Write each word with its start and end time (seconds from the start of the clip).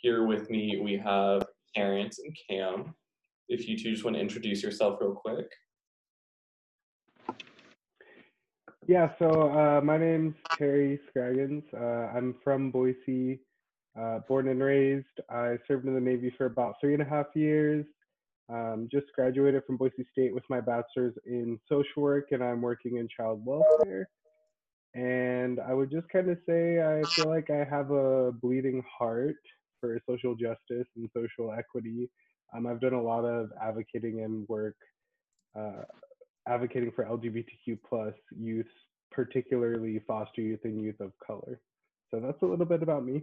here 0.00 0.24
with 0.24 0.48
me 0.50 0.80
we 0.82 0.96
have 0.96 1.42
Terrence 1.74 2.18
and 2.18 2.36
Kam. 2.48 2.94
If 3.48 3.68
you 3.68 3.76
two 3.76 3.92
just 3.92 4.04
want 4.04 4.16
to 4.16 4.20
introduce 4.20 4.62
yourself 4.62 4.98
real 5.00 5.12
quick. 5.12 5.50
Yeah, 8.86 9.10
so 9.18 9.50
uh, 9.50 9.80
my 9.84 9.98
name's 9.98 10.34
Terry 10.56 10.98
Scraggins. 11.08 11.64
Uh, 11.72 12.08
I'm 12.16 12.34
from 12.42 12.70
Boise, 12.70 13.40
uh, 14.00 14.20
born 14.26 14.48
and 14.48 14.62
raised. 14.62 15.06
I 15.28 15.58
served 15.68 15.86
in 15.86 15.94
the 15.94 16.00
Navy 16.00 16.32
for 16.36 16.46
about 16.46 16.74
three 16.80 16.94
and 16.94 17.02
a 17.02 17.06
half 17.06 17.26
years. 17.34 17.84
Um, 18.48 18.88
just 18.90 19.06
graduated 19.14 19.62
from 19.64 19.76
Boise 19.76 20.04
State 20.10 20.34
with 20.34 20.42
my 20.48 20.60
bachelor's 20.60 21.14
in 21.26 21.60
social 21.68 22.02
work, 22.02 22.28
and 22.32 22.42
I'm 22.42 22.62
working 22.62 22.96
in 22.96 23.06
child 23.14 23.42
welfare. 23.44 24.08
And 24.94 25.60
I 25.60 25.72
would 25.72 25.90
just 25.92 26.08
kind 26.08 26.28
of 26.28 26.38
say 26.48 26.82
I 26.82 27.02
feel 27.10 27.28
like 27.28 27.48
I 27.50 27.64
have 27.64 27.92
a 27.92 28.32
bleeding 28.32 28.82
heart 28.98 29.36
for 29.80 29.98
social 30.08 30.34
justice 30.34 30.86
and 30.96 31.08
social 31.14 31.52
equity. 31.52 32.10
Um, 32.54 32.66
I've 32.66 32.80
done 32.80 32.92
a 32.92 33.02
lot 33.02 33.24
of 33.24 33.50
advocating 33.62 34.22
and 34.22 34.46
work, 34.48 34.76
uh, 35.58 35.84
advocating 36.48 36.92
for 36.92 37.04
LGBTQ 37.04 37.78
plus 37.88 38.14
youth, 38.36 38.66
particularly 39.10 40.00
foster 40.06 40.40
youth 40.40 40.60
and 40.64 40.80
youth 40.80 41.00
of 41.00 41.12
color. 41.24 41.60
So 42.10 42.20
that's 42.20 42.42
a 42.42 42.46
little 42.46 42.66
bit 42.66 42.82
about 42.82 43.04
me. 43.04 43.22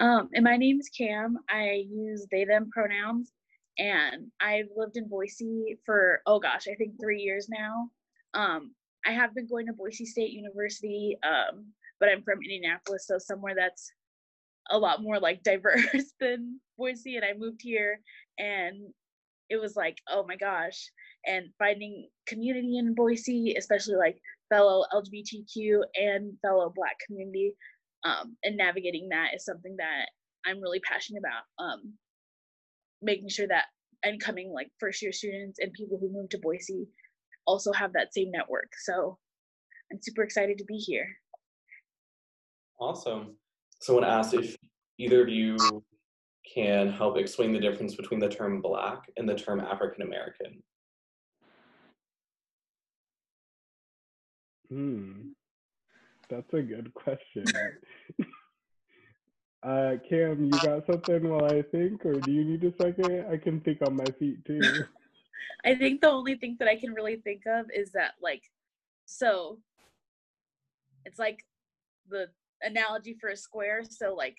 Um, 0.00 0.28
and 0.34 0.44
my 0.44 0.56
name 0.56 0.80
is 0.80 0.90
Kam. 0.96 1.38
I 1.48 1.84
use 1.88 2.26
they 2.30 2.44
them 2.44 2.68
pronouns, 2.72 3.32
and 3.78 4.30
I've 4.40 4.66
lived 4.76 4.96
in 4.96 5.08
Boise 5.08 5.78
for 5.86 6.20
oh 6.26 6.40
gosh, 6.40 6.66
I 6.68 6.74
think 6.74 7.00
three 7.00 7.20
years 7.20 7.48
now. 7.48 7.88
Um, 8.34 8.74
I 9.06 9.12
have 9.12 9.34
been 9.34 9.46
going 9.46 9.66
to 9.66 9.72
Boise 9.72 10.04
State 10.04 10.32
University, 10.32 11.16
um, 11.22 11.66
but 12.00 12.08
I'm 12.08 12.22
from 12.22 12.42
Indianapolis, 12.42 13.06
so 13.06 13.18
somewhere 13.18 13.54
that's 13.56 13.92
a 14.70 14.78
lot 14.78 15.02
more 15.02 15.18
like 15.18 15.42
diverse 15.42 16.12
than 16.20 16.60
Boise. 16.78 17.16
And 17.16 17.24
I 17.24 17.32
moved 17.36 17.60
here, 17.62 18.00
and 18.38 18.92
it 19.50 19.60
was 19.60 19.76
like, 19.76 19.98
oh 20.08 20.24
my 20.26 20.36
gosh, 20.36 20.90
and 21.26 21.46
finding 21.58 22.08
community 22.26 22.78
in 22.78 22.94
Boise, 22.94 23.54
especially 23.58 23.96
like 23.96 24.18
fellow 24.50 24.84
LGBTQ 24.92 25.80
and 25.94 26.32
fellow 26.42 26.72
Black 26.74 26.96
community, 27.06 27.54
um, 28.04 28.36
and 28.42 28.56
navigating 28.56 29.08
that 29.10 29.30
is 29.34 29.44
something 29.44 29.76
that 29.78 30.06
I'm 30.46 30.60
really 30.60 30.80
passionate 30.80 31.20
about. 31.20 31.64
Um, 31.64 31.94
making 33.02 33.28
sure 33.28 33.46
that 33.48 33.64
incoming 34.06 34.52
like 34.52 34.68
first 34.80 35.02
year 35.02 35.12
students 35.12 35.58
and 35.58 35.72
people 35.72 35.98
who 35.98 36.12
move 36.12 36.28
to 36.30 36.38
Boise 36.38 36.88
also 37.46 37.72
have 37.72 37.92
that 37.92 38.12
same 38.14 38.30
network. 38.30 38.70
So 38.84 39.18
I'm 39.92 39.98
super 40.02 40.22
excited 40.22 40.58
to 40.58 40.64
be 40.64 40.76
here. 40.76 41.06
Awesome. 42.80 43.36
So 43.84 43.92
I 43.92 44.00
want 44.00 44.06
to 44.06 44.16
ask 44.16 44.32
if 44.32 44.56
either 44.96 45.20
of 45.20 45.28
you 45.28 45.84
can 46.54 46.90
help 46.90 47.18
explain 47.18 47.52
the 47.52 47.60
difference 47.60 47.94
between 47.94 48.18
the 48.18 48.30
term 48.30 48.62
Black 48.62 49.02
and 49.18 49.28
the 49.28 49.34
term 49.34 49.60
African 49.60 50.00
American. 50.00 50.62
Hmm, 54.70 55.32
that's 56.30 56.50
a 56.54 56.62
good 56.62 56.94
question. 56.94 57.44
uh, 59.62 59.96
Kam, 60.08 60.46
you 60.46 60.58
got 60.64 60.86
something 60.86 61.28
while 61.28 61.44
I 61.44 61.60
think, 61.60 62.06
or 62.06 62.14
do 62.14 62.32
you 62.32 62.42
need 62.42 62.64
a 62.64 62.72
second? 62.80 63.26
I 63.30 63.36
can 63.36 63.60
think 63.60 63.82
on 63.86 63.96
my 63.96 64.06
feet 64.18 64.42
too. 64.46 64.62
I 65.66 65.74
think 65.74 66.00
the 66.00 66.08
only 66.08 66.36
thing 66.36 66.56
that 66.58 66.68
I 66.68 66.76
can 66.76 66.94
really 66.94 67.16
think 67.16 67.42
of 67.46 67.66
is 67.76 67.92
that, 67.92 68.12
like, 68.22 68.44
so 69.04 69.58
it's 71.04 71.18
like 71.18 71.44
the 72.08 72.28
analogy 72.64 73.16
for 73.20 73.30
a 73.30 73.36
square. 73.36 73.82
So, 73.88 74.14
like, 74.14 74.36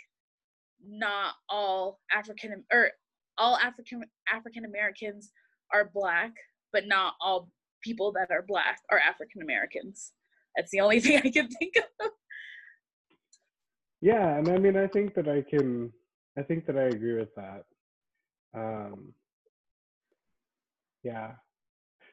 not 0.85 1.33
all 1.49 1.99
African 2.11 2.63
or 2.71 2.91
all 3.37 3.57
African 3.57 4.03
African 4.31 4.65
Americans 4.65 5.31
are 5.73 5.91
black, 5.93 6.33
but 6.71 6.87
not 6.87 7.13
all 7.21 7.49
people 7.81 8.11
that 8.13 8.31
are 8.31 8.45
black 8.47 8.79
are 8.91 8.99
African 8.99 9.41
Americans. 9.41 10.11
That's 10.55 10.71
the 10.71 10.81
only 10.81 10.99
thing 11.01 11.17
I 11.23 11.29
can 11.29 11.49
think 11.49 11.75
of. 11.77 12.09
Yeah, 14.01 14.37
and 14.37 14.47
I 14.49 14.57
mean, 14.57 14.77
I 14.77 14.87
think 14.87 15.15
that 15.15 15.27
I 15.27 15.41
can. 15.41 15.91
I 16.37 16.43
think 16.43 16.65
that 16.67 16.77
I 16.77 16.83
agree 16.83 17.17
with 17.17 17.33
that. 17.35 17.63
Um, 18.53 19.13
yeah, 21.03 21.31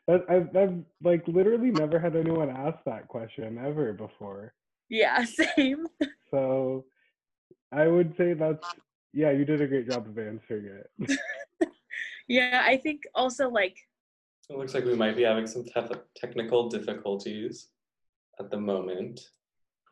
but 0.06 0.28
I've, 0.30 0.54
I've 0.56 0.78
like 1.02 1.26
literally 1.26 1.70
never 1.70 1.98
had 1.98 2.16
anyone 2.16 2.50
ask 2.50 2.78
that 2.86 3.08
question 3.08 3.58
ever 3.58 3.92
before. 3.92 4.54
Yeah, 4.92 5.24
same. 5.56 5.86
So 6.30 6.84
I 7.72 7.88
would 7.88 8.14
say 8.16 8.34
that's 8.34 8.66
yeah, 9.14 9.30
you 9.30 9.44
did 9.44 9.62
a 9.62 9.66
great 9.66 9.88
job 9.88 10.06
of 10.06 10.18
answering 10.18 10.66
it. 10.66 11.18
yeah, 12.28 12.62
I 12.64 12.76
think 12.76 13.02
also 13.14 13.48
like 13.48 13.78
it 14.50 14.58
looks 14.58 14.74
like 14.74 14.84
we 14.84 14.94
might 14.94 15.16
be 15.16 15.22
having 15.22 15.46
some 15.46 15.64
te- 15.64 15.96
technical 16.14 16.68
difficulties 16.68 17.68
at 18.38 18.50
the 18.50 18.58
moment. 18.58 19.20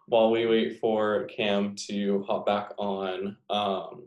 While 0.06 0.30
we 0.30 0.46
wait 0.46 0.80
for 0.80 1.24
Kam 1.34 1.76
to 1.88 2.22
hop 2.24 2.44
back 2.44 2.72
on, 2.76 3.36
um, 3.48 4.06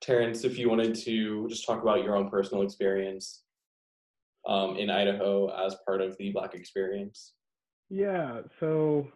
Terrence, 0.00 0.44
if 0.44 0.58
you 0.58 0.68
wanted 0.68 0.94
to 1.06 1.48
just 1.48 1.66
talk 1.66 1.82
about 1.82 2.04
your 2.04 2.14
own 2.14 2.30
personal 2.30 2.62
experience 2.62 3.42
um, 4.46 4.76
in 4.76 4.90
Idaho 4.90 5.48
as 5.66 5.76
part 5.84 6.00
of 6.00 6.16
the 6.18 6.30
Black 6.30 6.54
experience. 6.54 7.32
Yeah, 7.88 8.42
so 8.60 9.08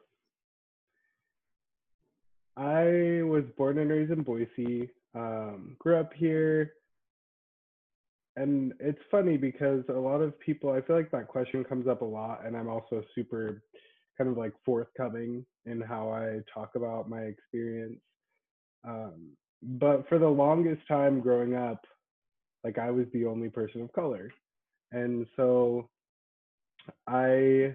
I 2.56 3.22
was 3.22 3.44
born 3.56 3.78
and 3.78 3.90
raised 3.90 4.12
in 4.12 4.22
Boise. 4.22 4.90
Um, 5.14 5.76
grew 5.78 5.96
up 5.98 6.12
here. 6.14 6.72
And 8.36 8.72
it's 8.80 9.00
funny 9.10 9.36
because 9.36 9.84
a 9.88 9.92
lot 9.92 10.20
of 10.20 10.38
people, 10.40 10.70
I 10.70 10.80
feel 10.80 10.96
like 10.96 11.10
that 11.12 11.28
question 11.28 11.64
comes 11.64 11.86
up 11.86 12.02
a 12.02 12.04
lot. 12.04 12.44
And 12.44 12.56
I'm 12.56 12.68
also 12.68 13.02
super 13.14 13.62
kind 14.18 14.30
of 14.30 14.36
like 14.36 14.52
forthcoming 14.64 15.44
in 15.66 15.80
how 15.80 16.10
I 16.10 16.40
talk 16.52 16.70
about 16.74 17.08
my 17.08 17.20
experience. 17.22 18.00
Um, 18.86 19.30
but 19.62 20.08
for 20.08 20.18
the 20.18 20.28
longest 20.28 20.82
time 20.86 21.20
growing 21.20 21.54
up, 21.54 21.80
like 22.64 22.78
I 22.78 22.90
was 22.90 23.06
the 23.12 23.26
only 23.26 23.48
person 23.48 23.82
of 23.82 23.92
color. 23.92 24.30
And 24.92 25.26
so 25.36 25.88
I 27.06 27.74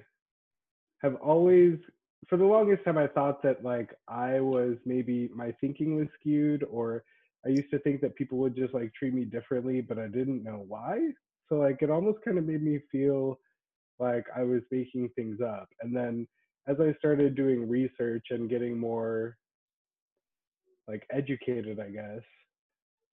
have 1.02 1.16
always 1.16 1.78
for 2.28 2.38
the 2.38 2.46
longest 2.46 2.84
time, 2.84 2.98
I 2.98 3.08
thought 3.08 3.42
that 3.44 3.64
like 3.64 3.94
I 4.08 4.40
was 4.40 4.78
maybe 4.86 5.30
my 5.34 5.54
thinking 5.62 5.96
was 5.96 6.08
skewed, 6.20 6.64
or 6.70 7.04
I 7.46 7.50
used 7.50 7.72
to 7.72 7.80
think 7.80 8.02
that 8.02 8.16
people 8.16 8.38
would 8.40 8.56
just 8.56 8.74
like 8.74 8.94
treat 8.94 9.14
me 9.14 9.26
differently, 9.26 9.82
but 9.82 9.98
I 9.98 10.08
didn't 10.08 10.44
know 10.44 10.66
why. 10.68 11.00
So 11.48 11.56
like 11.56 11.82
it 11.82 11.90
almost 11.90 12.20
kind 12.24 12.38
of 12.38 12.46
made 12.46 12.62
me 12.62 12.80
feel 12.92 13.40
like 14.00 14.26
I 14.36 14.44
was 14.44 14.62
making 14.72 15.10
things 15.16 15.40
up. 15.42 15.70
And 15.82 15.96
then 15.96 16.28
as 16.68 16.78
I 16.80 16.94
started 17.00 17.36
doing 17.36 17.68
research 17.70 18.28
and 18.30 18.50
getting 18.50 18.78
more 18.78 19.38
like 20.88 21.06
educated, 21.12 21.80
I 21.80 21.90
guess, 21.90 22.24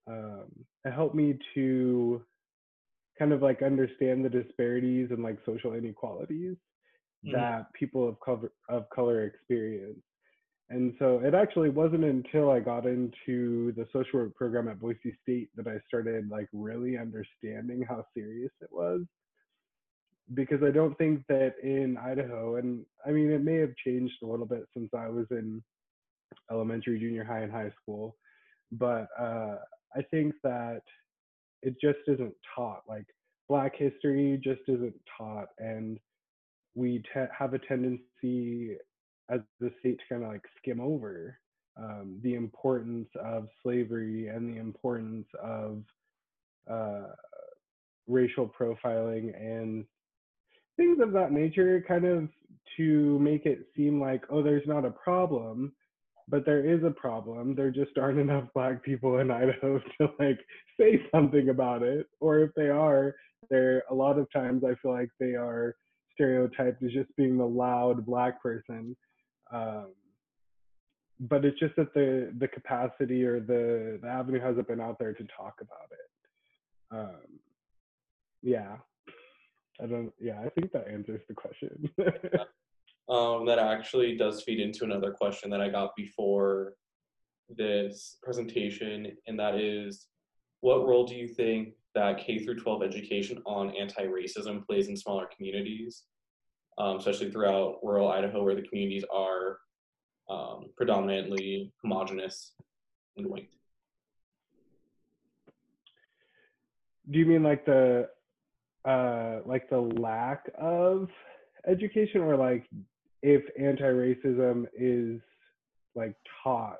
um, 0.09 0.47
it 0.85 0.93
helped 0.93 1.15
me 1.15 1.39
to 1.55 2.23
kind 3.19 3.33
of 3.33 3.43
like 3.43 3.63
understand 3.63 4.25
the 4.25 4.29
disparities 4.29 5.11
and 5.11 5.23
like 5.23 5.39
social 5.47 5.75
inequalities 5.75 6.57
mm-hmm. 7.27 7.37
that 7.37 7.73
people 7.73 8.09
of 8.09 8.19
color 8.21 8.51
of 8.69 8.89
color 8.91 9.25
experience. 9.25 9.99
And 10.69 10.95
so 10.99 11.21
it 11.23 11.33
actually 11.33 11.71
wasn't 11.71 12.05
until 12.05 12.51
I 12.51 12.59
got 12.59 12.87
into 12.87 13.73
the 13.77 13.87
social 13.93 14.21
work 14.21 14.35
program 14.35 14.69
at 14.69 14.81
Boise 14.81 15.17
State 15.23 15.49
that 15.57 15.69
I 15.69 15.79
started 15.87 16.29
like 16.29 16.49
really 16.53 16.99
understanding 16.99 17.85
how 17.89 18.05
serious 18.17 18.51
it 18.61 18.69
was. 18.73 19.03
Because 20.35 20.65
I 20.65 20.73
don't 20.73 20.99
think 20.99 21.23
that 21.29 21.55
in 21.63 21.97
Idaho, 21.97 22.57
and 22.57 22.85
I 23.07 23.13
mean, 23.13 23.31
it 23.31 23.45
may 23.45 23.59
have 23.59 23.77
changed 23.85 24.15
a 24.25 24.27
little 24.27 24.47
bit 24.47 24.65
since 24.75 24.91
I 24.93 25.09
was 25.09 25.27
in 25.31 25.63
elementary, 26.51 26.99
junior 26.99 27.23
high, 27.23 27.43
and 27.43 27.53
high 27.53 27.71
school, 27.81 28.17
but 28.73 29.07
uh, 29.17 29.57
I 29.95 30.03
think 30.11 30.35
that 30.43 30.83
it 31.63 31.77
just 31.81 31.99
isn't 32.09 32.35
taught. 32.57 32.83
Like 32.89 33.07
Black 33.49 33.77
history 33.77 34.41
just 34.43 34.63
isn't 34.67 34.95
taught. 35.17 35.49
And 35.59 35.99
we 36.77 36.99
te- 37.13 37.33
have 37.37 37.55
a 37.55 37.59
tendency 37.59 38.77
as 39.29 39.41
the 39.59 39.73
state 39.81 39.99
to 39.99 40.05
kind 40.09 40.23
of 40.23 40.31
like 40.31 40.45
skim 40.59 40.81
over 40.81 41.37
um, 41.77 42.21
the 42.23 42.35
importance 42.35 43.09
of 43.23 43.49
slavery 43.63 44.29
and 44.29 44.55
the 44.55 44.61
importance 44.61 45.27
of 45.43 45.83
uh, 46.71 47.09
racial 48.07 48.49
profiling 48.59 49.35
and 49.37 49.85
things 50.77 50.99
of 51.03 51.13
that 51.13 51.33
nature, 51.33 51.85
kind 51.87 52.05
of 52.05 52.29
to 52.77 53.19
make 53.19 53.47
it 53.47 53.67
seem 53.77 54.01
like, 54.01 54.23
oh, 54.31 54.43
there's 54.43 54.67
not 54.67 54.85
a 54.85 54.91
problem, 54.91 55.73
but 56.29 56.45
there 56.45 56.65
is 56.65 56.83
a 56.85 56.91
problem. 56.91 57.55
There 57.55 57.71
just 57.71 57.97
aren't 57.99 58.19
enough 58.19 58.45
Black 58.55 58.83
people 58.83 59.19
in 59.19 59.31
Idaho 59.31 59.79
to 59.79 60.09
like 60.19 60.39
say 60.79 61.03
something 61.13 61.49
about 61.49 61.83
it. 61.83 62.07
Or 62.21 62.41
if 62.41 62.51
they 62.55 62.69
are, 62.69 63.15
they're 63.51 63.83
a 63.91 63.95
lot 63.95 64.19
of 64.19 64.31
times 64.33 64.63
I 64.65 64.75
feel 64.83 64.93
like 64.93 65.11
they 65.19 65.35
are 65.35 65.75
stereotyped 66.17 66.83
as 66.83 66.93
just 66.93 67.15
being 67.17 67.39
the 67.39 67.47
loud 67.47 68.05
black 68.05 68.43
person. 68.43 68.97
Um, 69.53 69.93
but 71.21 71.45
it's 71.45 71.59
just 71.59 71.77
that 71.77 71.95
the 71.95 72.33
the 72.39 72.49
capacity 72.49 73.25
or 73.25 73.41
the 73.41 73.99
the 74.03 74.09
avenue 74.09 74.41
hasn't 74.41 74.69
been 74.69 74.81
out 74.81 74.99
there 74.99 75.15
to 75.15 75.25
talk 75.25 75.61
about 75.61 75.91
it. 75.93 76.99
Um, 76.99 77.41
yeah, 78.43 78.77
I 79.83 79.87
don't. 79.87 80.13
Yeah, 80.21 80.41
I 80.45 80.49
think 80.51 80.73
that 80.73 80.89
answers 80.89 81.23
the 81.29 81.35
question. 81.35 81.91
um, 83.09 83.47
that 83.47 83.59
actually 83.59 84.17
does 84.17 84.43
feed 84.43 84.61
into 84.61 84.85
another 84.85 85.13
question 85.13 85.51
that 85.51 85.61
I 85.61 85.69
got 85.69 85.97
before 85.97 86.75
this 87.49 88.19
presentation, 88.23 89.13
and 89.27 89.39
that 89.39 89.55
is, 89.55 90.07
what 90.61 90.87
role 90.87 91.07
do 91.07 91.15
you 91.15 91.29
think 91.29 91.75
that 91.97 92.19
K 92.19 92.39
through 92.39 92.61
12 92.61 92.83
education 92.83 93.43
on 93.47 93.75
anti-racism 93.75 94.65
plays 94.67 94.89
in 94.89 94.97
smaller 94.97 95.27
communities, 95.35 96.05
um, 96.79 96.99
especially 96.99 97.31
throughout 97.31 97.79
rural 97.83 98.09
Idaho, 98.09 98.45
where 98.45 98.55
the 98.55 98.63
communities 98.63 99.05
are 99.13 99.59
um, 100.29 100.67
predominantly 100.77 101.73
homogenous 101.83 102.53
and 103.17 103.27
white? 103.27 103.49
Do 107.11 107.19
you 107.19 107.27
mean 107.27 107.43
like 107.43 107.65
the 107.65 108.09
uh, 108.85 109.41
like 109.45 109.69
the 109.71 109.81
lack 109.81 110.51
of 110.59 111.09
education, 111.67 112.21
or 112.21 112.37
like 112.37 112.69
if 113.23 113.43
anti-racism 113.59 114.67
is 114.77 115.21
like 115.95 116.15
taught 116.43 116.79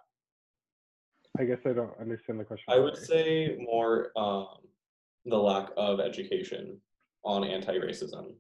I 1.39 1.45
guess 1.45 1.59
I 1.67 1.73
don't 1.73 1.93
understand 2.01 2.41
the 2.41 2.45
question. 2.45 2.65
I 2.69 2.79
would 2.79 2.97
say 2.97 3.59
more 3.61 4.11
um, 4.17 4.47
the 5.27 5.37
lack 5.37 5.71
of 5.77 6.01
education 6.01 6.79
on 7.25 7.45
anti-racism. 7.45 8.35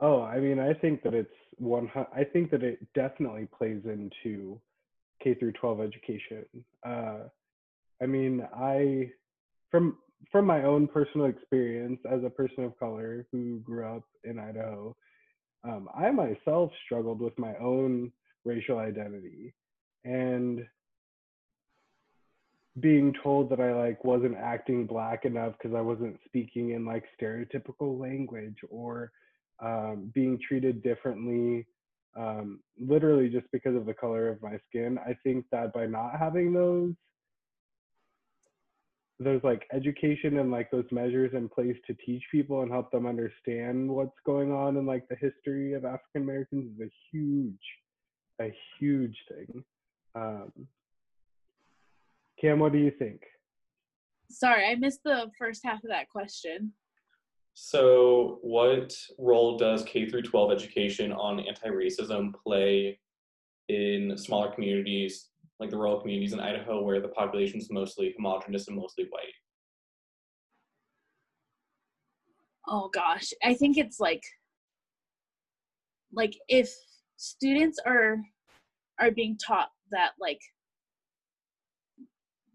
Oh, 0.00 0.22
I 0.22 0.40
mean, 0.40 0.58
I 0.58 0.74
think 0.74 1.02
that 1.04 1.14
it's 1.14 1.30
one. 1.56 1.90
I 2.14 2.24
think 2.24 2.50
that 2.50 2.62
it 2.62 2.78
definitely 2.94 3.48
plays 3.56 3.82
into 3.84 4.60
K 5.22 5.34
through 5.34 5.52
12 5.52 5.80
education. 5.80 6.44
Uh, 6.84 7.28
I 8.02 8.06
mean, 8.06 8.46
I 8.54 9.10
from 9.70 9.96
from 10.30 10.46
my 10.46 10.64
own 10.64 10.86
personal 10.86 11.26
experience 11.26 12.00
as 12.10 12.24
a 12.24 12.30
person 12.30 12.64
of 12.64 12.78
color 12.78 13.26
who 13.32 13.60
grew 13.60 13.86
up 13.86 14.04
in 14.24 14.38
Idaho, 14.38 14.94
um, 15.64 15.88
I 15.96 16.10
myself 16.10 16.70
struggled 16.84 17.20
with 17.20 17.38
my 17.38 17.54
own 17.56 18.12
racial 18.44 18.78
identity, 18.78 19.54
and 20.04 20.64
being 22.80 23.14
told 23.22 23.50
that 23.50 23.60
I 23.60 23.74
like 23.74 24.04
wasn't 24.04 24.36
acting 24.36 24.86
black 24.86 25.24
enough 25.24 25.54
because 25.58 25.74
I 25.74 25.80
wasn't 25.80 26.18
speaking 26.26 26.70
in 26.70 26.84
like 26.84 27.04
stereotypical 27.20 27.98
language 27.98 28.58
or 28.68 29.12
um, 29.60 30.10
being 30.14 30.38
treated 30.46 30.82
differently, 30.82 31.66
um, 32.16 32.60
literally 32.78 33.30
just 33.30 33.46
because 33.50 33.74
of 33.74 33.86
the 33.86 33.94
color 33.94 34.28
of 34.28 34.42
my 34.42 34.58
skin. 34.68 34.98
I 34.98 35.16
think 35.24 35.46
that 35.52 35.72
by 35.72 35.86
not 35.86 36.18
having 36.18 36.52
those, 36.52 36.92
those 39.18 39.40
like 39.42 39.66
education 39.72 40.38
and 40.38 40.50
like 40.50 40.70
those 40.70 40.84
measures 40.90 41.32
in 41.32 41.48
place 41.48 41.76
to 41.86 41.94
teach 42.04 42.22
people 42.30 42.60
and 42.60 42.70
help 42.70 42.90
them 42.90 43.06
understand 43.06 43.88
what's 43.88 44.18
going 44.26 44.52
on 44.52 44.76
in 44.76 44.84
like 44.84 45.08
the 45.08 45.16
history 45.16 45.72
of 45.72 45.86
African 45.86 46.22
Americans 46.22 46.70
is 46.78 46.86
a 46.86 46.90
huge, 47.10 47.54
a 48.42 48.54
huge 48.78 49.16
thing. 49.30 49.64
Um, 50.14 50.52
Kam, 52.40 52.58
what 52.58 52.72
do 52.72 52.78
you 52.78 52.90
think? 52.90 53.22
Sorry, 54.30 54.66
I 54.66 54.74
missed 54.74 55.00
the 55.04 55.30
first 55.38 55.64
half 55.64 55.82
of 55.84 55.90
that 55.90 56.08
question. 56.08 56.72
So, 57.54 58.38
what 58.42 58.94
role 59.18 59.56
does 59.56 59.82
K 59.84 60.08
through 60.08 60.22
12 60.22 60.52
education 60.52 61.12
on 61.12 61.40
anti-racism 61.40 62.34
play 62.34 62.98
in 63.68 64.16
smaller 64.18 64.52
communities, 64.52 65.30
like 65.58 65.70
the 65.70 65.78
rural 65.78 66.00
communities 66.00 66.34
in 66.34 66.40
Idaho, 66.40 66.82
where 66.82 67.00
the 67.00 67.08
population 67.08 67.58
is 67.58 67.70
mostly 67.70 68.12
homogenous 68.14 68.68
and 68.68 68.76
mostly 68.76 69.06
white? 69.10 69.32
Oh 72.68 72.90
gosh, 72.92 73.32
I 73.42 73.54
think 73.54 73.78
it's 73.78 74.00
like, 74.00 74.22
like 76.12 76.34
if 76.48 76.70
students 77.16 77.78
are 77.86 78.18
are 78.98 79.10
being 79.10 79.38
taught 79.38 79.70
that 79.90 80.12
like 80.20 80.40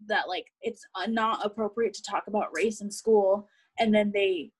that 0.08 0.28
like 0.28 0.46
it's 0.60 0.82
uh, 0.94 1.06
not 1.06 1.44
appropriate 1.44 1.94
to 1.94 2.02
talk 2.02 2.24
about 2.26 2.54
race 2.54 2.80
in 2.80 2.90
school 2.90 3.48
and 3.78 3.94
then 3.94 4.10
they 4.14 4.50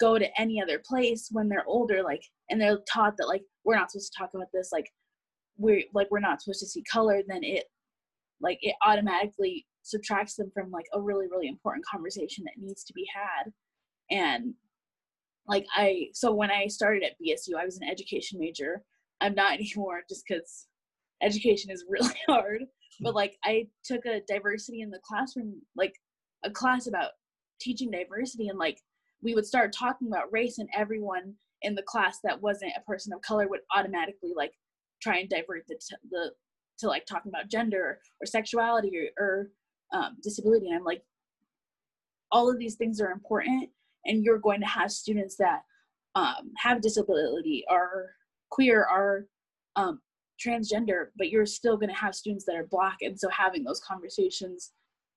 go 0.00 0.18
to 0.18 0.40
any 0.40 0.60
other 0.60 0.80
place 0.86 1.28
when 1.30 1.48
they're 1.48 1.66
older 1.66 2.02
like 2.02 2.22
and 2.48 2.60
they're 2.60 2.78
taught 2.90 3.16
that 3.16 3.28
like 3.28 3.42
we're 3.64 3.76
not 3.76 3.90
supposed 3.90 4.12
to 4.12 4.18
talk 4.18 4.30
about 4.34 4.48
this 4.52 4.70
like 4.72 4.90
we're 5.58 5.82
like 5.94 6.08
we're 6.10 6.20
not 6.20 6.40
supposed 6.40 6.60
to 6.60 6.66
see 6.66 6.82
color 6.90 7.20
then 7.28 7.44
it 7.44 7.64
like 8.40 8.58
it 8.62 8.74
automatically 8.84 9.66
subtracts 9.82 10.36
them 10.36 10.50
from 10.52 10.70
like 10.70 10.86
a 10.94 11.00
really 11.00 11.26
really 11.30 11.48
important 11.48 11.84
conversation 11.86 12.44
that 12.44 12.62
needs 12.62 12.84
to 12.84 12.92
be 12.92 13.06
had. 13.14 13.52
And 14.10 14.54
like 15.46 15.66
i 15.74 16.06
so 16.12 16.32
when 16.32 16.50
i 16.50 16.66
started 16.66 17.02
at 17.02 17.12
bsu 17.22 17.58
i 17.58 17.64
was 17.64 17.78
an 17.78 17.88
education 17.88 18.38
major. 18.38 18.82
I'm 19.20 19.34
not 19.34 19.52
anymore 19.58 20.02
just 20.08 20.24
because 20.26 20.66
education 21.22 21.70
is 21.70 21.84
really 21.88 22.14
hard 22.28 22.64
but 23.00 23.14
like 23.14 23.36
I 23.44 23.66
took 23.84 24.04
a 24.06 24.20
diversity 24.28 24.82
in 24.82 24.90
the 24.90 25.00
classroom, 25.02 25.60
like 25.76 25.94
a 26.44 26.50
class 26.50 26.86
about 26.86 27.10
teaching 27.60 27.90
diversity, 27.90 28.48
and 28.48 28.58
like 28.58 28.78
we 29.22 29.34
would 29.34 29.46
start 29.46 29.72
talking 29.72 30.08
about 30.08 30.32
race, 30.32 30.58
and 30.58 30.68
everyone 30.74 31.34
in 31.62 31.74
the 31.74 31.82
class 31.82 32.20
that 32.24 32.40
wasn't 32.40 32.72
a 32.76 32.82
person 32.82 33.12
of 33.12 33.20
color 33.22 33.48
would 33.48 33.60
automatically 33.74 34.32
like 34.34 34.52
try 35.02 35.18
and 35.18 35.28
divert 35.28 35.64
the 35.68 35.74
t- 35.74 35.96
the 36.10 36.30
to 36.78 36.88
like 36.88 37.04
talking 37.06 37.30
about 37.30 37.50
gender 37.50 37.98
or 38.20 38.26
sexuality 38.26 39.10
or, 39.18 39.24
or 39.24 39.50
um, 39.92 40.16
disability. 40.22 40.68
And 40.68 40.76
I'm 40.76 40.84
like, 40.84 41.02
all 42.32 42.50
of 42.50 42.58
these 42.58 42.76
things 42.76 43.00
are 43.00 43.10
important, 43.10 43.68
and 44.04 44.24
you're 44.24 44.38
going 44.38 44.60
to 44.60 44.66
have 44.66 44.90
students 44.90 45.36
that 45.36 45.62
um, 46.14 46.52
have 46.56 46.80
disability, 46.80 47.64
are 47.68 48.10
queer, 48.50 48.84
are 48.84 49.26
um, 49.76 50.00
transgender 50.44 51.06
but 51.16 51.30
you're 51.30 51.46
still 51.46 51.76
going 51.76 51.88
to 51.88 51.94
have 51.94 52.14
students 52.14 52.44
that 52.46 52.56
are 52.56 52.66
black. 52.70 52.96
And 53.02 53.18
so 53.18 53.28
having 53.28 53.64
those 53.64 53.80
conversations 53.80 54.72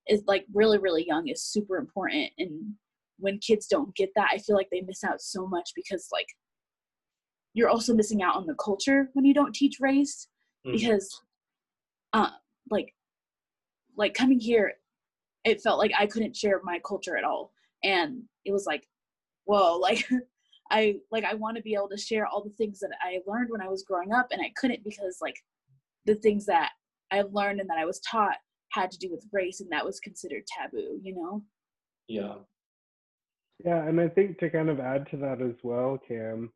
is 0.07 0.23
like 0.27 0.45
really 0.53 0.77
really 0.77 1.05
young 1.07 1.27
is 1.27 1.43
super 1.43 1.77
important. 1.77 2.31
And 2.37 2.75
when 3.19 3.39
kids 3.39 3.67
don't 3.67 3.95
get 3.95 4.09
that 4.15 4.29
i 4.31 4.37
feel 4.37 4.55
like 4.55 4.69
they 4.71 4.81
miss 4.81 5.03
out 5.03 5.21
so 5.21 5.47
much 5.47 5.71
because 5.75 6.09
like 6.11 6.27
you're 7.53 7.69
also 7.69 7.93
missing 7.93 8.21
out 8.21 8.35
on 8.35 8.47
the 8.47 8.55
culture 8.55 9.09
when 9.13 9.25
you 9.25 9.33
don't 9.33 9.53
teach 9.53 9.77
race 9.79 10.27
mm-hmm. 10.65 10.75
because 10.75 11.21
uh 12.13 12.31
like 12.69 12.93
like 13.97 14.13
coming 14.13 14.39
here 14.39 14.73
it 15.45 15.61
felt 15.61 15.79
like 15.79 15.91
i 15.97 16.05
couldn't 16.05 16.35
share 16.35 16.61
my 16.63 16.79
culture 16.85 17.17
at 17.17 17.23
all. 17.23 17.51
And 17.83 18.23
it 18.45 18.51
was 18.51 18.65
like 18.65 18.87
whoa 19.45 19.77
like 19.81 20.07
I 20.71 20.95
like 21.11 21.23
I 21.23 21.33
want 21.33 21.57
to 21.57 21.63
be 21.63 21.75
able 21.75 21.89
to 21.89 21.97
share 21.97 22.25
all 22.25 22.43
the 22.43 22.49
things 22.51 22.79
that 22.79 22.91
I 23.01 23.19
learned 23.27 23.49
when 23.49 23.61
I 23.61 23.67
was 23.67 23.83
growing 23.83 24.11
up 24.13 24.27
and 24.31 24.41
I 24.41 24.51
couldn't 24.55 24.83
because 24.83 25.17
like 25.21 25.35
the 26.05 26.15
things 26.15 26.45
that 26.45 26.71
I 27.11 27.23
learned 27.31 27.59
and 27.59 27.69
that 27.69 27.77
I 27.77 27.85
was 27.85 27.99
taught 27.99 28.37
had 28.71 28.91
to 28.91 28.97
do 28.97 29.09
with 29.11 29.27
race 29.31 29.61
and 29.61 29.71
that 29.71 29.85
was 29.85 29.99
considered 29.99 30.43
taboo, 30.47 30.99
you 31.01 31.15
know? 31.15 31.43
Yeah. 32.07 32.35
Yeah, 33.63 33.87
and 33.87 34.01
I 34.01 34.09
think 34.09 34.39
to 34.39 34.49
kind 34.49 34.69
of 34.69 34.79
add 34.79 35.07
to 35.11 35.17
that 35.17 35.41
as 35.41 35.55
well, 35.63 35.99
Kam, 36.07 36.51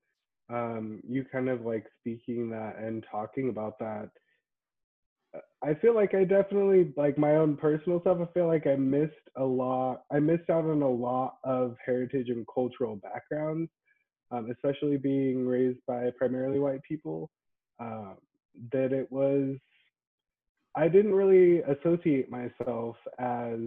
um, 0.49 0.99
you 1.07 1.23
kind 1.31 1.47
of 1.47 1.61
like 1.61 1.85
speaking 1.99 2.49
that 2.49 2.77
and 2.79 3.05
talking 3.09 3.49
about 3.49 3.77
that. 3.79 4.09
I 5.63 5.75
feel 5.75 5.93
like 5.93 6.15
I 6.15 6.23
definitely 6.23 6.93
like 6.97 7.17
my 7.17 7.35
own 7.35 7.55
personal 7.55 8.01
stuff. 8.01 8.17
I 8.21 8.33
feel 8.33 8.47
like 8.47 8.65
I 8.65 8.75
missed 8.75 9.13
a 9.37 9.43
lot. 9.43 10.01
I 10.11 10.19
missed 10.19 10.49
out 10.49 10.65
on 10.65 10.81
a 10.81 10.89
lot 10.89 11.35
of 11.43 11.75
heritage 11.85 12.29
and 12.29 12.45
cultural 12.53 12.95
backgrounds 12.95 13.69
um, 14.31 14.51
especially 14.51 14.97
being 14.97 15.47
raised 15.47 15.79
by 15.87 16.09
primarily 16.17 16.59
white 16.59 16.83
people, 16.83 17.29
uh, 17.79 18.13
that 18.71 18.91
it 18.91 19.11
was, 19.11 19.55
I 20.75 20.87
didn't 20.87 21.13
really 21.13 21.61
associate 21.61 22.29
myself 22.29 22.95
as 23.19 23.59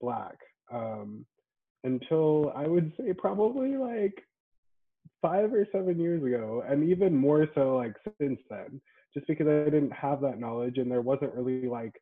Black 0.00 0.38
um, 0.72 1.24
until 1.84 2.52
I 2.56 2.66
would 2.66 2.92
say 2.96 3.12
probably 3.12 3.76
like 3.76 4.24
five 5.20 5.52
or 5.52 5.66
seven 5.72 5.98
years 5.98 6.22
ago, 6.22 6.64
and 6.66 6.88
even 6.88 7.14
more 7.14 7.46
so 7.54 7.76
like 7.76 7.94
since 8.20 8.40
then, 8.48 8.80
just 9.12 9.26
because 9.26 9.46
I 9.46 9.64
didn't 9.64 9.92
have 9.92 10.20
that 10.22 10.40
knowledge 10.40 10.78
and 10.78 10.90
there 10.90 11.02
wasn't 11.02 11.34
really 11.34 11.68
like, 11.68 12.00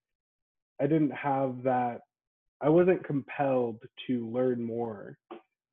I 0.80 0.86
didn't 0.86 1.12
have 1.12 1.62
that, 1.64 2.02
I 2.60 2.68
wasn't 2.68 3.04
compelled 3.04 3.80
to 4.06 4.28
learn 4.28 4.62
more 4.62 5.18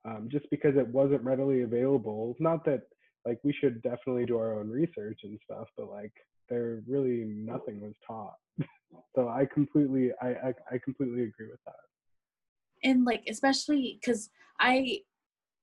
um, 0.06 0.28
just 0.32 0.50
because 0.50 0.76
it 0.76 0.88
wasn't 0.88 1.24
readily 1.24 1.64
available. 1.64 2.36
Not 2.40 2.66
that 2.66 2.82
like 3.26 3.40
we 3.44 3.54
should 3.54 3.82
definitely 3.82 4.26
do 4.26 4.38
our 4.38 4.60
own 4.60 4.70
research 4.70 5.22
and 5.24 5.40
stuff, 5.44 5.68
but 5.78 5.90
like 5.90 6.14
there 6.50 6.82
really 6.88 7.24
nothing 7.26 7.82
was 7.82 7.94
taught. 8.06 8.36
so 9.16 9.28
I 9.30 9.46
completely 9.46 10.12
I, 10.22 10.28
I 10.28 10.54
I 10.72 10.78
completely 10.84 11.24
agree 11.24 11.48
with 11.50 11.64
that. 11.66 11.76
And 12.84 13.06
like 13.06 13.24
especially 13.28 14.00
because 14.00 14.30
I 14.60 15.00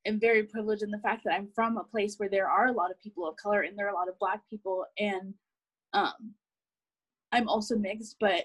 am 0.06 0.18
very 0.18 0.42
privileged 0.42 0.82
in 0.82 0.90
the 0.90 0.98
fact 0.98 1.22
that 1.24 1.34
I'm 1.34 1.48
from 1.54 1.76
a 1.76 1.84
place 1.84 2.16
where 2.16 2.28
there 2.28 2.48
are 2.48 2.66
a 2.66 2.72
lot 2.72 2.90
of 2.90 3.00
people 3.00 3.28
of 3.28 3.36
color 3.36 3.62
and 3.62 3.78
there 3.78 3.86
are 3.86 3.90
a 3.90 3.94
lot 3.94 4.08
of 4.08 4.18
black 4.18 4.40
people 4.50 4.84
and 4.98 5.34
um 5.92 6.34
I'm 7.32 7.48
also 7.48 7.76
mixed, 7.76 8.16
but 8.20 8.44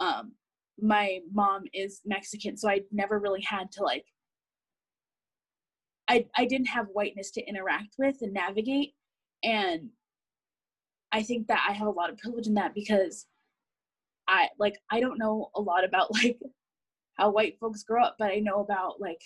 um, 0.00 0.32
my 0.80 1.20
mom 1.32 1.64
is 1.74 2.00
Mexican, 2.06 2.56
so 2.56 2.68
I 2.68 2.80
never 2.92 3.18
really 3.18 3.42
had 3.42 3.70
to 3.72 3.82
like. 3.82 4.06
I 6.08 6.26
I 6.36 6.44
didn't 6.46 6.68
have 6.68 6.88
whiteness 6.92 7.30
to 7.32 7.46
interact 7.46 7.94
with 7.98 8.16
and 8.22 8.32
navigate, 8.32 8.94
and 9.42 9.90
I 11.12 11.22
think 11.22 11.46
that 11.48 11.64
I 11.68 11.72
have 11.72 11.86
a 11.86 11.90
lot 11.90 12.10
of 12.10 12.18
privilege 12.18 12.46
in 12.46 12.54
that 12.54 12.74
because 12.74 13.26
I 14.28 14.48
like 14.58 14.78
I 14.90 15.00
don't 15.00 15.18
know 15.18 15.50
a 15.54 15.60
lot 15.60 15.84
about 15.84 16.12
like 16.22 16.38
how 17.14 17.30
white 17.30 17.58
folks 17.60 17.82
grow 17.84 18.02
up, 18.02 18.16
but 18.18 18.30
I 18.30 18.38
know 18.38 18.60
about 18.60 19.00
like 19.00 19.20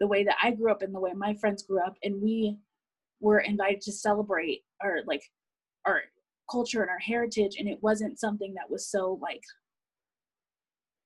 the 0.00 0.06
way 0.06 0.24
that 0.24 0.36
I 0.42 0.50
grew 0.52 0.70
up 0.70 0.82
and 0.82 0.94
the 0.94 1.00
way 1.00 1.12
my 1.14 1.34
friends 1.34 1.62
grew 1.62 1.80
up, 1.80 1.96
and 2.02 2.20
we 2.22 2.58
were 3.20 3.40
invited 3.40 3.80
to 3.82 3.92
celebrate 3.92 4.62
our 4.82 5.00
like 5.06 5.22
our 5.86 6.02
culture 6.50 6.82
and 6.82 6.90
our 6.90 6.98
heritage, 6.98 7.56
and 7.58 7.68
it 7.68 7.82
wasn't 7.82 8.20
something 8.20 8.54
that 8.54 8.70
was 8.70 8.88
so 8.88 9.18
like 9.22 9.42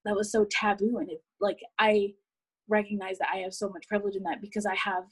that 0.05 0.17
was 0.17 0.33
so 0.33 0.47
taboo, 0.51 0.99
and 0.99 1.11
it 1.11 1.23
like 1.41 1.61
I 1.79 2.15
recognize 2.69 3.19
that 3.19 3.29
I 3.33 3.39
have 3.39 3.55
so 3.55 3.69
much 3.69 3.89
privilege 3.89 4.17
in 4.17 4.23
that 4.25 4.41
because 4.41 4.67
I 4.67 4.75
have 4.75 5.05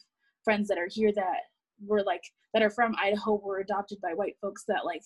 friends 0.44 0.68
that 0.68 0.78
are 0.78 0.88
here 0.90 1.12
that 1.14 1.40
were 1.84 2.02
like 2.02 2.22
that 2.52 2.62
are 2.62 2.70
from 2.70 2.94
Idaho 3.02 3.40
were 3.42 3.58
adopted 3.58 3.98
by 4.00 4.12
white 4.14 4.36
folks 4.40 4.64
that 4.68 4.84
like 4.84 5.02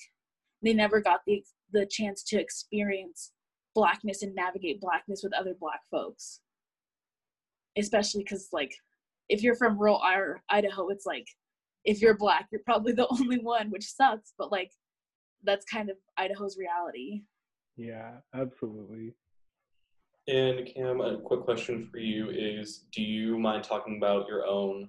they 0.62 0.72
never 0.72 1.00
got 1.00 1.20
the 1.26 1.42
the 1.72 1.86
chance 1.86 2.22
to 2.24 2.40
experience 2.40 3.32
blackness 3.74 4.22
and 4.22 4.34
navigate 4.34 4.80
blackness 4.80 5.20
with 5.22 5.32
other 5.34 5.54
black 5.58 5.80
folks. 5.90 6.40
Especially 7.76 8.24
because 8.24 8.48
like 8.52 8.74
if 9.28 9.42
you're 9.42 9.54
from 9.54 9.78
rural 9.78 10.02
idaho 10.50 10.88
it's 10.88 11.06
like 11.06 11.26
if 11.84 12.00
you're 12.00 12.16
black 12.16 12.46
you're 12.50 12.62
probably 12.64 12.92
the 12.92 13.06
only 13.10 13.38
one 13.38 13.70
which 13.70 13.84
sucks 13.84 14.32
but 14.38 14.50
like 14.50 14.70
that's 15.44 15.64
kind 15.66 15.90
of 15.90 15.96
idaho's 16.16 16.58
reality. 16.58 17.22
Yeah 17.76 18.16
absolutely 18.34 19.14
and 20.28 20.66
Kam 20.66 21.00
a 21.00 21.18
quick 21.18 21.40
question 21.40 21.88
for 21.90 21.98
you 21.98 22.30
is 22.30 22.84
do 22.92 23.02
you 23.02 23.38
mind 23.38 23.64
talking 23.64 23.96
about 23.96 24.28
your 24.28 24.46
own 24.46 24.88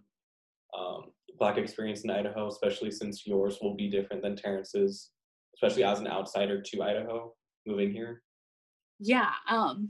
um, 0.77 1.05
black 1.39 1.58
experience 1.58 2.01
in 2.01 2.10
idaho 2.10 2.48
especially 2.48 2.91
since 2.91 3.25
yours 3.25 3.58
will 3.62 3.75
be 3.75 3.89
different 3.89 4.22
than 4.22 4.36
terrence's 4.36 5.12
especially 5.55 5.84
as 5.84 6.00
an 6.00 6.08
outsider 6.08 6.62
to 6.62 6.84
idaho 6.84 7.34
moving 7.65 7.91
here? 7.91 8.22
Yeah 9.00 9.31
um 9.50 9.89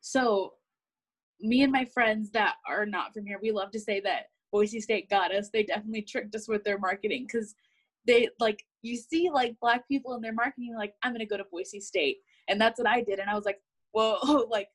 so 0.00 0.52
me 1.40 1.62
and 1.62 1.72
my 1.72 1.86
friends 1.86 2.30
that 2.32 2.56
are 2.68 2.84
not 2.84 3.14
from 3.14 3.26
here 3.26 3.38
we 3.42 3.50
love 3.50 3.70
to 3.70 3.80
say 3.80 4.00
that 4.00 4.26
boise 4.52 4.80
state 4.80 5.10
got 5.10 5.34
us. 5.34 5.50
They 5.52 5.64
definitely 5.64 6.02
tricked 6.02 6.34
us 6.36 6.46
with 6.46 6.62
their 6.62 6.78
marketing 6.78 7.26
because 7.26 7.56
they 8.06 8.28
like 8.38 8.62
you 8.82 8.96
see 8.96 9.30
like 9.32 9.56
black 9.60 9.88
people 9.88 10.14
in 10.14 10.20
their 10.20 10.34
marketing 10.34 10.74
like 10.76 10.92
i'm 11.02 11.12
gonna 11.12 11.26
go 11.26 11.38
to 11.38 11.44
boise 11.50 11.80
state. 11.80 12.18
And 12.46 12.60
that's 12.60 12.78
what 12.78 12.86
i 12.88 13.00
did 13.00 13.18
and 13.18 13.30
i 13.30 13.34
was 13.34 13.46
like 13.46 13.60
whoa 13.94 14.46
like 14.50 14.68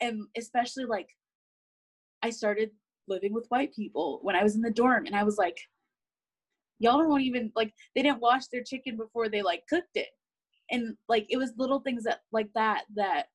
and 0.00 0.26
especially 0.36 0.84
like 0.84 1.08
i 2.22 2.30
started 2.30 2.70
living 3.08 3.32
with 3.32 3.46
white 3.48 3.74
people 3.74 4.20
when 4.22 4.36
i 4.36 4.42
was 4.42 4.54
in 4.54 4.62
the 4.62 4.70
dorm 4.70 5.06
and 5.06 5.16
i 5.16 5.22
was 5.22 5.38
like 5.38 5.58
y'all 6.78 6.98
don't 6.98 7.20
even 7.20 7.50
like 7.54 7.72
they 7.94 8.02
didn't 8.02 8.20
wash 8.20 8.46
their 8.48 8.62
chicken 8.62 8.96
before 8.96 9.28
they 9.28 9.42
like 9.42 9.62
cooked 9.68 9.96
it 9.96 10.08
and 10.70 10.96
like 11.08 11.26
it 11.30 11.36
was 11.36 11.52
little 11.56 11.80
things 11.80 12.04
that 12.04 12.20
like 12.32 12.48
that 12.54 12.82
that 12.94 13.26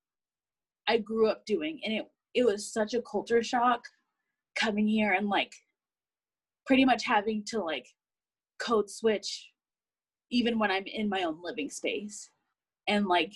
I 0.87 0.97
grew 0.97 1.29
up 1.29 1.45
doing 1.45 1.79
and 1.83 1.93
it 1.93 2.05
it 2.33 2.45
was 2.45 2.71
such 2.71 2.93
a 2.93 3.01
culture 3.01 3.43
shock 3.43 3.81
coming 4.55 4.87
here 4.87 5.13
and 5.13 5.27
like 5.27 5.53
pretty 6.65 6.85
much 6.85 7.05
having 7.05 7.43
to 7.47 7.61
like 7.61 7.87
code 8.59 8.89
switch 8.89 9.51
even 10.29 10.59
when 10.59 10.71
I'm 10.71 10.83
in 10.85 11.07
my 11.07 11.23
own 11.23 11.37
living 11.41 11.69
space. 11.69 12.29
And 12.87 13.05
like 13.07 13.33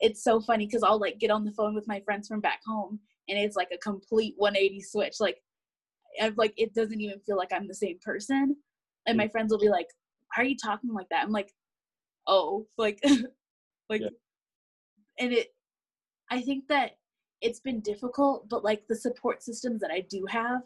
it's 0.00 0.22
so 0.22 0.40
funny 0.40 0.66
cuz 0.66 0.82
I'll 0.82 1.00
like 1.00 1.18
get 1.18 1.30
on 1.30 1.44
the 1.44 1.52
phone 1.52 1.74
with 1.74 1.88
my 1.88 2.00
friends 2.00 2.28
from 2.28 2.40
back 2.40 2.60
home 2.66 3.00
and 3.28 3.38
it's 3.38 3.56
like 3.56 3.70
a 3.72 3.78
complete 3.78 4.34
180 4.36 4.80
switch 4.80 5.20
like 5.20 5.42
I'm 6.20 6.34
like 6.36 6.54
it 6.56 6.74
doesn't 6.74 7.00
even 7.00 7.20
feel 7.20 7.36
like 7.36 7.52
I'm 7.52 7.66
the 7.68 7.74
same 7.74 7.98
person. 8.00 8.56
And 9.06 9.16
my 9.18 9.26
mm. 9.26 9.32
friends 9.32 9.50
will 9.50 9.58
be 9.58 9.68
like, 9.68 9.88
"Why 10.34 10.44
are 10.44 10.46
you 10.46 10.56
talking 10.56 10.92
like 10.92 11.08
that?" 11.10 11.24
I'm 11.24 11.32
like, 11.32 11.52
oh 12.26 12.66
like 12.78 13.00
like 13.88 14.00
yeah. 14.00 14.08
and 15.18 15.32
it 15.32 15.48
i 16.30 16.40
think 16.40 16.66
that 16.68 16.92
it's 17.40 17.60
been 17.60 17.80
difficult 17.80 18.48
but 18.48 18.64
like 18.64 18.82
the 18.88 18.96
support 18.96 19.42
systems 19.42 19.80
that 19.80 19.90
i 19.90 20.00
do 20.08 20.24
have 20.28 20.62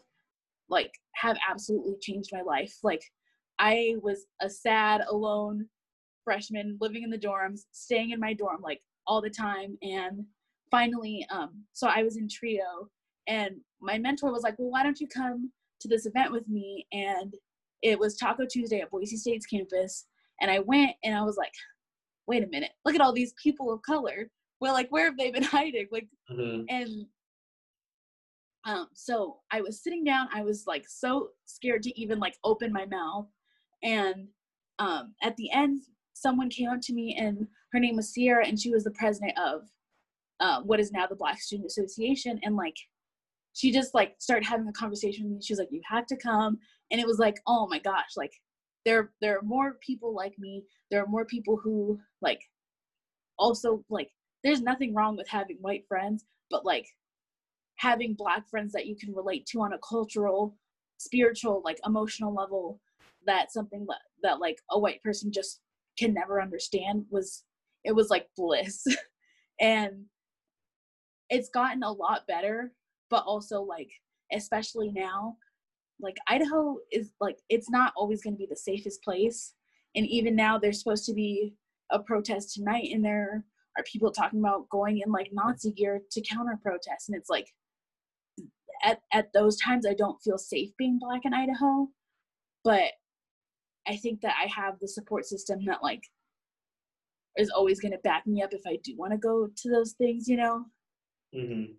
like 0.69 0.91
have 1.15 1.37
absolutely 1.49 1.95
changed 2.01 2.29
my 2.31 2.41
life 2.41 2.77
like 2.83 3.03
i 3.59 3.95
was 4.01 4.25
a 4.41 4.49
sad 4.49 5.01
alone 5.09 5.67
freshman 6.23 6.77
living 6.79 7.03
in 7.03 7.09
the 7.09 7.17
dorms 7.17 7.61
staying 7.71 8.11
in 8.11 8.19
my 8.19 8.33
dorm 8.33 8.61
like 8.61 8.81
all 9.09 9.21
the 9.21 9.29
time 9.29 9.77
and 9.81 10.23
finally 10.71 11.25
um 11.31 11.63
so 11.73 11.87
i 11.87 12.01
was 12.03 12.15
in 12.15 12.27
trio 12.29 12.87
and 13.27 13.55
my 13.81 13.97
mentor 13.97 14.31
was 14.31 14.43
like 14.43 14.57
well 14.57 14.71
why 14.71 14.83
don't 14.83 15.01
you 15.01 15.07
come 15.07 15.51
to 15.81 15.87
this 15.87 16.05
event 16.05 16.31
with 16.31 16.47
me 16.47 16.85
and 16.93 17.33
it 17.81 17.99
was 17.99 18.15
taco 18.15 18.45
tuesday 18.49 18.79
at 18.79 18.89
boise 18.91 19.17
state's 19.17 19.45
campus 19.45 20.05
and 20.41 20.49
I 20.49 20.59
went 20.59 20.91
and 21.03 21.15
I 21.15 21.21
was 21.21 21.37
like, 21.37 21.53
wait 22.27 22.43
a 22.43 22.47
minute, 22.47 22.71
look 22.85 22.95
at 22.95 23.01
all 23.01 23.13
these 23.13 23.33
people 23.41 23.71
of 23.71 23.81
color. 23.81 24.29
Well, 24.61 24.73
like, 24.73 24.89
where 24.89 25.05
have 25.05 25.17
they 25.17 25.31
been 25.31 25.43
hiding? 25.57 25.87
Like, 25.91 26.07
mm-hmm. 26.31 26.63
and 26.69 27.05
um, 28.65 28.87
so 28.93 29.37
I 29.51 29.61
was 29.61 29.81
sitting 29.81 30.03
down. 30.03 30.27
I 30.33 30.43
was 30.43 30.65
like 30.67 30.85
so 30.87 31.29
scared 31.45 31.83
to 31.83 31.99
even 31.99 32.19
like 32.19 32.37
open 32.43 32.73
my 32.73 32.85
mouth. 32.85 33.27
And 33.83 34.27
um, 34.79 35.13
at 35.23 35.35
the 35.37 35.51
end, 35.51 35.81
someone 36.13 36.49
came 36.49 36.69
up 36.69 36.81
to 36.83 36.93
me 36.93 37.15
and 37.17 37.47
her 37.71 37.79
name 37.79 37.95
was 37.95 38.13
Sierra, 38.13 38.45
and 38.45 38.59
she 38.59 38.71
was 38.71 38.83
the 38.83 38.91
president 38.91 39.37
of 39.37 39.61
uh, 40.39 40.61
what 40.61 40.79
is 40.79 40.91
now 40.91 41.05
the 41.05 41.15
Black 41.15 41.39
Student 41.41 41.67
Association. 41.67 42.39
And 42.43 42.55
like, 42.55 42.75
she 43.53 43.71
just 43.71 43.93
like 43.93 44.15
started 44.19 44.45
having 44.45 44.67
a 44.67 44.73
conversation 44.73 45.25
with 45.25 45.33
me. 45.33 45.41
She 45.41 45.53
was 45.53 45.59
like, 45.59 45.71
"You 45.71 45.81
have 45.89 46.05
to 46.07 46.17
come," 46.17 46.57
and 46.91 46.99
it 46.99 47.07
was 47.07 47.19
like, 47.19 47.35
"Oh 47.47 47.67
my 47.67 47.79
gosh!" 47.79 48.15
Like, 48.15 48.33
there 48.85 49.11
there 49.21 49.37
are 49.37 49.43
more 49.43 49.75
people 49.81 50.13
like 50.13 50.37
me 50.39 50.63
there 50.89 51.03
are 51.03 51.07
more 51.07 51.25
people 51.25 51.57
who 51.57 51.99
like 52.21 52.41
also 53.37 53.83
like 53.89 54.09
there's 54.43 54.61
nothing 54.61 54.93
wrong 54.93 55.15
with 55.15 55.27
having 55.27 55.57
white 55.61 55.85
friends 55.87 56.25
but 56.49 56.65
like 56.65 56.87
having 57.75 58.13
black 58.13 58.49
friends 58.49 58.73
that 58.73 58.85
you 58.85 58.95
can 58.95 59.13
relate 59.13 59.45
to 59.45 59.61
on 59.61 59.73
a 59.73 59.79
cultural 59.79 60.55
spiritual 60.97 61.61
like 61.63 61.79
emotional 61.85 62.33
level 62.33 62.79
that 63.25 63.51
something 63.51 63.85
that, 63.87 63.99
that 64.23 64.39
like 64.39 64.57
a 64.71 64.79
white 64.79 65.01
person 65.03 65.31
just 65.31 65.61
can 65.97 66.13
never 66.13 66.41
understand 66.41 67.05
was 67.09 67.43
it 67.83 67.93
was 67.93 68.09
like 68.09 68.27
bliss 68.35 68.85
and 69.59 70.05
it's 71.29 71.49
gotten 71.49 71.83
a 71.83 71.91
lot 71.91 72.27
better 72.27 72.71
but 73.09 73.23
also 73.25 73.61
like 73.61 73.89
especially 74.31 74.91
now 74.91 75.35
like 76.01 76.17
Idaho 76.27 76.77
is 76.91 77.11
like 77.19 77.39
it's 77.49 77.69
not 77.69 77.93
always 77.95 78.21
going 78.21 78.33
to 78.33 78.37
be 78.37 78.47
the 78.49 78.55
safest 78.55 79.03
place. 79.03 79.53
And 79.95 80.05
even 80.05 80.35
now, 80.35 80.57
there's 80.57 80.79
supposed 80.79 81.05
to 81.05 81.13
be 81.13 81.55
a 81.91 81.99
protest 81.99 82.53
tonight, 82.53 82.89
and 82.93 83.03
there 83.03 83.43
are 83.77 83.83
people 83.83 84.11
talking 84.11 84.39
about 84.39 84.69
going 84.69 84.99
in 84.99 85.11
like 85.11 85.29
Nazi 85.33 85.71
gear 85.71 86.01
to 86.11 86.21
counter 86.21 86.57
protest. 86.61 87.09
And 87.09 87.17
it's 87.17 87.29
like 87.29 87.47
at 88.83 89.01
at 89.11 89.33
those 89.33 89.57
times, 89.57 89.85
I 89.85 89.93
don't 89.93 90.21
feel 90.21 90.37
safe 90.37 90.69
being 90.77 90.99
black 90.99 91.21
in 91.25 91.33
Idaho, 91.33 91.87
but 92.63 92.91
I 93.87 93.97
think 93.97 94.21
that 94.21 94.35
I 94.41 94.47
have 94.47 94.79
the 94.79 94.87
support 94.87 95.25
system 95.25 95.65
that 95.65 95.83
like 95.83 96.03
is 97.39 97.49
always 97.49 97.79
going 97.79 97.93
to 97.93 97.97
back 97.99 98.27
me 98.27 98.43
up 98.43 98.53
if 98.53 98.61
I 98.67 98.77
do 98.83 98.95
want 98.97 99.13
to 99.13 99.17
go 99.17 99.47
to 99.55 99.69
those 99.69 99.93
things, 99.93 100.27
you 100.27 100.37
know. 100.37 100.65
Mm-hmm. 101.35 101.73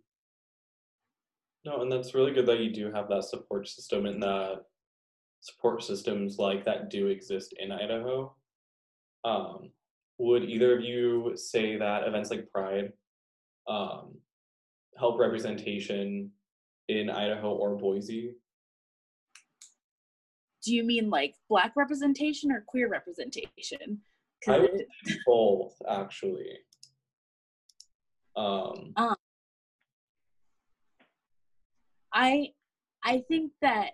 No, 1.64 1.82
and 1.82 1.92
that's 1.92 2.14
really 2.14 2.32
good 2.32 2.46
that 2.46 2.60
you 2.60 2.72
do 2.72 2.90
have 2.90 3.08
that 3.08 3.24
support 3.24 3.68
system 3.68 4.06
and 4.06 4.22
that 4.22 4.62
support 5.40 5.82
systems 5.82 6.38
like 6.38 6.64
that 6.64 6.90
do 6.90 7.08
exist 7.08 7.54
in 7.58 7.70
Idaho. 7.70 8.34
Um, 9.24 9.70
would 10.18 10.44
either 10.44 10.76
of 10.76 10.82
you 10.82 11.32
say 11.36 11.76
that 11.76 12.06
events 12.06 12.30
like 12.30 12.50
Pride 12.50 12.92
um, 13.68 14.16
help 14.98 15.18
representation 15.18 16.30
in 16.88 17.10
Idaho 17.10 17.54
or 17.54 17.76
Boise? 17.76 18.34
Do 20.62 20.74
you 20.74 20.84
mean 20.84 21.08
like 21.08 21.34
black 21.48 21.72
representation 21.76 22.52
or 22.52 22.64
queer 22.66 22.88
representation? 22.88 24.00
I 24.48 24.58
would 24.58 24.86
both, 25.26 25.74
actually. 25.88 26.58
Um, 28.36 28.92
um, 28.96 29.16
I 32.12 32.48
I 33.04 33.22
think 33.28 33.52
that 33.60 33.90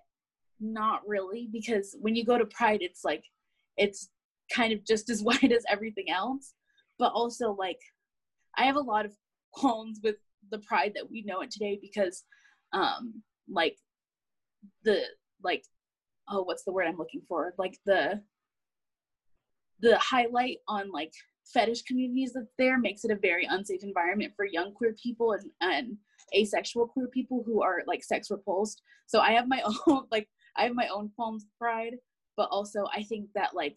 not 0.60 1.06
really 1.06 1.48
because 1.52 1.96
when 2.00 2.14
you 2.16 2.24
go 2.24 2.38
to 2.38 2.46
Pride, 2.46 2.80
it's 2.82 3.04
like 3.04 3.24
it's 3.76 4.10
kind 4.54 4.72
of 4.72 4.84
just 4.84 5.10
as 5.10 5.22
wide 5.22 5.52
as 5.52 5.64
everything 5.68 6.10
else. 6.10 6.54
But 6.98 7.12
also 7.12 7.52
like 7.52 7.80
I 8.56 8.64
have 8.64 8.76
a 8.76 8.80
lot 8.80 9.04
of 9.04 9.12
qualms 9.52 10.00
with 10.02 10.16
the 10.50 10.58
Pride 10.60 10.92
that 10.94 11.10
we 11.10 11.22
know 11.22 11.40
it 11.40 11.50
today 11.50 11.78
because 11.80 12.24
um 12.72 13.22
like 13.48 13.76
the 14.84 15.02
like 15.42 15.64
oh 16.28 16.42
what's 16.42 16.64
the 16.64 16.72
word 16.72 16.86
I'm 16.86 16.98
looking 16.98 17.22
for 17.28 17.54
like 17.58 17.78
the 17.86 18.20
the 19.80 19.98
highlight 19.98 20.58
on 20.68 20.90
like 20.90 21.12
fetish 21.52 21.82
communities 21.82 22.32
that's 22.34 22.52
there 22.58 22.78
makes 22.78 23.04
it 23.04 23.10
a 23.10 23.16
very 23.16 23.46
unsafe 23.48 23.82
environment 23.82 24.32
for 24.36 24.44
young 24.44 24.72
queer 24.72 24.94
people 25.00 25.32
and, 25.32 25.50
and 25.60 25.96
asexual 26.34 26.88
queer 26.88 27.08
people 27.08 27.42
who 27.46 27.62
are 27.62 27.82
like 27.86 28.02
sex 28.02 28.30
repulsed. 28.30 28.82
So 29.06 29.20
I 29.20 29.32
have 29.32 29.48
my 29.48 29.62
own 29.86 30.06
like 30.10 30.28
I 30.56 30.64
have 30.64 30.74
my 30.74 30.88
own 30.88 31.10
qualms 31.14 31.46
pride, 31.58 31.94
but 32.36 32.48
also 32.50 32.84
I 32.94 33.02
think 33.02 33.28
that 33.34 33.54
like 33.54 33.76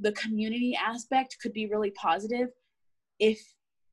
the 0.00 0.12
community 0.12 0.78
aspect 0.80 1.36
could 1.42 1.52
be 1.52 1.66
really 1.66 1.90
positive 1.92 2.48
if 3.18 3.40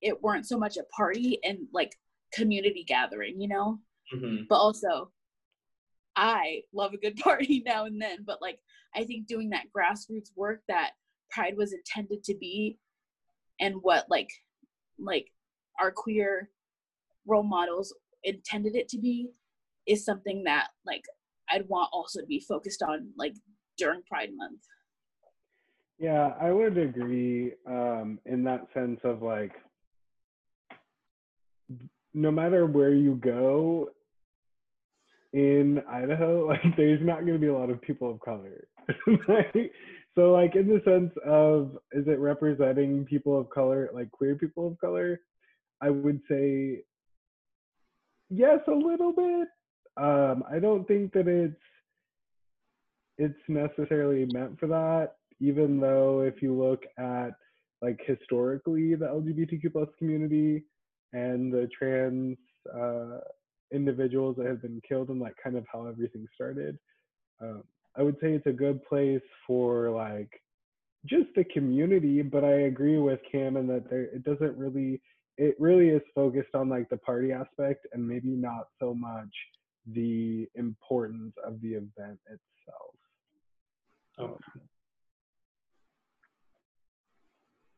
it 0.02 0.22
weren't 0.22 0.48
so 0.48 0.58
much 0.58 0.78
a 0.78 0.84
party 0.96 1.40
and 1.44 1.60
like 1.74 1.96
community 2.34 2.84
gathering, 2.88 3.40
you 3.42 3.48
know? 3.48 3.80
Mm-hmm. 4.14 4.44
But 4.50 4.58
also 4.58 5.12
I 6.16 6.62
love 6.74 6.94
a 6.94 6.98
good 6.98 7.18
party 7.24 7.64
now 7.66 7.86
and 7.86 8.02
then, 8.02 8.20
but 8.26 8.42
like 8.42 8.60
I 8.96 9.04
think 9.04 9.28
doing 9.28 9.50
that 9.50 9.66
grassroots 9.76 10.30
work 10.36 10.62
that 10.68 10.92
pride 11.32 11.56
was 11.58 11.74
intended 11.74 12.24
to 12.24 12.36
be 12.36 12.78
and 13.60 13.76
what 13.82 14.06
like 14.10 14.30
like 15.00 15.32
our 15.80 15.92
queer 15.92 16.50
role 17.26 17.44
models 17.44 17.94
intended 18.24 18.76
it 18.76 18.88
to 18.90 18.98
be 18.98 19.30
is 19.88 20.06
something 20.06 20.44
that 20.46 20.68
like 20.86 21.04
I'd 21.50 21.68
want 21.68 21.90
also 21.94 22.22
to 22.22 22.26
be 22.26 22.40
focused 22.40 22.82
on 22.82 23.12
like 23.18 23.36
during 23.78 24.02
Pride 24.04 24.30
Month. 24.36 24.62
Yeah, 25.98 26.34
I 26.40 26.52
would 26.52 26.78
agree 26.78 27.54
um, 27.68 28.20
in 28.26 28.44
that 28.44 28.68
sense 28.74 29.00
of 29.04 29.22
like, 29.22 29.54
no 32.14 32.32
matter 32.32 32.66
where 32.66 32.94
you 32.94 33.16
go 33.16 33.90
in 35.34 35.82
Idaho, 35.90 36.48
like 36.50 36.76
there's 36.76 37.02
not 37.02 37.22
going 37.22 37.34
to 37.34 37.40
be 37.40 37.48
a 37.48 37.54
lot 37.54 37.70
of 37.70 37.82
people 37.82 38.12
of 38.12 38.20
color. 38.20 38.68
so 40.16 40.32
like 40.32 40.56
in 40.56 40.68
the 40.68 40.82
sense 40.86 41.12
of, 41.26 41.78
is 41.92 42.08
it 42.08 42.20
representing 42.20 43.06
people 43.06 43.40
of 43.40 43.50
color, 43.50 43.90
like 43.94 44.12
queer 44.12 44.36
people 44.36 44.68
of 44.68 44.80
color? 44.80 45.20
I 45.82 45.90
would 45.90 46.22
say 46.30 46.84
yes, 48.30 48.60
a 48.68 48.72
little 48.72 49.14
bit. 49.14 49.48
Um, 49.98 50.44
I 50.52 50.60
don't 50.60 50.88
think 50.88 51.14
that 51.14 51.28
it's 51.28 51.56
it's 53.18 53.40
necessarily 53.48 54.28
meant 54.34 54.60
for 54.60 54.68
that, 54.68 55.14
even 55.40 55.80
though 55.80 56.22
if 56.22 56.42
you 56.42 56.54
look 56.54 56.84
at 56.98 57.30
like 57.82 58.00
historically 58.06 58.96
the 58.96 59.06
LGBTQ 59.06 59.72
plus 59.72 59.88
community 59.98 60.64
and 61.14 61.52
the 61.52 61.70
trans 61.78 62.38
uh, 62.74 63.20
individuals 63.74 64.36
that 64.38 64.48
have 64.48 64.62
been 64.62 64.82
killed 64.88 65.10
and 65.10 65.22
like 65.22 65.36
kind 65.42 65.56
of 65.56 65.66
how 65.72 65.86
everything 65.86 66.26
started, 66.34 66.78
um, 67.42 67.64
I 67.98 68.04
would 68.04 68.16
say 68.22 68.34
it's 68.34 68.48
a 68.48 68.52
good 68.52 68.84
place 68.86 69.22
for 69.48 69.90
like 69.90 70.30
just 71.06 71.28
the 71.36 71.44
community. 71.46 72.22
But 72.22 72.44
I 72.44 72.62
agree 72.64 72.98
with 72.98 73.20
Kam 73.32 73.58
in 73.58 73.68
that 73.68 73.90
there 73.90 74.04
it 74.04 74.24
doesn't 74.24 74.58
really 74.58 75.02
it 75.38 75.56
really 75.60 75.90
is 75.90 76.02
focused 76.14 76.56
on 76.56 76.70
like 76.70 76.90
the 76.90 76.98
party 76.98 77.32
aspect 77.32 77.88
and 77.94 78.08
maybe 78.08 78.30
not 78.30 78.68
so 78.80 78.94
much 78.94 79.34
the 79.92 80.48
importance 80.56 81.34
of 81.46 81.62
the 81.62 81.74
event 81.74 82.20
itself. 82.28 82.96
Okay. 84.18 84.62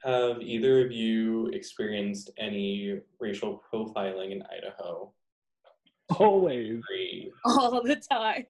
Have 0.04 0.42
either 0.42 0.86
of 0.86 0.92
you 0.92 1.48
experienced 1.48 2.30
any 2.38 3.02
racial 3.20 3.62
profiling 3.74 4.32
in 4.32 4.44
Idaho? 4.44 5.12
Always. 6.18 6.78
Agree. 6.78 7.32
All 7.44 7.82
the 7.84 7.96
time. 7.96 8.46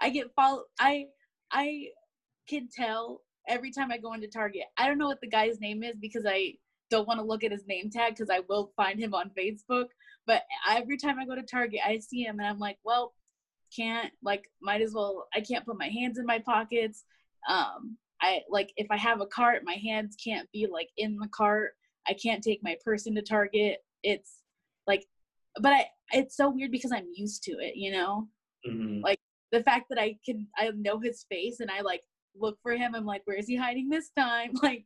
I 0.00 0.10
get 0.10 0.34
follow 0.34 0.64
I 0.78 1.06
I 1.50 1.88
can 2.48 2.68
tell 2.74 3.22
every 3.48 3.70
time 3.70 3.90
I 3.90 3.98
go 3.98 4.12
into 4.14 4.28
Target. 4.28 4.64
I 4.76 4.86
don't 4.86 4.98
know 4.98 5.06
what 5.06 5.20
the 5.20 5.28
guy's 5.28 5.60
name 5.60 5.82
is 5.82 5.96
because 6.00 6.24
I 6.26 6.54
don't 6.90 7.08
want 7.08 7.18
to 7.18 7.26
look 7.26 7.44
at 7.44 7.52
his 7.52 7.66
name 7.66 7.90
tag 7.90 8.14
because 8.14 8.30
I 8.30 8.40
will 8.48 8.72
find 8.76 8.98
him 8.98 9.14
on 9.14 9.30
Facebook. 9.36 9.86
But 10.26 10.42
every 10.68 10.96
time 10.96 11.18
I 11.18 11.26
go 11.26 11.34
to 11.34 11.42
Target, 11.42 11.80
I 11.84 11.98
see 11.98 12.22
him 12.22 12.38
and 12.38 12.48
I'm 12.48 12.58
like, 12.58 12.78
well, 12.84 13.14
can't 13.74 14.12
like 14.22 14.44
might 14.62 14.80
as 14.82 14.92
well 14.94 15.26
I 15.34 15.40
can't 15.40 15.64
put 15.66 15.78
my 15.78 15.88
hands 15.88 16.18
in 16.18 16.26
my 16.26 16.38
pockets. 16.38 17.04
Um 17.48 17.96
I 18.22 18.42
like 18.48 18.72
if 18.76 18.86
I 18.90 18.96
have 18.96 19.20
a 19.20 19.26
cart, 19.26 19.62
my 19.64 19.74
hands 19.74 20.16
can't 20.22 20.50
be 20.52 20.66
like 20.70 20.90
in 20.96 21.16
the 21.16 21.28
cart. 21.28 21.72
I 22.06 22.14
can't 22.14 22.42
take 22.42 22.62
my 22.62 22.76
purse 22.84 23.06
into 23.06 23.22
Target. 23.22 23.78
It's 24.02 24.40
like 24.86 25.06
but 25.60 25.72
I 25.72 25.86
it's 26.12 26.36
so 26.36 26.50
weird 26.50 26.70
because 26.70 26.92
I'm 26.92 27.08
used 27.14 27.42
to 27.44 27.52
it, 27.52 27.76
you 27.76 27.90
know? 27.90 28.28
Mhm. 28.66 29.02
Like 29.02 29.18
the 29.54 29.62
fact 29.62 29.86
that 29.88 30.00
I 30.00 30.16
can 30.24 30.46
I 30.58 30.70
know 30.74 30.98
his 30.98 31.24
face 31.30 31.60
and 31.60 31.70
I 31.70 31.80
like 31.80 32.02
look 32.36 32.58
for 32.62 32.72
him, 32.72 32.94
I'm 32.94 33.06
like, 33.06 33.22
where 33.24 33.36
is 33.36 33.46
he 33.46 33.56
hiding 33.56 33.88
this 33.88 34.10
time? 34.16 34.52
Like 34.62 34.84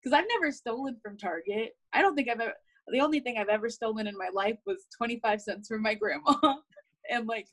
because 0.00 0.16
I've 0.16 0.28
never 0.28 0.52
stolen 0.52 0.96
from 1.02 1.16
Target. 1.16 1.76
I 1.92 2.02
don't 2.02 2.14
think 2.14 2.28
I've 2.28 2.40
ever. 2.40 2.54
The 2.90 3.00
only 3.00 3.20
thing 3.20 3.36
I've 3.36 3.48
ever 3.48 3.68
stolen 3.68 4.06
in 4.06 4.16
my 4.16 4.30
life 4.32 4.58
was 4.64 4.86
25 4.96 5.42
cents 5.42 5.68
from 5.68 5.82
my 5.82 5.94
grandma, 5.94 6.34
and 7.10 7.26
like, 7.26 7.48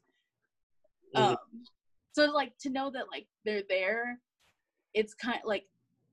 um, 1.16 1.36
so 2.14 2.26
like 2.26 2.54
to 2.60 2.70
know 2.70 2.92
that 2.92 3.06
like 3.12 3.26
they're 3.44 3.64
there, 3.68 4.20
it's 4.94 5.14
kind 5.16 5.40
of 5.44 5.48
like 5.48 5.66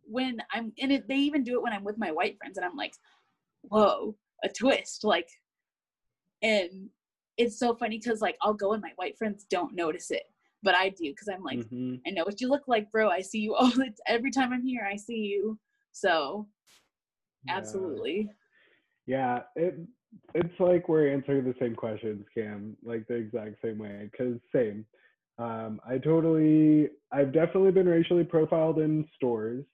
when 0.04 0.42
I'm 0.52 0.72
in 0.78 0.90
it. 0.90 1.06
They 1.06 1.16
even 1.16 1.44
do 1.44 1.54
it 1.54 1.62
when 1.62 1.74
I'm 1.74 1.84
with 1.84 1.98
my 1.98 2.10
white 2.10 2.38
friends, 2.38 2.56
and 2.56 2.64
I'm 2.64 2.76
like, 2.76 2.94
whoa, 3.60 4.16
a 4.42 4.48
twist, 4.48 5.04
like, 5.04 5.28
and 6.42 6.88
it's 7.36 7.58
so 7.58 7.74
funny 7.74 7.98
because 7.98 8.20
like 8.20 8.36
I'll 8.42 8.54
go 8.54 8.72
and 8.72 8.82
my 8.82 8.92
white 8.96 9.16
friends 9.16 9.46
don't 9.50 9.74
notice 9.74 10.10
it, 10.10 10.24
but 10.62 10.74
I 10.74 10.90
do 10.90 11.10
because 11.10 11.28
I'm 11.28 11.42
like, 11.42 11.58
Mhm. 11.58 12.00
I 12.06 12.10
know 12.10 12.24
what 12.24 12.40
you 12.40 12.48
look 12.48 12.68
like, 12.68 12.90
bro. 12.90 13.08
I 13.08 13.20
see 13.20 13.38
you 13.40 13.54
all 13.54 13.70
the 13.70 13.92
every 14.06 14.30
time 14.30 14.52
I'm 14.52 14.64
here. 14.64 14.86
I 14.90 14.96
see 14.96 15.16
you. 15.18 15.58
So 15.92 16.48
Yeah. 17.44 17.56
absolutely. 17.56 18.30
Yeah, 19.06 19.42
it 19.56 19.78
it's 20.34 20.60
like 20.60 20.88
we're 20.88 21.08
answering 21.10 21.44
the 21.44 21.54
same 21.58 21.74
questions, 21.74 22.26
Kam, 22.34 22.76
like 22.82 23.06
the 23.06 23.14
exact 23.14 23.62
same 23.62 23.78
way. 23.78 24.10
Cause 24.16 24.38
same. 24.54 24.86
Um, 25.38 25.80
I 25.86 25.96
totally, 25.96 26.90
I've 27.10 27.32
definitely 27.32 27.70
been 27.72 27.88
racially 27.88 28.22
profiled 28.22 28.78
in 28.78 29.08
stores 29.14 29.64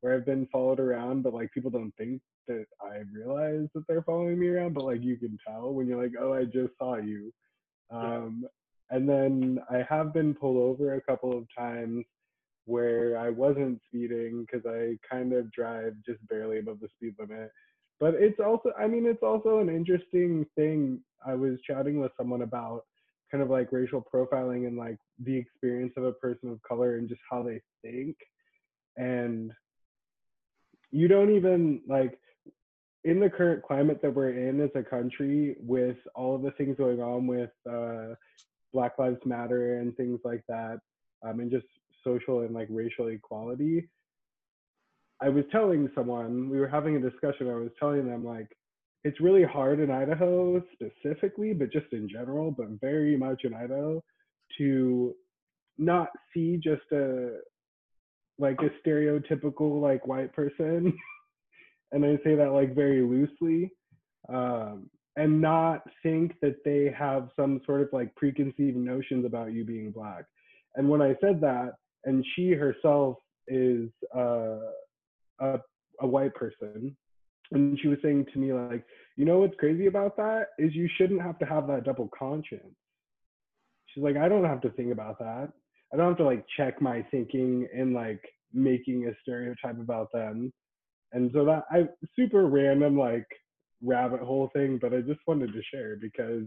where 0.00 0.14
I've 0.14 0.26
been 0.26 0.46
followed 0.46 0.80
around, 0.80 1.22
but 1.22 1.32
like 1.32 1.52
people 1.52 1.70
don't 1.70 1.92
think 1.96 2.20
that 2.48 2.66
I 2.80 3.02
realize 3.12 3.68
that 3.74 3.84
they're 3.88 4.02
following 4.02 4.38
me 4.38 4.48
around, 4.48 4.74
but 4.74 4.84
like 4.84 5.02
you 5.02 5.16
can 5.16 5.38
tell 5.46 5.72
when 5.72 5.86
you're 5.86 6.02
like, 6.02 6.14
oh, 6.20 6.32
I 6.32 6.44
just 6.44 6.76
saw 6.78 6.96
you. 6.96 7.32
Um, 7.90 8.46
and 8.90 9.08
then 9.08 9.58
I 9.70 9.84
have 9.88 10.12
been 10.12 10.34
pulled 10.34 10.56
over 10.56 10.94
a 10.94 11.00
couple 11.00 11.36
of 11.36 11.46
times 11.56 12.04
where 12.66 13.16
I 13.16 13.30
wasn't 13.30 13.80
speeding 13.86 14.44
because 14.44 14.66
I 14.66 14.98
kind 15.08 15.32
of 15.32 15.50
drive 15.52 15.94
just 16.04 16.26
barely 16.28 16.58
above 16.58 16.80
the 16.80 16.88
speed 16.96 17.14
limit. 17.18 17.50
But 17.98 18.14
it's 18.14 18.40
also, 18.40 18.72
I 18.78 18.86
mean, 18.86 19.06
it's 19.06 19.22
also 19.22 19.60
an 19.60 19.68
interesting 19.68 20.46
thing. 20.56 21.00
I 21.26 21.34
was 21.34 21.58
chatting 21.66 22.00
with 22.00 22.12
someone 22.16 22.42
about 22.42 22.82
kind 23.30 23.42
of 23.42 23.50
like 23.50 23.72
racial 23.72 24.04
profiling 24.12 24.66
and 24.66 24.76
like 24.76 24.98
the 25.24 25.36
experience 25.36 25.92
of 25.96 26.04
a 26.04 26.12
person 26.12 26.50
of 26.50 26.62
color 26.62 26.96
and 26.96 27.08
just 27.08 27.20
how 27.30 27.42
they 27.42 27.60
think. 27.82 28.16
And 28.96 29.52
you 30.90 31.08
don't 31.08 31.34
even 31.34 31.80
like, 31.88 32.18
in 33.06 33.20
the 33.20 33.30
current 33.30 33.62
climate 33.62 34.00
that 34.02 34.12
we're 34.12 34.30
in 34.30 34.60
as 34.60 34.70
a 34.74 34.82
country, 34.82 35.56
with 35.60 35.96
all 36.16 36.34
of 36.34 36.42
the 36.42 36.50
things 36.52 36.76
going 36.76 37.00
on 37.00 37.28
with 37.28 37.50
uh, 37.70 38.14
Black 38.72 38.98
Lives 38.98 39.20
Matter 39.24 39.78
and 39.78 39.96
things 39.96 40.18
like 40.24 40.42
that, 40.48 40.80
um, 41.24 41.38
and 41.38 41.48
just 41.50 41.66
social 42.02 42.40
and 42.40 42.52
like 42.52 42.66
racial 42.68 43.06
equality. 43.06 43.88
I 45.22 45.28
was 45.28 45.44
telling 45.52 45.88
someone, 45.94 46.50
we 46.50 46.58
were 46.58 46.66
having 46.66 46.96
a 46.96 47.10
discussion, 47.10 47.48
I 47.48 47.54
was 47.54 47.70
telling 47.78 48.06
them 48.08 48.24
like, 48.24 48.48
it's 49.04 49.20
really 49.20 49.44
hard 49.44 49.78
in 49.78 49.88
Idaho 49.88 50.60
specifically, 50.72 51.54
but 51.54 51.72
just 51.72 51.86
in 51.92 52.08
general, 52.08 52.50
but 52.50 52.66
very 52.80 53.16
much 53.16 53.44
in 53.44 53.54
Idaho, 53.54 54.02
to 54.58 55.14
not 55.78 56.08
see 56.34 56.56
just 56.56 56.90
a 56.90 57.38
like 58.38 58.58
a 58.60 58.88
stereotypical 58.88 59.80
like 59.80 60.06
white 60.08 60.32
person. 60.34 60.92
And 61.92 62.04
I 62.04 62.16
say 62.24 62.34
that 62.34 62.52
like 62.52 62.74
very 62.74 63.02
loosely. 63.02 63.72
Um, 64.28 64.90
and 65.16 65.40
not 65.40 65.82
think 66.02 66.34
that 66.42 66.56
they 66.64 66.94
have 66.96 67.30
some 67.36 67.60
sort 67.64 67.80
of 67.80 67.88
like 67.92 68.14
preconceived 68.16 68.76
notions 68.76 69.24
about 69.24 69.52
you 69.52 69.64
being 69.64 69.90
black. 69.90 70.24
And 70.74 70.88
when 70.88 71.00
I 71.00 71.16
said 71.20 71.40
that, 71.40 71.72
and 72.04 72.24
she 72.34 72.52
herself 72.52 73.16
is 73.48 73.88
uh, 74.14 74.58
a, 75.40 75.58
a 76.00 76.06
white 76.06 76.34
person, 76.34 76.94
and 77.52 77.78
she 77.80 77.88
was 77.88 77.98
saying 78.02 78.26
to 78.32 78.38
me 78.38 78.52
like, 78.52 78.84
you 79.16 79.24
know 79.24 79.38
what's 79.38 79.56
crazy 79.58 79.86
about 79.86 80.16
that 80.18 80.48
is 80.58 80.74
you 80.74 80.88
shouldn't 80.98 81.22
have 81.22 81.38
to 81.38 81.46
have 81.46 81.66
that 81.68 81.84
double 81.84 82.10
conscience. 82.16 82.74
She's 83.86 84.04
like, 84.04 84.16
I 84.16 84.28
don't 84.28 84.44
have 84.44 84.60
to 84.62 84.70
think 84.70 84.92
about 84.92 85.18
that. 85.20 85.48
I 85.92 85.96
don't 85.96 86.08
have 86.08 86.18
to 86.18 86.24
like 86.24 86.44
check 86.56 86.82
my 86.82 87.06
thinking 87.10 87.66
and 87.74 87.94
like 87.94 88.20
making 88.52 89.06
a 89.06 89.12
stereotype 89.22 89.80
about 89.80 90.12
them. 90.12 90.52
And 91.16 91.30
so 91.32 91.46
that 91.46 91.64
I 91.70 91.88
super 92.14 92.46
random 92.46 92.98
like 92.98 93.26
rabbit 93.82 94.20
hole 94.20 94.50
thing, 94.52 94.78
but 94.80 94.92
I 94.92 95.00
just 95.00 95.20
wanted 95.26 95.50
to 95.54 95.62
share 95.72 95.96
because 95.96 96.44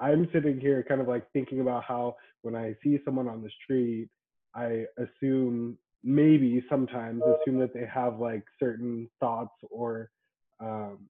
I'm 0.00 0.26
sitting 0.32 0.58
here 0.58 0.82
kind 0.88 1.02
of 1.02 1.06
like 1.06 1.30
thinking 1.34 1.60
about 1.60 1.84
how 1.84 2.16
when 2.40 2.56
I 2.56 2.74
see 2.82 2.98
someone 3.04 3.28
on 3.28 3.42
the 3.42 3.50
street, 3.62 4.08
I 4.54 4.86
assume 4.96 5.76
maybe 6.02 6.64
sometimes 6.70 7.20
assume 7.20 7.58
that 7.58 7.74
they 7.74 7.84
have 7.92 8.18
like 8.18 8.44
certain 8.58 9.06
thoughts 9.20 9.54
or 9.70 10.08
um, 10.60 11.00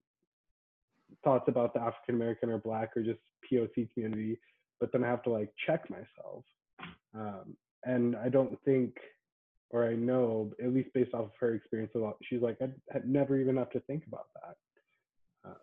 thoughts 1.22 1.44
about 1.46 1.74
the 1.74 1.80
African 1.80 2.16
American 2.16 2.50
or 2.50 2.58
Black 2.58 2.90
or 2.96 3.04
just 3.04 3.20
POC 3.52 3.88
community, 3.94 4.36
but 4.80 4.90
then 4.90 5.04
I 5.04 5.06
have 5.06 5.22
to 5.24 5.30
like 5.30 5.52
check 5.64 5.88
myself. 5.88 6.42
Um, 7.14 7.56
and 7.84 8.16
I 8.16 8.28
don't 8.28 8.58
think, 8.64 8.96
or 9.70 9.84
I 9.84 9.94
know, 9.94 10.50
at 10.62 10.72
least 10.72 10.90
based 10.94 11.14
off 11.14 11.26
of 11.26 11.30
her 11.40 11.54
experience, 11.54 11.92
a 11.94 11.98
lot, 11.98 12.16
she's 12.22 12.40
like, 12.40 12.56
I 12.62 12.68
had 12.90 13.08
never 13.08 13.38
even 13.38 13.56
have 13.56 13.70
to 13.70 13.80
think 13.80 14.06
about 14.06 14.26
that. 14.34 15.50
Um, 15.50 15.56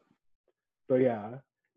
but 0.88 0.96
yeah, 0.98 1.32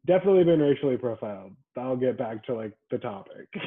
definitely 0.06 0.44
been 0.44 0.60
racially 0.60 0.96
profiled. 0.96 1.52
I'll 1.76 1.96
get 1.96 2.18
back 2.18 2.44
to 2.46 2.54
like 2.54 2.72
the 2.90 2.98
topic. 2.98 3.48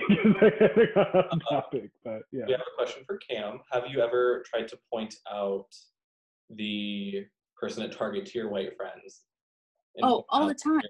Uh-huh. 0.93 1.39
topic, 1.49 1.89
but 2.03 2.21
yeah. 2.31 2.45
We 2.45 2.51
have 2.51 2.61
a 2.61 2.75
question 2.75 3.03
for 3.05 3.17
Kam. 3.17 3.59
Have 3.71 3.83
you 3.89 4.01
ever 4.01 4.43
tried 4.45 4.67
to 4.69 4.77
point 4.91 5.15
out 5.31 5.67
the 6.49 7.25
person 7.59 7.83
at 7.83 7.91
Target 7.91 8.25
to 8.27 8.37
your 8.37 8.49
white 8.49 8.75
friends? 8.75 9.21
Oh, 10.03 10.25
all 10.29 10.47
the 10.47 10.53
time. 10.53 10.81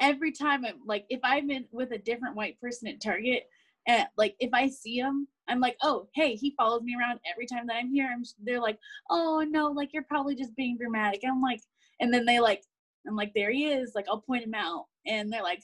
every 0.00 0.32
time 0.32 0.64
I'm 0.64 0.80
like, 0.86 1.04
if 1.08 1.20
I'm 1.22 1.50
in 1.50 1.66
with 1.72 1.92
a 1.92 1.98
different 1.98 2.36
white 2.36 2.60
person 2.60 2.88
at 2.88 3.00
Target, 3.00 3.44
and 3.86 4.06
like 4.16 4.34
if 4.40 4.50
I 4.52 4.68
see 4.68 4.96
him, 4.96 5.28
I'm 5.48 5.60
like, 5.60 5.76
oh, 5.82 6.08
hey, 6.14 6.34
he 6.34 6.54
follows 6.56 6.82
me 6.82 6.96
around 6.98 7.20
every 7.30 7.46
time 7.46 7.66
that 7.66 7.76
I'm 7.76 7.92
here. 7.92 8.08
I'm, 8.12 8.20
s- 8.20 8.34
they're 8.42 8.60
like, 8.60 8.78
oh 9.10 9.44
no, 9.48 9.66
like 9.66 9.92
you're 9.92 10.04
probably 10.04 10.34
just 10.34 10.54
being 10.56 10.76
dramatic. 10.78 11.22
I'm 11.26 11.42
like, 11.42 11.60
and 12.00 12.12
then 12.12 12.24
they 12.24 12.40
like, 12.40 12.62
I'm 13.06 13.16
like, 13.16 13.32
there 13.34 13.50
he 13.50 13.66
is. 13.66 13.92
Like 13.94 14.06
I'll 14.08 14.20
point 14.20 14.44
him 14.44 14.54
out, 14.54 14.86
and 15.06 15.32
they're 15.32 15.42
like, 15.42 15.62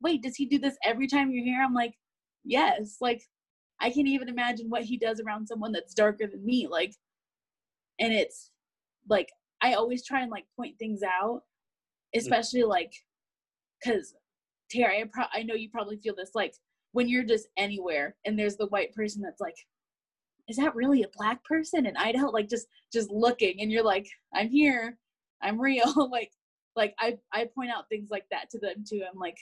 wait, 0.00 0.22
does 0.22 0.36
he 0.36 0.46
do 0.46 0.58
this 0.58 0.76
every 0.84 1.06
time 1.06 1.30
you're 1.30 1.44
here? 1.44 1.62
I'm 1.62 1.74
like, 1.74 1.94
yes. 2.44 2.98
Like 3.00 3.22
I 3.80 3.90
can't 3.90 4.08
even 4.08 4.28
imagine 4.28 4.70
what 4.70 4.84
he 4.84 4.96
does 4.96 5.20
around 5.20 5.46
someone 5.46 5.72
that's 5.72 5.94
darker 5.94 6.26
than 6.26 6.44
me. 6.44 6.66
Like, 6.70 6.94
and 7.98 8.12
it's 8.12 8.50
like 9.08 9.28
I 9.60 9.74
always 9.74 10.04
try 10.04 10.22
and 10.22 10.30
like 10.30 10.44
point 10.56 10.78
things 10.78 11.00
out, 11.02 11.42
mm. 12.14 12.20
especially 12.20 12.62
like 12.62 12.92
because 13.82 14.14
Terry, 14.70 15.00
I, 15.02 15.04
pro- 15.12 15.24
I 15.32 15.42
know 15.42 15.54
you 15.54 15.70
probably 15.70 15.96
feel 15.96 16.14
this 16.16 16.30
like 16.34 16.54
when 16.96 17.10
you're 17.10 17.22
just 17.24 17.48
anywhere 17.58 18.16
and 18.24 18.38
there's 18.38 18.56
the 18.56 18.68
white 18.68 18.90
person 18.94 19.20
that's 19.20 19.38
like, 19.38 19.54
is 20.48 20.56
that 20.56 20.74
really 20.74 21.02
a 21.02 21.08
black 21.14 21.44
person 21.44 21.84
in 21.84 21.94
Idaho? 21.94 22.30
Like 22.30 22.48
just 22.48 22.68
just 22.90 23.10
looking 23.10 23.60
and 23.60 23.70
you're 23.70 23.84
like, 23.84 24.06
I'm 24.34 24.48
here, 24.48 24.96
I'm 25.42 25.60
real. 25.60 26.08
like 26.10 26.30
like 26.74 26.94
I 26.98 27.18
I 27.30 27.48
point 27.54 27.70
out 27.70 27.90
things 27.90 28.08
like 28.10 28.24
that 28.30 28.48
to 28.50 28.58
them 28.58 28.82
too. 28.88 29.02
I'm 29.12 29.18
like, 29.18 29.36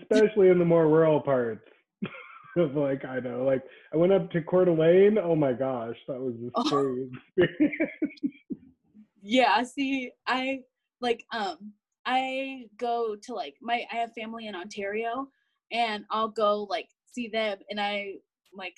especially 0.00 0.48
in 0.48 0.58
the 0.58 0.64
more 0.64 0.88
rural 0.88 1.20
parts 1.20 1.68
of 2.56 2.74
like 2.74 3.04
I 3.04 3.20
know. 3.20 3.44
Like 3.44 3.62
I 3.94 3.96
went 3.96 4.12
up 4.12 4.32
to 4.32 4.42
Coeur 4.42 4.64
d'Alene. 4.64 5.16
Oh 5.16 5.36
my 5.36 5.52
gosh, 5.52 5.96
that 6.08 6.18
was 6.18 6.34
a 6.44 6.50
Oh. 6.56 6.64
scary 6.66 7.08
experience. 7.38 7.92
yeah 9.22 9.60
see 9.64 10.12
i 10.28 10.60
like 11.00 11.24
um 11.32 11.72
i 12.06 12.64
go 12.78 13.16
to 13.20 13.34
like 13.34 13.54
my 13.60 13.84
i 13.92 13.96
have 13.96 14.12
family 14.12 14.46
in 14.46 14.54
ontario 14.54 15.28
and 15.72 16.04
i'll 16.10 16.28
go 16.28 16.66
like 16.70 16.88
see 17.12 17.28
them 17.28 17.58
and 17.70 17.80
i 17.80 18.12
like 18.54 18.76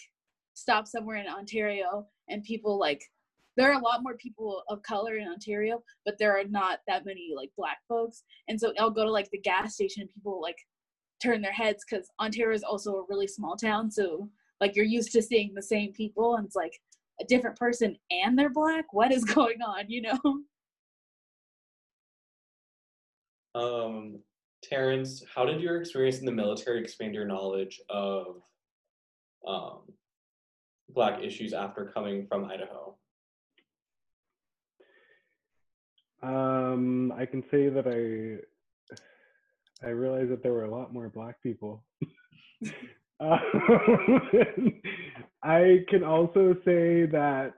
stop 0.54 0.86
somewhere 0.86 1.16
in 1.16 1.26
ontario 1.26 2.06
and 2.28 2.42
people 2.42 2.78
like 2.78 3.02
there 3.56 3.70
are 3.70 3.78
a 3.78 3.84
lot 3.84 4.02
more 4.02 4.14
people 4.14 4.62
of 4.68 4.82
color 4.82 5.16
in 5.16 5.28
ontario 5.28 5.82
but 6.04 6.16
there 6.18 6.36
are 6.36 6.44
not 6.44 6.80
that 6.86 7.04
many 7.04 7.32
like 7.36 7.50
black 7.56 7.78
folks 7.88 8.24
and 8.48 8.58
so 8.58 8.72
i'll 8.78 8.90
go 8.90 9.04
to 9.04 9.10
like 9.10 9.30
the 9.30 9.40
gas 9.40 9.74
station 9.74 10.02
and 10.02 10.10
people 10.10 10.40
like 10.40 10.58
turn 11.22 11.42
their 11.42 11.52
heads 11.52 11.84
because 11.88 12.10
ontario 12.20 12.54
is 12.54 12.62
also 12.62 12.96
a 12.96 13.06
really 13.08 13.26
small 13.26 13.56
town 13.56 13.90
so 13.90 14.28
like 14.60 14.74
you're 14.74 14.84
used 14.84 15.12
to 15.12 15.22
seeing 15.22 15.54
the 15.54 15.62
same 15.62 15.92
people 15.92 16.36
and 16.36 16.46
it's 16.46 16.56
like 16.56 16.80
a 17.20 17.24
different 17.24 17.56
person 17.56 17.96
and 18.10 18.38
they're 18.38 18.50
black? 18.50 18.92
What 18.92 19.12
is 19.12 19.24
going 19.34 19.62
on 19.62 19.88
you 19.88 20.02
know 20.02 20.18
Um, 23.58 24.20
Terrence, 24.62 25.24
how 25.34 25.44
did 25.44 25.60
your 25.60 25.80
experience 25.80 26.18
in 26.18 26.26
the 26.26 26.32
military 26.32 26.80
expand 26.80 27.14
your 27.14 27.26
knowledge 27.26 27.80
of 27.90 28.42
um, 29.46 29.80
Black 30.90 31.22
issues 31.22 31.52
after 31.52 31.90
coming 31.92 32.26
from 32.26 32.44
Idaho? 32.44 32.96
Um, 36.22 37.12
I 37.12 37.26
can 37.26 37.42
say 37.50 37.68
that 37.68 37.86
I 37.86 38.38
I 39.86 39.90
realized 39.90 40.32
that 40.32 40.42
there 40.42 40.52
were 40.52 40.64
a 40.64 40.70
lot 40.70 40.92
more 40.92 41.08
black 41.08 41.40
people. 41.40 41.84
um, 43.20 43.38
I 45.42 45.84
can 45.88 46.02
also 46.02 46.56
say 46.64 47.06
that 47.06 47.52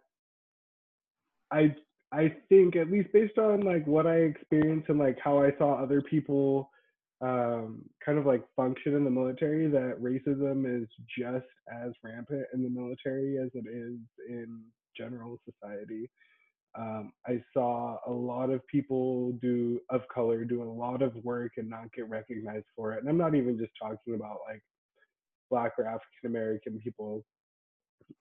I 1.50 1.74
I 2.12 2.34
think 2.48 2.76
at 2.76 2.90
least 2.90 3.12
based 3.12 3.38
on 3.38 3.60
like 3.62 3.86
what 3.86 4.06
I 4.06 4.16
experienced 4.16 4.88
and 4.88 4.98
like 4.98 5.18
how 5.22 5.42
I 5.42 5.52
saw 5.58 5.74
other 5.74 6.02
people 6.02 6.70
um, 7.20 7.82
kind 8.04 8.18
of 8.18 8.26
like 8.26 8.42
function 8.56 8.96
in 8.96 9.04
the 9.04 9.10
military, 9.10 9.68
that 9.68 10.00
racism 10.00 10.82
is 10.82 10.88
just 11.18 11.46
as 11.70 11.92
rampant 12.02 12.46
in 12.54 12.62
the 12.62 12.70
military 12.70 13.38
as 13.38 13.50
it 13.54 13.68
is 13.68 13.98
in 14.28 14.62
general 14.96 15.38
society 15.44 16.10
um, 16.78 17.12
I 17.26 17.42
saw 17.52 17.98
a 18.06 18.12
lot 18.12 18.50
of 18.50 18.66
people 18.66 19.32
do 19.42 19.80
of 19.90 20.02
color 20.12 20.44
do 20.44 20.62
a 20.62 20.64
lot 20.64 21.02
of 21.02 21.14
work 21.24 21.52
and 21.56 21.68
not 21.68 21.92
get 21.92 22.08
recognized 22.08 22.66
for 22.76 22.92
it. 22.92 23.00
And 23.00 23.08
I'm 23.08 23.18
not 23.18 23.34
even 23.34 23.58
just 23.58 23.72
talking 23.80 24.14
about 24.14 24.38
like 24.48 24.62
Black 25.50 25.72
or 25.78 25.86
African 25.86 26.26
American 26.26 26.78
people. 26.78 27.24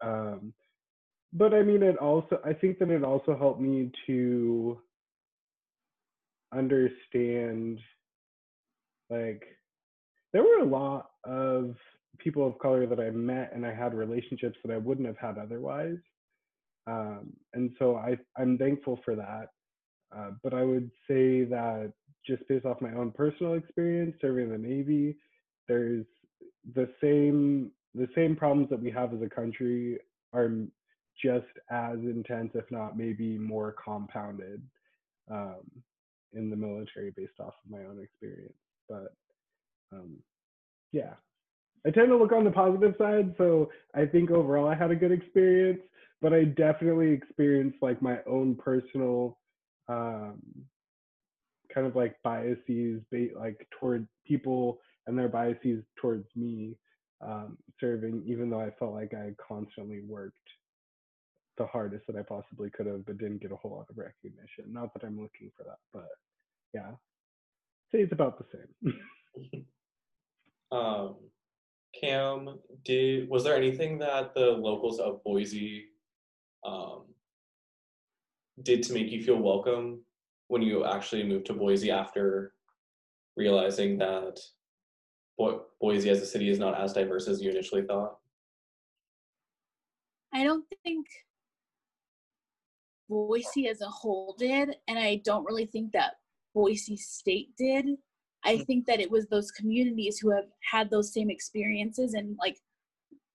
Um, 0.01 0.53
but 1.33 1.53
I 1.53 1.61
mean, 1.61 1.83
it 1.83 1.97
also 1.97 2.39
I 2.43 2.53
think 2.53 2.79
that 2.79 2.89
it 2.89 3.03
also 3.03 3.37
helped 3.37 3.61
me 3.61 3.91
to 4.07 4.77
understand 6.53 7.79
like 9.09 9.43
there 10.33 10.43
were 10.43 10.59
a 10.59 10.65
lot 10.65 11.11
of 11.23 11.75
people 12.17 12.45
of 12.45 12.57
color 12.59 12.85
that 12.87 12.99
I 12.99 13.11
met 13.11 13.51
and 13.53 13.65
I 13.65 13.73
had 13.73 13.93
relationships 13.93 14.57
that 14.63 14.73
I 14.73 14.77
wouldn't 14.77 15.07
have 15.07 15.17
had 15.17 15.37
otherwise 15.37 15.97
um, 16.89 17.33
and 17.53 17.71
so 17.77 17.95
I, 17.97 18.17
I'm 18.37 18.57
thankful 18.57 18.99
for 19.05 19.15
that. 19.15 19.49
Uh, 20.15 20.31
but 20.43 20.53
I 20.53 20.63
would 20.63 20.89
say 21.07 21.43
that 21.45 21.93
just 22.25 22.47
based 22.47 22.65
off 22.65 22.81
my 22.81 22.93
own 22.93 23.11
personal 23.11 23.53
experience 23.53 24.15
serving 24.21 24.45
in 24.45 24.51
the 24.51 24.57
Navy, 24.57 25.17
there's 25.67 26.05
the 26.75 26.89
same 27.01 27.71
the 27.95 28.07
same 28.15 28.35
problems 28.35 28.69
that 28.69 28.81
we 28.81 28.91
have 28.91 29.13
as 29.13 29.21
a 29.21 29.29
country 29.29 29.97
are 30.33 30.51
just 31.21 31.45
as 31.69 31.97
intense, 31.99 32.51
if 32.55 32.69
not 32.71 32.97
maybe 32.97 33.37
more 33.37 33.75
compounded, 33.83 34.61
um, 35.31 35.61
in 36.33 36.49
the 36.49 36.55
military 36.55 37.11
based 37.15 37.39
off 37.39 37.53
of 37.65 37.71
my 37.71 37.79
own 37.79 37.99
experience. 38.01 38.53
But 38.87 39.13
um, 39.91 40.17
yeah, 40.91 41.13
I 41.85 41.91
tend 41.91 42.09
to 42.09 42.17
look 42.17 42.31
on 42.31 42.43
the 42.43 42.51
positive 42.51 42.95
side, 42.97 43.33
so 43.37 43.69
I 43.95 44.05
think 44.05 44.31
overall 44.31 44.67
I 44.67 44.75
had 44.75 44.91
a 44.91 44.95
good 44.95 45.11
experience 45.11 45.81
but 46.21 46.33
I 46.33 46.43
definitely 46.43 47.11
experienced 47.11 47.77
like 47.81 48.01
my 48.01 48.19
own 48.27 48.55
personal 48.55 49.37
um, 49.87 50.41
kind 51.73 51.87
of 51.87 51.95
like 51.95 52.15
biases, 52.23 53.01
like 53.11 53.67
toward 53.79 54.07
people 54.25 54.79
and 55.07 55.17
their 55.17 55.29
biases 55.29 55.83
towards 55.99 56.27
me 56.35 56.75
um, 57.25 57.57
serving, 57.79 58.23
even 58.25 58.49
though 58.49 58.61
I 58.61 58.71
felt 58.77 58.93
like 58.93 59.13
I 59.13 59.33
constantly 59.45 60.01
worked 60.07 60.35
the 61.59 61.67
hardest 61.67 62.07
that 62.07 62.15
I 62.15 62.23
possibly 62.23 62.71
could 62.71 62.87
have, 62.87 63.05
but 63.05 63.19
didn't 63.19 63.41
get 63.41 63.51
a 63.51 63.55
whole 63.55 63.71
lot 63.71 63.89
of 63.89 63.97
recognition. 63.97 64.65
Not 64.73 64.93
that 64.93 65.03
I'm 65.05 65.19
looking 65.19 65.51
for 65.55 65.63
that, 65.65 65.77
but 65.93 66.07
yeah, 66.73 66.91
say 67.91 67.99
it's 67.99 68.13
about 68.13 68.39
the 68.39 68.45
same. 68.51 69.65
Um, 70.71 71.15
Cam, 71.99 72.59
did 72.85 73.27
was 73.27 73.43
there 73.43 73.55
anything 73.55 73.97
that 73.97 74.35
the 74.35 74.51
locals 74.51 74.99
of 74.99 75.23
Boise 75.23 75.85
um, 76.63 77.05
did 78.61 78.83
to 78.83 78.93
make 78.93 79.09
you 79.09 79.23
feel 79.23 79.37
welcome 79.37 80.01
when 80.47 80.61
you 80.61 80.85
actually 80.85 81.23
moved 81.23 81.47
to 81.47 81.53
Boise 81.53 81.89
after 81.89 82.53
realizing 83.35 83.97
that 83.97 84.39
Bo- 85.39 85.65
Boise 85.81 86.11
as 86.11 86.21
a 86.21 86.25
city 86.27 86.49
is 86.49 86.59
not 86.59 86.79
as 86.79 86.93
diverse 86.93 87.27
as 87.27 87.41
you 87.41 87.49
initially 87.49 87.81
thought? 87.81 88.19
I 90.31 90.43
don't 90.43 90.65
think 90.83 91.07
Boise 93.09 93.67
as 93.67 93.81
a 93.81 93.87
whole 93.87 94.35
did, 94.37 94.75
and 94.87 94.99
I 94.99 95.21
don't 95.25 95.45
really 95.45 95.65
think 95.65 95.91
that 95.93 96.13
Boise 96.53 96.97
State 96.97 97.49
did. 97.57 97.87
I 98.45 98.59
think 98.59 98.85
that 98.85 99.01
it 99.01 99.11
was 99.11 99.27
those 99.27 99.51
communities 99.51 100.19
who 100.19 100.29
have 100.31 100.45
had 100.71 100.89
those 100.89 101.13
same 101.13 101.29
experiences 101.29 102.13
and 102.13 102.37
like 102.39 102.57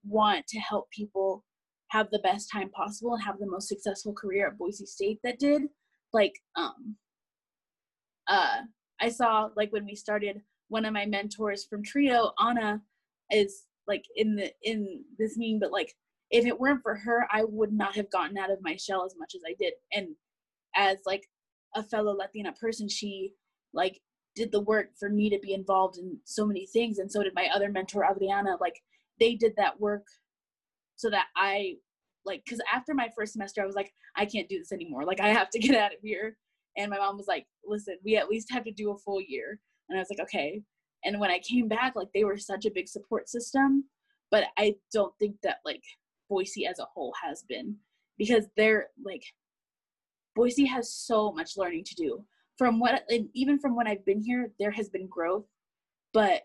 want 0.07 0.47
to 0.49 0.59
help 0.61 0.91
people 0.91 1.45
have 1.89 2.11
the 2.11 2.21
best 2.21 2.51
time 2.51 2.71
possible 2.71 3.15
and 3.15 3.23
have 3.23 3.39
the 3.39 3.47
most 3.47 3.69
successful 3.69 4.13
career 4.13 4.49
at 4.49 4.59
Boise 4.59 4.87
State 4.87 5.21
that 5.25 5.39
did. 5.39 5.63
Like, 6.13 6.35
um, 6.57 6.97
uh, 8.29 8.61
I 9.01 9.09
saw 9.11 9.51
like 9.57 9.73
when 9.73 9.85
we 9.85 9.95
started, 9.95 10.41
one 10.69 10.85
of 10.85 10.93
my 10.93 11.05
mentors 11.05 11.65
from 11.65 11.83
Trio, 11.83 12.33
Anna, 12.39 12.81
is 13.31 13.65
like 13.87 14.05
in 14.17 14.37
the 14.37 14.51
in 14.63 15.05
this 15.19 15.37
meeting, 15.37 15.59
but 15.59 15.73
like 15.73 15.95
if 16.35 16.47
it 16.47 16.59
weren't 16.59 16.83
for 16.83 16.97
her, 16.97 17.29
I 17.31 17.45
would 17.45 17.73
not 17.73 17.95
have 17.95 18.11
gotten 18.11 18.37
out 18.37 18.51
of 18.51 18.59
my 18.61 18.75
shell 18.75 19.05
as 19.07 19.15
much 19.17 19.37
as 19.37 19.43
I 19.47 19.55
did. 19.57 19.73
And 19.93 20.09
as 20.75 20.99
like 21.07 21.23
a 21.77 21.83
fellow 21.85 22.13
Latina 22.13 22.53
person, 22.61 22.89
she 22.89 23.35
like 23.73 24.01
did 24.35 24.51
the 24.51 24.61
work 24.61 24.89
for 24.99 25.09
me 25.09 25.31
to 25.31 25.39
be 25.39 25.55
involved 25.55 25.97
in 25.97 26.19
so 26.25 26.45
many 26.45 26.67
things, 26.67 26.99
and 26.99 27.11
so 27.11 27.23
did 27.23 27.37
my 27.37 27.49
other 27.55 27.71
mentor 27.71 28.05
Adriana. 28.05 28.57
Like 28.61 28.75
they 29.21 29.37
did 29.37 29.53
that 29.59 29.79
work 29.79 30.03
so 30.97 31.09
that 31.09 31.27
I 31.37 31.77
like 32.25 32.43
because 32.45 32.61
after 32.73 32.95
my 32.95 33.09
first 33.17 33.33
semester 33.33 33.63
I 33.63 33.67
was 33.67 33.77
like 33.77 33.93
I 34.17 34.27
can't 34.27 34.49
do 34.49 34.59
this 34.59 34.73
anymore. 34.73 35.05
Like 35.05 35.21
I 35.21 35.29
have 35.29 35.51
to 35.51 35.59
get 35.61 35.77
out 35.77 35.93
of 35.93 36.01
here. 36.03 36.37
And 36.77 36.91
my 36.91 36.99
mom 36.99 37.17
was 37.17 37.29
like, 37.29 37.47
listen, 37.65 37.97
we 38.05 38.17
at 38.17 38.29
least 38.29 38.51
have 38.51 38.65
to 38.65 38.73
do 38.73 38.91
a 38.91 38.99
full 38.99 39.21
year. 39.21 39.61
And 39.89 39.97
I 39.97 40.01
was 40.01 40.09
like, 40.11 40.19
okay. 40.19 40.61
And 41.05 41.21
when 41.21 41.31
I 41.31 41.39
came 41.39 41.69
back, 41.69 41.95
like 41.95 42.09
they 42.13 42.25
were 42.25 42.39
such 42.39 42.65
a 42.65 42.73
big 42.73 42.89
support 42.89 43.29
system, 43.29 43.85
but 44.33 44.47
I 44.59 44.75
don't 44.93 45.15
think 45.21 45.37
that 45.45 45.59
like 45.65 45.83
Boise 46.29 46.67
as 46.67 46.79
a 46.79 46.87
whole 46.95 47.15
has 47.23 47.45
been 47.49 47.77
because 48.19 48.47
they're 48.57 48.89
like 49.05 49.25
Boise 50.35 50.67
has 50.67 50.93
so 50.93 51.33
much 51.33 51.57
learning 51.57 51.85
to 51.85 51.95
do. 51.95 52.25
From 52.59 52.79
what 52.79 53.05
and 53.09 53.29
even 53.35 53.59
from 53.59 53.75
when 53.75 53.87
I've 53.87 54.05
been 54.05 54.21
here, 54.21 54.51
there 54.59 54.71
has 54.71 54.89
been 54.89 55.09
growth, 55.09 55.47
but 56.13 56.43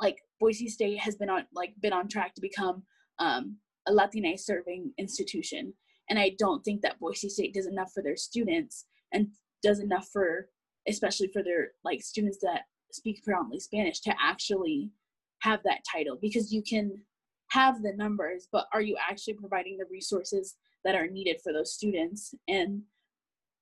like 0.00 0.18
Boise 0.40 0.68
State 0.68 0.98
has 0.98 1.16
been 1.16 1.30
on 1.30 1.46
like 1.54 1.74
been 1.80 1.92
on 1.92 2.08
track 2.08 2.34
to 2.34 2.40
become 2.40 2.82
um, 3.18 3.56
a 3.86 3.92
Latina 3.92 4.36
serving 4.36 4.92
institution, 4.98 5.72
and 6.10 6.18
I 6.18 6.32
don't 6.38 6.64
think 6.64 6.82
that 6.82 6.98
Boise 6.98 7.28
State 7.28 7.54
does 7.54 7.66
enough 7.66 7.92
for 7.92 8.02
their 8.02 8.16
students 8.16 8.86
and 9.12 9.28
does 9.62 9.78
enough 9.78 10.08
for 10.12 10.48
especially 10.88 11.28
for 11.32 11.42
their 11.42 11.72
like 11.84 12.02
students 12.02 12.38
that 12.42 12.62
speak 12.92 13.22
predominantly 13.22 13.60
Spanish 13.60 14.00
to 14.00 14.14
actually 14.20 14.90
have 15.40 15.60
that 15.64 15.80
title 15.90 16.18
because 16.20 16.52
you 16.52 16.62
can 16.62 17.02
have 17.54 17.82
the 17.82 17.92
numbers, 17.92 18.48
but 18.50 18.66
are 18.72 18.82
you 18.82 18.96
actually 18.98 19.34
providing 19.34 19.78
the 19.78 19.86
resources 19.88 20.56
that 20.84 20.96
are 20.96 21.06
needed 21.06 21.40
for 21.40 21.52
those 21.52 21.72
students? 21.72 22.34
And 22.48 22.82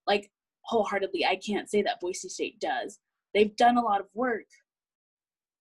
like 0.07 0.31
wholeheartedly, 0.63 1.27
I 1.27 1.37
can't 1.37 1.71
say 1.71 1.83
that 1.83 2.01
Boise 2.01 2.31
State 2.31 2.59
does. 2.59 2.99
They've 3.35 3.55
done 3.57 3.77
a 3.77 3.83
lot 3.83 4.01
of 4.01 4.07
work, 4.15 4.47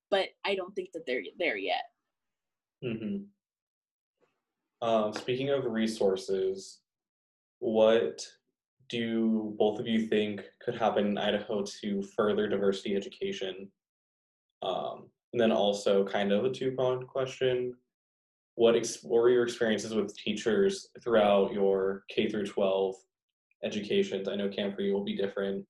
but 0.10 0.30
I 0.46 0.56
don't 0.56 0.74
think 0.74 0.94
that 0.94 1.06
they're 1.06 1.24
there 1.38 1.58
yet. 1.58 1.84
Mm-hmm. 2.84 3.17
Um, 4.88 5.13
speaking 5.13 5.50
of 5.50 5.65
resources, 5.65 6.80
what 7.60 8.26
do 8.89 9.54
both 9.60 9.80
of 9.80 9.88
you 9.88 10.08
think 10.08 10.44
could 10.63 10.76
happen 10.76 11.06
in 11.06 11.17
Idaho 11.17 11.63
to 11.82 12.02
further 12.15 12.48
diversity 12.48 12.96
education? 12.96 13.70
Um, 14.63 15.10
and 15.34 15.39
then 15.39 15.52
also, 15.52 16.06
kind 16.06 16.32
of 16.32 16.46
a 16.46 16.50
two 16.50 16.72
pronged 16.72 17.08
question 17.08 17.76
what, 18.56 18.76
ex- 18.76 19.04
what 19.04 19.22
were 19.22 19.30
your 19.30 19.44
experiences 19.44 19.94
with 19.94 20.16
teachers 20.16 20.90
throughout 21.04 21.54
your 21.54 22.04
K 22.10 22.30
through 22.30 22.46
12 22.46 22.96
educations? 23.64 24.28
I 24.28 24.36
know 24.36 24.50
Kam 24.50 24.74
for 24.74 24.82
you 24.82 24.94
will 24.94 25.04
be 25.04 25.16
different. 25.16 25.66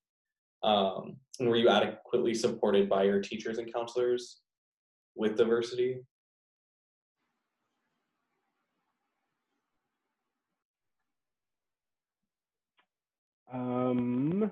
Um, 0.64 1.18
and 1.40 1.50
were 1.50 1.56
you 1.56 1.70
adequately 1.70 2.34
supported 2.34 2.90
by 2.90 3.04
your 3.04 3.20
teachers 3.20 3.58
and 3.58 3.72
counselors 3.74 4.42
with 5.16 5.38
diversity? 5.38 6.02
Um, 13.54 14.52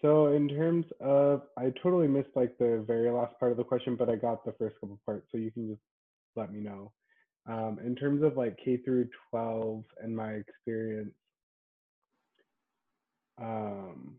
so 0.00 0.28
in 0.28 0.48
terms 0.48 0.86
of, 1.00 1.42
I 1.56 1.70
totally 1.82 2.08
missed 2.08 2.30
like 2.34 2.56
the 2.58 2.82
very 2.86 3.10
last 3.10 3.38
part 3.38 3.52
of 3.52 3.58
the 3.58 3.64
question, 3.64 3.94
but 3.96 4.08
I 4.08 4.16
got 4.16 4.44
the 4.44 4.52
first 4.52 4.80
couple 4.80 4.98
parts, 5.04 5.28
so 5.30 5.38
you 5.38 5.50
can 5.50 5.68
just 5.68 5.82
let 6.38 6.52
me 6.52 6.60
know. 6.60 6.92
Um, 7.46 7.78
in 7.84 7.94
terms 7.94 8.22
of 8.22 8.36
like 8.36 8.58
K 8.62 8.76
through 8.78 9.08
12 9.30 9.82
and 10.02 10.14
my 10.14 10.32
experience, 10.32 11.14
um, 13.40 14.16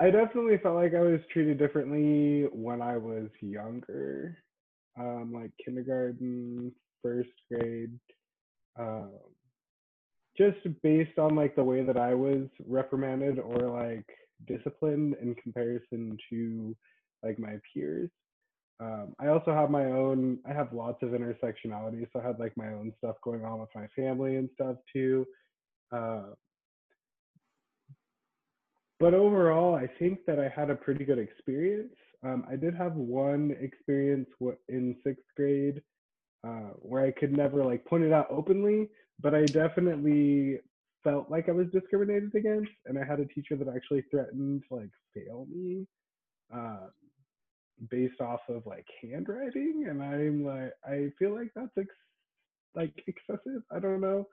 I 0.00 0.10
definitely 0.10 0.58
felt 0.58 0.76
like 0.76 0.94
I 0.94 1.00
was 1.00 1.20
treated 1.32 1.58
differently 1.58 2.44
when 2.52 2.82
I 2.82 2.96
was 2.96 3.28
younger, 3.40 4.36
um, 4.98 5.32
like 5.34 5.50
kindergarten, 5.64 6.72
first 7.02 7.30
grade. 7.50 7.98
Um, 8.78 9.10
just 10.36 10.58
based 10.82 11.18
on 11.18 11.34
like 11.34 11.56
the 11.56 11.64
way 11.64 11.82
that 11.82 11.96
I 11.96 12.14
was 12.14 12.46
reprimanded 12.66 13.38
or 13.38 13.70
like 13.70 14.06
disciplined 14.46 15.16
in 15.20 15.34
comparison 15.36 16.18
to 16.30 16.76
like 17.22 17.38
my 17.38 17.58
peers. 17.72 18.10
Um, 18.78 19.14
I 19.18 19.28
also 19.28 19.52
have 19.52 19.70
my 19.70 19.86
own, 19.86 20.38
I 20.48 20.52
have 20.52 20.72
lots 20.72 21.02
of 21.02 21.10
intersectionality. 21.10 22.06
So 22.12 22.20
I 22.20 22.26
had 22.26 22.38
like 22.38 22.56
my 22.56 22.68
own 22.68 22.92
stuff 22.98 23.16
going 23.22 23.44
on 23.44 23.60
with 23.60 23.70
my 23.74 23.86
family 23.96 24.36
and 24.36 24.48
stuff 24.54 24.76
too. 24.92 25.26
Uh, 25.92 26.24
but 28.98 29.14
overall, 29.14 29.74
I 29.74 29.86
think 29.98 30.20
that 30.26 30.38
I 30.38 30.48
had 30.48 30.70
a 30.70 30.74
pretty 30.74 31.04
good 31.04 31.18
experience. 31.18 31.94
Um, 32.22 32.44
I 32.50 32.56
did 32.56 32.74
have 32.74 32.94
one 32.94 33.54
experience 33.60 34.28
in 34.68 34.96
sixth 35.04 35.24
grade 35.36 35.82
uh, 36.46 36.70
where 36.80 37.04
I 37.04 37.10
could 37.12 37.36
never 37.36 37.64
like 37.64 37.84
point 37.84 38.04
it 38.04 38.12
out 38.12 38.26
openly, 38.30 38.88
but 39.20 39.34
I 39.34 39.44
definitely 39.46 40.58
felt 41.04 41.30
like 41.30 41.48
I 41.48 41.52
was 41.52 41.66
discriminated 41.72 42.34
against, 42.34 42.72
and 42.86 42.98
I 42.98 43.04
had 43.04 43.20
a 43.20 43.26
teacher 43.26 43.56
that 43.56 43.68
actually 43.68 44.02
threatened 44.10 44.62
to 44.68 44.76
like 44.76 44.90
fail 45.14 45.46
me 45.50 45.86
uh, 46.54 46.88
based 47.90 48.20
off 48.20 48.40
of 48.48 48.66
like 48.66 48.86
handwriting, 49.02 49.86
and 49.88 50.02
I'm 50.02 50.44
like, 50.44 50.72
I 50.84 51.10
feel 51.18 51.34
like 51.34 51.50
that's 51.54 51.76
ex- 51.78 51.88
like 52.74 52.92
excessive. 53.06 53.62
I 53.70 53.78
don't 53.78 54.00
know. 54.00 54.26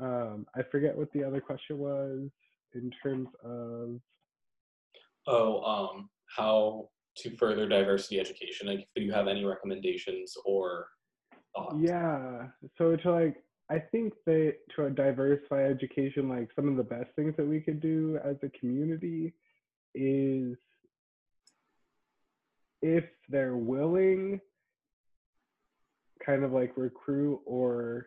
Um, 0.00 0.46
I 0.56 0.62
forget 0.70 0.96
what 0.96 1.12
the 1.12 1.24
other 1.24 1.40
question 1.40 1.78
was 1.78 2.28
in 2.74 2.92
terms 3.02 3.28
of. 3.44 4.00
Oh, 5.26 5.62
um, 5.62 6.08
how 6.36 6.88
to 7.18 7.36
further 7.36 7.68
diversity 7.68 8.18
education? 8.18 8.66
Like, 8.66 8.88
do 8.96 9.02
you 9.02 9.12
have 9.12 9.28
any 9.28 9.44
recommendations 9.44 10.34
or 10.44 10.88
thoughts? 11.54 11.76
Yeah. 11.80 12.46
So 12.78 12.96
to 12.96 13.12
like 13.12 13.36
I 13.70 13.78
think 13.78 14.12
that 14.26 14.56
to 14.76 14.90
diversify 14.90 15.64
education, 15.64 16.28
like 16.28 16.48
some 16.54 16.68
of 16.68 16.76
the 16.76 16.82
best 16.82 17.10
things 17.16 17.34
that 17.36 17.46
we 17.46 17.60
could 17.60 17.80
do 17.80 18.18
as 18.24 18.36
a 18.42 18.48
community 18.58 19.32
is 19.94 20.56
if 22.82 23.04
they're 23.28 23.56
willing, 23.56 24.40
kind 26.24 26.44
of 26.44 26.52
like 26.52 26.72
recruit 26.76 27.40
or 27.46 28.06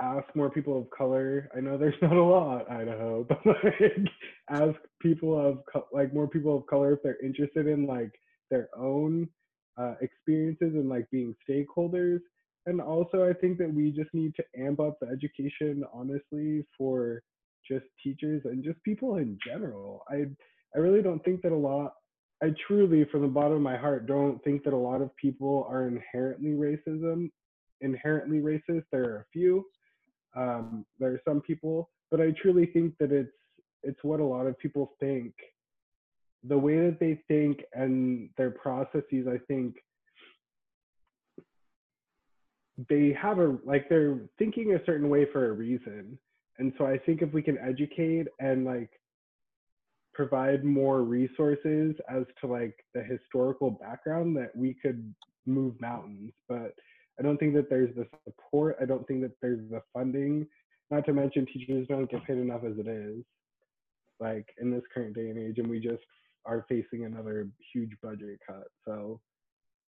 ask 0.00 0.24
more 0.34 0.50
people 0.50 0.78
of 0.78 0.90
color. 0.90 1.48
I 1.56 1.60
know 1.60 1.76
there's 1.76 1.94
not 2.02 2.12
a 2.12 2.22
lot, 2.22 2.70
Idaho, 2.70 3.24
but 3.28 3.40
like 3.46 4.08
ask 4.50 4.78
people 5.00 5.38
of 5.38 5.58
like 5.92 6.12
more 6.12 6.28
people 6.28 6.56
of 6.56 6.66
color 6.66 6.92
if 6.92 7.02
they're 7.02 7.24
interested 7.24 7.66
in 7.66 7.86
like 7.86 8.12
their 8.50 8.68
own 8.76 9.28
uh, 9.76 9.94
experiences 10.00 10.74
and 10.74 10.88
like 10.88 11.08
being 11.10 11.34
stakeholders 11.48 12.18
and 12.68 12.82
also 12.82 13.26
I 13.28 13.32
think 13.32 13.56
that 13.58 13.72
we 13.72 13.90
just 13.90 14.12
need 14.12 14.34
to 14.36 14.44
amp 14.62 14.78
up 14.78 14.98
the 15.00 15.08
education 15.08 15.84
honestly 15.92 16.66
for 16.76 17.22
just 17.66 17.86
teachers 18.02 18.42
and 18.44 18.62
just 18.62 18.82
people 18.84 19.16
in 19.16 19.38
general. 19.44 20.02
I 20.08 20.26
I 20.76 20.78
really 20.78 21.02
don't 21.02 21.24
think 21.24 21.40
that 21.42 21.52
a 21.52 21.56
lot 21.56 21.94
I 22.42 22.54
truly 22.66 23.04
from 23.10 23.22
the 23.22 23.28
bottom 23.28 23.54
of 23.54 23.62
my 23.62 23.76
heart 23.76 24.06
don't 24.06 24.42
think 24.44 24.62
that 24.64 24.72
a 24.72 24.76
lot 24.76 25.02
of 25.02 25.14
people 25.16 25.66
are 25.68 25.88
inherently 25.88 26.50
racism 26.50 27.30
inherently 27.80 28.38
racist. 28.38 28.84
There 28.90 29.04
are 29.04 29.16
a 29.18 29.24
few. 29.32 29.66
Um, 30.36 30.84
there 30.98 31.12
are 31.12 31.20
some 31.26 31.40
people, 31.40 31.90
but 32.10 32.20
I 32.20 32.32
truly 32.42 32.66
think 32.66 32.94
that 32.98 33.12
it's 33.12 33.30
it's 33.82 34.02
what 34.02 34.20
a 34.20 34.24
lot 34.24 34.46
of 34.46 34.58
people 34.58 34.94
think. 35.00 35.32
The 36.44 36.58
way 36.58 36.76
that 36.76 36.98
they 37.00 37.20
think 37.28 37.60
and 37.72 38.30
their 38.36 38.50
processes, 38.50 39.26
I 39.28 39.38
think, 39.48 39.76
they 42.88 43.16
have 43.20 43.38
a 43.38 43.58
like 43.64 43.88
they're 43.88 44.20
thinking 44.38 44.74
a 44.74 44.84
certain 44.84 45.08
way 45.08 45.26
for 45.32 45.48
a 45.48 45.52
reason 45.52 46.16
and 46.58 46.72
so 46.78 46.86
i 46.86 46.96
think 46.96 47.22
if 47.22 47.32
we 47.32 47.42
can 47.42 47.58
educate 47.58 48.28
and 48.38 48.64
like 48.64 48.88
provide 50.18 50.64
more 50.64 51.02
resources 51.02 51.94
as 52.10 52.24
to 52.40 52.48
like 52.48 52.74
the 52.92 53.00
historical 53.00 53.70
background 53.70 54.36
that 54.36 54.50
we 54.56 54.74
could 54.74 55.14
move 55.46 55.80
mountains 55.80 56.32
but 56.48 56.74
i 57.20 57.22
don't 57.22 57.38
think 57.38 57.54
that 57.54 57.70
there's 57.70 57.94
the 57.94 58.04
support 58.24 58.76
i 58.82 58.84
don't 58.84 59.06
think 59.06 59.20
that 59.20 59.30
there's 59.40 59.60
the 59.70 59.80
funding 59.92 60.44
not 60.90 61.06
to 61.06 61.12
mention 61.12 61.46
teachers 61.46 61.86
don't 61.86 62.10
get 62.10 62.24
paid 62.26 62.36
enough 62.36 62.62
as 62.64 62.76
it 62.78 62.88
is 62.88 63.22
like 64.18 64.48
in 64.60 64.72
this 64.72 64.82
current 64.92 65.14
day 65.14 65.30
and 65.30 65.38
age 65.38 65.58
and 65.58 65.70
we 65.70 65.78
just 65.78 66.02
are 66.44 66.66
facing 66.68 67.04
another 67.04 67.46
huge 67.72 67.92
budget 68.02 68.40
cut 68.44 68.64
so 68.84 69.20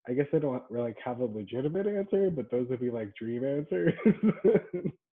I 0.08 0.13
guess 0.13 0.28
I 0.32 0.38
don't 0.38 0.63
really 0.70 0.94
have 1.04 1.20
a 1.20 1.26
legitimate 1.26 1.86
answer, 1.86 2.32
but 2.32 2.50
those 2.50 2.68
would 2.70 2.80
be 2.80 2.89
like 2.89 3.13
dream 3.15 3.44
answers. 3.44 3.94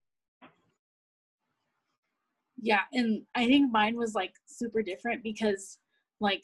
yeah, 2.60 2.80
and 2.92 3.22
I 3.34 3.46
think 3.46 3.70
mine 3.70 3.96
was 3.96 4.14
like 4.14 4.32
super 4.46 4.82
different 4.82 5.22
because 5.22 5.78
like 6.20 6.42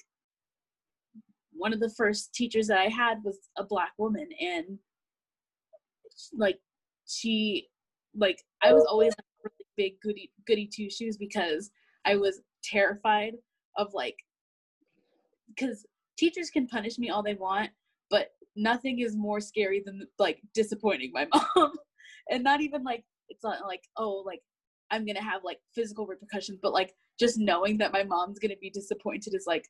one 1.53 1.73
of 1.73 1.81
the 1.81 1.93
first 1.97 2.35
teachers 2.35 2.67
that 2.69 2.79
I 2.79 2.89
had 2.89 3.19
was 3.25 3.39
a 3.57 3.65
black 3.65 3.93
woman, 3.99 4.29
and 4.41 4.79
like 6.35 6.59
she, 7.07 7.69
like 8.15 8.43
I 8.63 8.73
was 8.73 8.85
always 8.89 9.13
a 9.13 9.23
really 9.45 9.67
big 9.77 10.01
goody 10.01 10.31
goody 10.47 10.69
two 10.73 10.91
shoes 10.91 11.17
because 11.17 11.71
I 12.05 12.17
was 12.17 12.43
terrified 12.63 13.35
of 13.77 13.95
like, 13.95 14.17
because 15.49 15.87
teachers 16.19 16.51
can 16.51 16.67
punish 16.67 16.99
me 16.99 17.09
all 17.09 17.23
they 17.23 17.35
want, 17.35 17.71
but 18.11 18.33
nothing 18.55 18.99
is 18.99 19.17
more 19.17 19.41
scary 19.41 19.83
than 19.85 20.07
like 20.19 20.43
disappointing 20.53 21.11
my 21.15 21.27
mom, 21.57 21.73
and 22.31 22.45
not 22.45 22.61
even 22.61 22.83
like 22.83 23.05
it's 23.31 23.43
not 23.43 23.67
like 23.67 23.83
oh 23.97 24.23
like 24.27 24.43
I'm 24.93 25.05
gonna 25.05 25.23
have 25.23 25.43
like 25.43 25.59
physical 25.75 26.07
repercussions, 26.07 26.61
but 26.63 26.73
like 26.73 26.95
just 27.19 27.39
knowing 27.39 27.79
that 27.79 27.93
my 27.93 28.05
mom's 28.05 28.39
gonna 28.39 28.55
be 28.61 28.71
disappointed 28.71 29.35
is 29.35 29.45
like, 29.47 29.67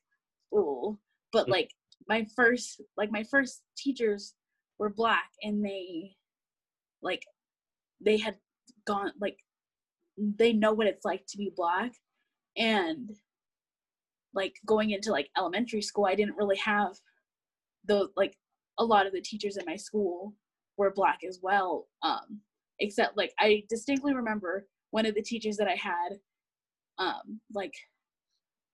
oh. 0.53 0.99
But 1.31 1.49
like 1.49 1.71
my 2.07 2.25
first 2.35 2.81
like 2.97 3.11
my 3.11 3.23
first 3.23 3.61
teachers 3.77 4.35
were 4.77 4.89
black 4.89 5.29
and 5.41 5.65
they 5.65 6.15
like 7.01 7.23
they 8.01 8.17
had 8.17 8.35
gone 8.85 9.11
like 9.19 9.37
they 10.17 10.53
know 10.53 10.73
what 10.73 10.87
it's 10.87 11.05
like 11.05 11.25
to 11.27 11.37
be 11.37 11.51
black 11.55 11.91
and 12.57 13.11
like 14.33 14.55
going 14.65 14.91
into 14.91 15.11
like 15.11 15.29
elementary 15.37 15.81
school 15.81 16.05
i 16.05 16.15
didn't 16.15 16.37
really 16.37 16.57
have 16.57 16.93
the 17.85 18.07
like 18.15 18.35
a 18.79 18.85
lot 18.85 19.05
of 19.05 19.13
the 19.13 19.21
teachers 19.21 19.57
in 19.57 19.65
my 19.65 19.75
school 19.75 20.33
were 20.77 20.91
black 20.91 21.19
as 21.27 21.39
well 21.41 21.87
um 22.01 22.39
except 22.79 23.17
like 23.17 23.33
i 23.39 23.63
distinctly 23.69 24.13
remember 24.13 24.67
one 24.93 25.05
of 25.05 25.15
the 25.15 25.21
teachers 25.21 25.57
that 25.57 25.67
i 25.67 25.75
had 25.75 26.19
um 26.99 27.39
like 27.53 27.73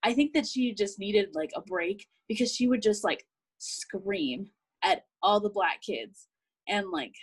i 0.03 0.13
think 0.13 0.33
that 0.33 0.45
she 0.45 0.73
just 0.73 0.99
needed 0.99 1.29
like 1.33 1.51
a 1.55 1.61
break 1.61 2.05
because 2.27 2.53
she 2.53 2.67
would 2.67 2.81
just 2.81 3.03
like 3.03 3.25
scream 3.59 4.47
at 4.83 5.03
all 5.21 5.39
the 5.39 5.49
black 5.49 5.81
kids. 5.81 6.27
And 6.67 6.89
like 6.91 7.15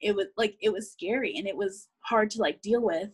it 0.00 0.14
was 0.14 0.26
like 0.36 0.56
it 0.60 0.72
was 0.72 0.92
scary 0.92 1.34
and 1.36 1.46
it 1.46 1.56
was 1.56 1.88
hard 2.00 2.30
to 2.30 2.40
like 2.40 2.62
deal 2.62 2.82
with. 2.82 3.10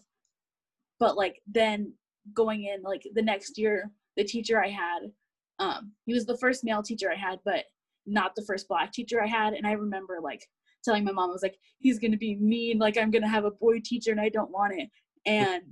But 1.00 1.16
like 1.16 1.40
then 1.46 1.94
going 2.34 2.64
in 2.64 2.82
like 2.82 3.02
the 3.14 3.22
next 3.22 3.58
year 3.58 3.90
the 4.16 4.24
teacher 4.24 4.62
i 4.62 4.68
had 4.68 5.00
um 5.58 5.92
he 6.06 6.14
was 6.14 6.24
the 6.24 6.38
first 6.38 6.64
male 6.64 6.82
teacher 6.82 7.12
i 7.12 7.14
had 7.14 7.38
but 7.44 7.64
not 8.06 8.34
the 8.34 8.44
first 8.46 8.66
black 8.66 8.92
teacher 8.92 9.22
i 9.22 9.26
had. 9.26 9.54
And 9.54 9.66
i 9.66 9.72
remember 9.72 10.18
like 10.22 10.46
telling 10.84 11.04
my 11.04 11.12
mom 11.12 11.30
i 11.30 11.32
was 11.32 11.42
like 11.42 11.58
he's 11.78 11.98
gonna 11.98 12.16
be 12.16 12.36
mean 12.36 12.78
like 12.78 12.96
i'm 12.96 13.10
gonna 13.10 13.28
have 13.28 13.44
a 13.44 13.50
boy 13.50 13.80
teacher 13.84 14.10
and 14.10 14.20
i 14.20 14.28
don't 14.28 14.50
want 14.50 14.74
it. 14.76 14.88
And 15.26 15.62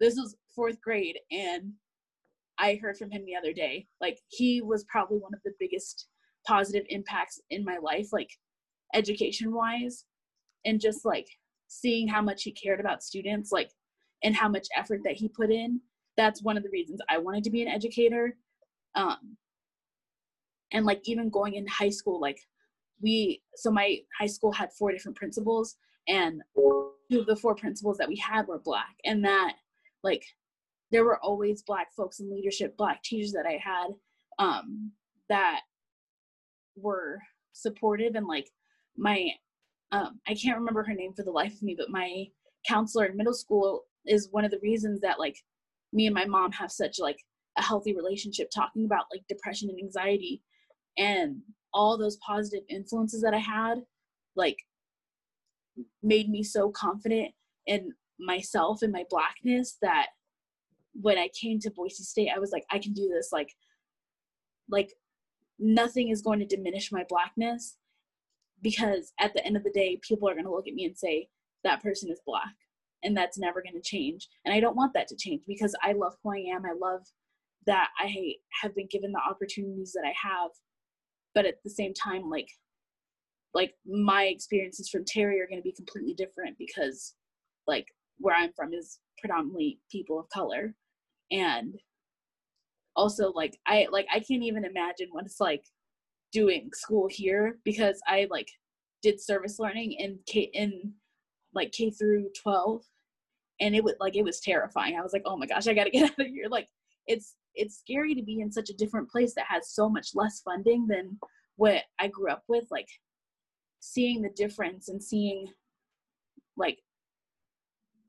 this 0.00 0.14
was 0.14 0.36
fourth 0.54 0.80
grade 0.80 1.18
and 1.30 1.72
i 2.58 2.78
heard 2.80 2.96
from 2.96 3.10
him 3.10 3.24
the 3.26 3.36
other 3.36 3.52
day 3.52 3.86
like 4.00 4.18
he 4.28 4.62
was 4.62 4.84
probably 4.84 5.18
one 5.18 5.34
of 5.34 5.40
the 5.44 5.52
biggest 5.58 6.06
positive 6.46 6.84
impacts 6.88 7.40
in 7.50 7.64
my 7.64 7.78
life 7.78 8.08
like 8.12 8.30
education 8.94 9.52
wise 9.52 10.04
and 10.64 10.80
just 10.80 11.04
like 11.04 11.28
seeing 11.68 12.08
how 12.08 12.22
much 12.22 12.42
he 12.42 12.52
cared 12.52 12.80
about 12.80 13.02
students 13.02 13.52
like 13.52 13.70
and 14.24 14.34
how 14.34 14.48
much 14.48 14.66
effort 14.76 15.00
that 15.04 15.14
he 15.14 15.28
put 15.28 15.50
in 15.50 15.80
that's 16.16 16.42
one 16.42 16.56
of 16.56 16.62
the 16.62 16.70
reasons 16.70 17.00
i 17.10 17.18
wanted 17.18 17.44
to 17.44 17.50
be 17.50 17.62
an 17.62 17.68
educator. 17.68 18.36
Um 18.94 19.36
and 20.72 20.84
like 20.84 21.00
even 21.04 21.30
going 21.30 21.54
into 21.54 21.70
high 21.70 21.90
school 21.90 22.20
like 22.20 22.38
we 23.00 23.42
so 23.54 23.70
my 23.70 23.98
high 24.18 24.26
school 24.26 24.52
had 24.52 24.72
four 24.72 24.92
different 24.92 25.16
principals 25.16 25.76
and 26.08 26.42
two 26.56 27.20
of 27.20 27.26
the 27.26 27.36
four 27.36 27.54
principals 27.54 27.96
that 27.98 28.08
we 28.08 28.16
had 28.16 28.46
were 28.46 28.58
black 28.58 28.96
and 29.04 29.24
that 29.24 29.54
like 30.02 30.24
there 30.90 31.04
were 31.04 31.18
always 31.18 31.62
black 31.62 31.92
folks 31.94 32.20
in 32.20 32.30
leadership 32.30 32.76
black 32.76 33.02
teachers 33.02 33.32
that 33.32 33.46
i 33.46 33.58
had 33.62 33.88
um 34.38 34.90
that 35.28 35.60
were 36.76 37.18
supportive 37.52 38.14
and 38.14 38.26
like 38.26 38.48
my 38.96 39.30
um, 39.92 40.20
I 40.28 40.34
can't 40.34 40.58
remember 40.58 40.82
her 40.82 40.94
name 40.94 41.14
for 41.14 41.22
the 41.22 41.30
life 41.30 41.54
of 41.54 41.62
me, 41.62 41.74
but 41.76 41.90
my 41.90 42.26
counselor 42.66 43.06
in 43.06 43.16
middle 43.16 43.34
school 43.34 43.84
is 44.06 44.28
one 44.30 44.44
of 44.44 44.50
the 44.50 44.60
reasons 44.62 45.00
that 45.00 45.18
like 45.18 45.36
me 45.92 46.06
and 46.06 46.14
my 46.14 46.26
mom 46.26 46.52
have 46.52 46.70
such 46.70 46.98
like 46.98 47.18
a 47.56 47.62
healthy 47.62 47.94
relationship 47.94 48.50
talking 48.50 48.84
about 48.84 49.06
like 49.12 49.22
depression 49.28 49.70
and 49.70 49.78
anxiety 49.78 50.42
and 50.96 51.40
all 51.72 51.98
those 51.98 52.16
positive 52.16 52.64
influences 52.68 53.22
that 53.22 53.34
I 53.34 53.38
had 53.38 53.82
like 54.36 54.58
made 56.02 56.28
me 56.28 56.42
so 56.42 56.70
confident 56.70 57.30
in 57.66 57.92
myself 58.18 58.82
and 58.82 58.92
my 58.92 59.04
blackness 59.10 59.76
that 59.82 60.06
when 61.00 61.18
I 61.18 61.28
came 61.40 61.60
to 61.60 61.70
Boise 61.70 62.02
State 62.02 62.30
I 62.34 62.38
was 62.38 62.52
like 62.52 62.64
I 62.70 62.78
can 62.78 62.92
do 62.92 63.08
this. 63.08 63.30
Like 63.32 63.54
like 64.68 64.92
nothing 65.58 66.08
is 66.08 66.22
going 66.22 66.38
to 66.40 66.46
diminish 66.46 66.92
my 66.92 67.04
blackness 67.08 67.76
because 68.62 69.12
at 69.20 69.34
the 69.34 69.44
end 69.46 69.56
of 69.56 69.64
the 69.64 69.70
day 69.70 70.00
people 70.02 70.28
are 70.28 70.34
going 70.34 70.44
to 70.44 70.50
look 70.50 70.68
at 70.68 70.74
me 70.74 70.84
and 70.84 70.96
say 70.96 71.28
that 71.64 71.82
person 71.82 72.10
is 72.10 72.20
black 72.26 72.54
and 73.04 73.16
that's 73.16 73.38
never 73.38 73.62
going 73.62 73.80
to 73.80 73.88
change. 73.88 74.28
And 74.44 74.54
i 74.54 74.60
don't 74.60 74.76
want 74.76 74.94
that 74.94 75.08
to 75.08 75.16
change 75.16 75.42
because 75.46 75.74
i 75.82 75.92
love 75.92 76.14
who 76.22 76.32
i 76.32 76.38
am. 76.54 76.64
I 76.64 76.72
love 76.78 77.02
that 77.66 77.90
i 77.98 78.34
have 78.62 78.74
been 78.74 78.88
given 78.90 79.12
the 79.12 79.20
opportunities 79.20 79.92
that 79.92 80.04
i 80.04 80.14
have 80.28 80.50
but 81.38 81.46
at 81.46 81.62
the 81.62 81.70
same 81.70 81.94
time 81.94 82.28
like 82.28 82.48
like 83.54 83.74
my 83.86 84.24
experiences 84.24 84.88
from 84.88 85.04
terry 85.04 85.40
are 85.40 85.46
going 85.46 85.60
to 85.60 85.62
be 85.62 85.72
completely 85.72 86.14
different 86.14 86.56
because 86.58 87.14
like 87.68 87.86
where 88.18 88.36
i'm 88.36 88.52
from 88.56 88.74
is 88.74 88.98
predominantly 89.20 89.78
people 89.90 90.18
of 90.18 90.28
color 90.30 90.74
and 91.30 91.76
also 92.96 93.30
like 93.32 93.56
i 93.66 93.86
like 93.92 94.06
i 94.12 94.18
can't 94.18 94.42
even 94.42 94.64
imagine 94.64 95.08
what 95.12 95.24
it's 95.24 95.40
like 95.40 95.62
doing 96.32 96.70
school 96.74 97.08
here 97.08 97.58
because 97.64 98.00
I 98.06 98.26
like 98.30 98.48
did 99.02 99.20
service 99.20 99.58
learning 99.58 99.92
in 99.92 100.18
K 100.26 100.50
in 100.52 100.92
like 101.54 101.72
K 101.72 101.90
through 101.90 102.30
12 102.42 102.82
and 103.60 103.74
it 103.74 103.82
was 103.82 103.94
like 104.00 104.16
it 104.16 104.24
was 104.24 104.40
terrifying. 104.40 104.96
I 104.96 105.02
was 105.02 105.12
like, 105.12 105.22
"Oh 105.24 105.36
my 105.36 105.46
gosh, 105.46 105.66
I 105.66 105.74
got 105.74 105.84
to 105.84 105.90
get 105.98 106.10
out 106.10 106.20
of 106.20 106.26
here." 106.26 106.48
Like 106.48 106.68
it's 107.06 107.34
it's 107.58 107.78
scary 107.78 108.14
to 108.14 108.22
be 108.22 108.40
in 108.40 108.50
such 108.50 108.70
a 108.70 108.76
different 108.76 109.10
place 109.10 109.34
that 109.34 109.46
has 109.48 109.70
so 109.70 109.88
much 109.88 110.10
less 110.14 110.40
funding 110.40 110.86
than 110.86 111.18
what 111.56 111.82
I 111.98 112.06
grew 112.08 112.30
up 112.30 112.44
with 112.48 112.64
like 112.70 112.88
seeing 113.80 114.22
the 114.22 114.30
difference 114.30 114.88
and 114.88 115.02
seeing 115.02 115.48
like 116.56 116.78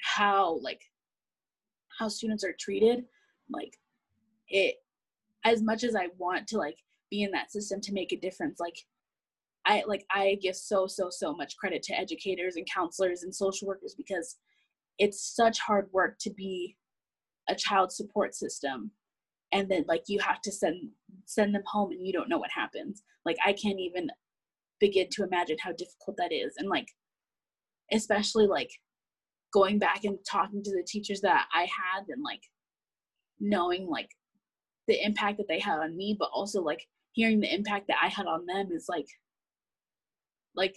how 0.01 0.59
like 0.61 0.81
how 1.99 2.07
students 2.07 2.43
are 2.43 2.55
treated 2.57 3.03
like 3.51 3.75
it 4.47 4.75
as 5.43 5.61
much 5.61 5.83
as 5.83 5.95
I 5.95 6.07
want 6.17 6.47
to 6.47 6.57
like 6.57 6.77
be 7.09 7.23
in 7.23 7.31
that 7.31 7.51
system 7.51 7.81
to 7.81 7.93
make 7.93 8.11
a 8.11 8.19
difference 8.19 8.59
like 8.59 8.77
i 9.65 9.83
like 9.87 10.05
i 10.11 10.37
give 10.41 10.55
so 10.55 10.87
so 10.87 11.09
so 11.09 11.33
much 11.33 11.57
credit 11.57 11.81
to 11.83 11.97
educators 11.99 12.55
and 12.55 12.67
counselors 12.71 13.23
and 13.23 13.33
social 13.33 13.67
workers 13.67 13.95
because 13.97 14.37
it's 14.99 15.35
such 15.35 15.59
hard 15.59 15.87
work 15.91 16.17
to 16.19 16.29
be 16.29 16.75
a 17.49 17.55
child 17.55 17.91
support 17.91 18.35
system 18.35 18.91
and 19.51 19.69
then 19.69 19.83
like 19.87 20.03
you 20.07 20.19
have 20.19 20.41
to 20.41 20.51
send 20.51 20.89
send 21.25 21.53
them 21.53 21.63
home 21.65 21.91
and 21.91 22.05
you 22.05 22.13
don't 22.13 22.29
know 22.29 22.37
what 22.37 22.51
happens 22.51 23.03
like 23.25 23.37
i 23.45 23.53
can't 23.53 23.79
even 23.79 24.09
begin 24.79 25.07
to 25.11 25.23
imagine 25.23 25.57
how 25.61 25.71
difficult 25.71 26.15
that 26.17 26.31
is 26.31 26.53
and 26.57 26.69
like 26.69 26.87
especially 27.91 28.47
like 28.47 28.69
going 29.51 29.79
back 29.79 30.03
and 30.03 30.17
talking 30.29 30.63
to 30.63 30.71
the 30.71 30.83
teachers 30.87 31.21
that 31.21 31.47
i 31.53 31.61
had 31.61 32.03
and 32.09 32.23
like 32.23 32.41
knowing 33.39 33.87
like 33.87 34.09
the 34.87 35.03
impact 35.05 35.37
that 35.37 35.47
they 35.47 35.59
had 35.59 35.79
on 35.79 35.95
me 35.95 36.15
but 36.17 36.29
also 36.33 36.61
like 36.61 36.85
hearing 37.13 37.39
the 37.39 37.53
impact 37.53 37.87
that 37.87 37.97
I 38.01 38.07
had 38.07 38.27
on 38.27 38.45
them 38.45 38.69
is 38.71 38.85
like 38.87 39.07
like 40.55 40.75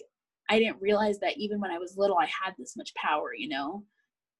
I 0.49 0.59
didn't 0.59 0.81
realize 0.81 1.19
that 1.19 1.37
even 1.37 1.59
when 1.59 1.71
I 1.71 1.77
was 1.77 1.97
little 1.97 2.17
I 2.17 2.25
had 2.25 2.53
this 2.57 2.75
much 2.75 2.93
power, 2.95 3.33
you 3.35 3.49
know? 3.49 3.83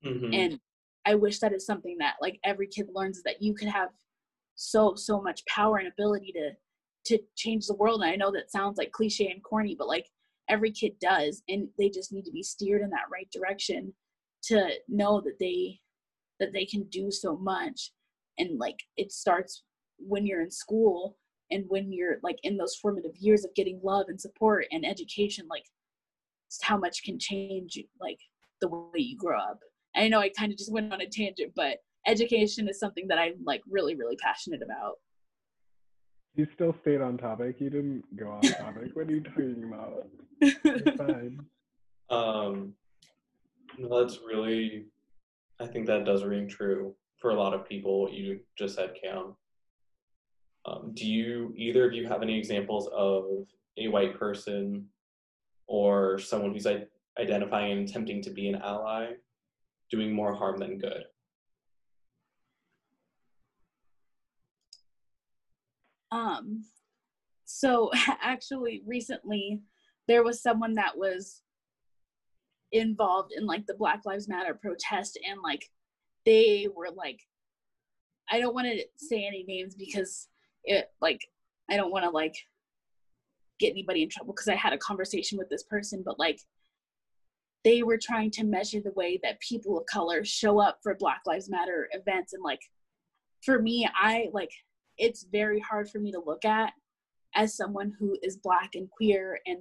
Mm-hmm. 0.05 0.33
And 0.33 0.59
I 1.05 1.15
wish 1.15 1.39
that 1.39 1.53
is 1.53 1.65
something 1.65 1.97
that 1.99 2.15
like 2.21 2.39
every 2.43 2.67
kid 2.67 2.87
learns 2.93 3.21
that 3.23 3.41
you 3.41 3.53
could 3.53 3.69
have 3.69 3.89
so 4.63 4.95
so 4.95 5.21
much 5.21 5.45
power 5.45 5.77
and 5.77 5.87
ability 5.87 6.31
to 6.33 6.51
to 7.05 7.19
change 7.35 7.67
the 7.67 7.75
world. 7.75 8.01
And 8.01 8.09
I 8.09 8.15
know 8.15 8.31
that 8.31 8.51
sounds 8.51 8.77
like 8.77 8.91
cliche 8.91 9.27
and 9.27 9.43
corny, 9.43 9.75
but 9.77 9.87
like 9.87 10.07
every 10.49 10.71
kid 10.71 10.93
does 10.99 11.41
and 11.47 11.67
they 11.77 11.89
just 11.89 12.11
need 12.11 12.25
to 12.25 12.31
be 12.31 12.43
steered 12.43 12.81
in 12.81 12.89
that 12.89 13.09
right 13.11 13.27
direction 13.31 13.93
to 14.43 14.69
know 14.87 15.21
that 15.21 15.39
they 15.39 15.79
that 16.39 16.51
they 16.51 16.65
can 16.65 16.83
do 16.89 17.09
so 17.09 17.37
much 17.37 17.91
and 18.37 18.59
like 18.59 18.77
it 18.97 19.11
starts 19.11 19.63
when 19.99 20.25
you're 20.25 20.41
in 20.41 20.51
school 20.51 21.17
and 21.51 21.63
when 21.69 21.93
you're 21.93 22.17
like 22.23 22.39
in 22.43 22.57
those 22.57 22.75
formative 22.75 23.15
years 23.17 23.45
of 23.45 23.55
getting 23.55 23.79
love 23.83 24.07
and 24.09 24.19
support 24.19 24.65
and 24.71 24.85
education 24.85 25.47
like 25.49 25.63
how 26.61 26.77
much 26.77 27.03
can 27.03 27.17
change 27.17 27.79
like 28.01 28.19
the 28.59 28.67
way 28.67 28.89
you 28.95 29.17
grow 29.17 29.39
up 29.39 29.59
i 29.95 30.07
know 30.09 30.19
i 30.19 30.29
kind 30.37 30.51
of 30.51 30.57
just 30.57 30.73
went 30.73 30.91
on 30.91 30.99
a 30.99 31.07
tangent 31.07 31.53
but 31.55 31.77
education 32.05 32.67
is 32.67 32.79
something 32.79 33.07
that 33.07 33.17
i'm 33.17 33.35
like 33.45 33.61
really 33.69 33.95
really 33.95 34.15
passionate 34.17 34.61
about. 34.61 34.95
You 36.35 36.47
still 36.55 36.75
stayed 36.81 36.99
on 36.99 37.17
topic. 37.17 37.61
You 37.61 37.69
didn't 37.69 38.03
go 38.15 38.31
off 38.31 38.41
topic. 38.57 38.95
What 38.95 39.07
are 39.07 39.11
you 39.11 39.21
talking 39.21 39.71
about? 39.71 40.07
You're 40.41 40.95
fine. 40.97 41.39
Um 42.09 42.73
no, 43.77 44.01
that's 44.01 44.19
really 44.25 44.85
i 45.59 45.65
think 45.65 45.87
that 45.87 46.05
does 46.05 46.23
ring 46.23 46.47
true 46.47 46.93
for 47.19 47.31
a 47.31 47.35
lot 47.35 47.53
of 47.53 47.67
people 47.67 48.01
what 48.01 48.13
you 48.13 48.39
just 48.57 48.75
said 48.75 48.93
Kam. 49.01 49.35
Um, 50.65 50.91
do 50.93 51.05
you 51.05 51.53
either 51.57 51.85
of 51.87 51.93
you 51.93 52.07
have 52.07 52.21
any 52.21 52.37
examples 52.37 52.87
of 52.93 53.25
a 53.77 53.87
white 53.87 54.17
person 54.17 54.85
or 55.67 56.19
someone 56.19 56.53
who's 56.53 56.67
I- 56.67 56.85
identifying 57.19 57.71
and 57.71 57.89
attempting 57.89 58.21
to 58.23 58.29
be 58.29 58.47
an 58.49 58.55
ally 58.55 59.13
doing 59.89 60.13
more 60.13 60.33
harm 60.33 60.57
than 60.57 60.77
good? 60.77 61.03
Um, 66.13 66.65
so 67.45 67.89
actually, 68.21 68.83
recently 68.85 69.61
there 70.07 70.23
was 70.23 70.41
someone 70.41 70.75
that 70.75 70.97
was 70.97 71.41
involved 72.71 73.31
in 73.35 73.45
like 73.45 73.65
the 73.65 73.75
Black 73.75 74.01
Lives 74.05 74.29
Matter 74.29 74.53
protest, 74.53 75.19
and 75.27 75.39
like 75.43 75.65
they 76.25 76.67
were 76.73 76.89
like, 76.95 77.19
I 78.31 78.39
don't 78.39 78.53
want 78.53 78.67
to 78.67 78.83
say 78.97 79.25
any 79.25 79.43
names 79.47 79.75
because 79.75 80.27
it 80.63 80.91
like 81.01 81.19
I 81.69 81.75
don't 81.75 81.91
want 81.91 82.05
to 82.05 82.09
like 82.09 82.35
get 83.59 83.71
anybody 83.71 84.03
in 84.03 84.09
trouble 84.09 84.33
because 84.33 84.47
I 84.47 84.55
had 84.55 84.73
a 84.73 84.77
conversation 84.77 85.37
with 85.37 85.49
this 85.49 85.63
person, 85.63 86.03
but 86.05 86.19
like 86.19 86.39
they 87.63 87.81
were 87.81 87.99
trying 88.01 88.29
to 88.31 88.43
measure 88.43 88.81
the 88.81 88.91
way 88.91 89.19
that 89.23 89.39
people 89.39 89.77
of 89.77 89.85
color 89.85 90.23
show 90.25 90.59
up 90.59 90.79
for 90.83 90.95
Black 90.95 91.21
Lives 91.25 91.49
Matter 91.49 91.89
events 91.93 92.33
and 92.33 92.43
like 92.43 92.59
for 93.41 93.59
me, 93.59 93.87
I 93.93 94.27
like 94.31 94.51
it's 94.97 95.23
very 95.31 95.59
hard 95.59 95.89
for 95.89 95.99
me 95.99 96.11
to 96.11 96.21
look 96.25 96.45
at 96.45 96.73
as 97.35 97.55
someone 97.55 97.93
who 97.99 98.17
is 98.21 98.37
black 98.37 98.75
and 98.75 98.89
queer 98.89 99.39
and 99.45 99.59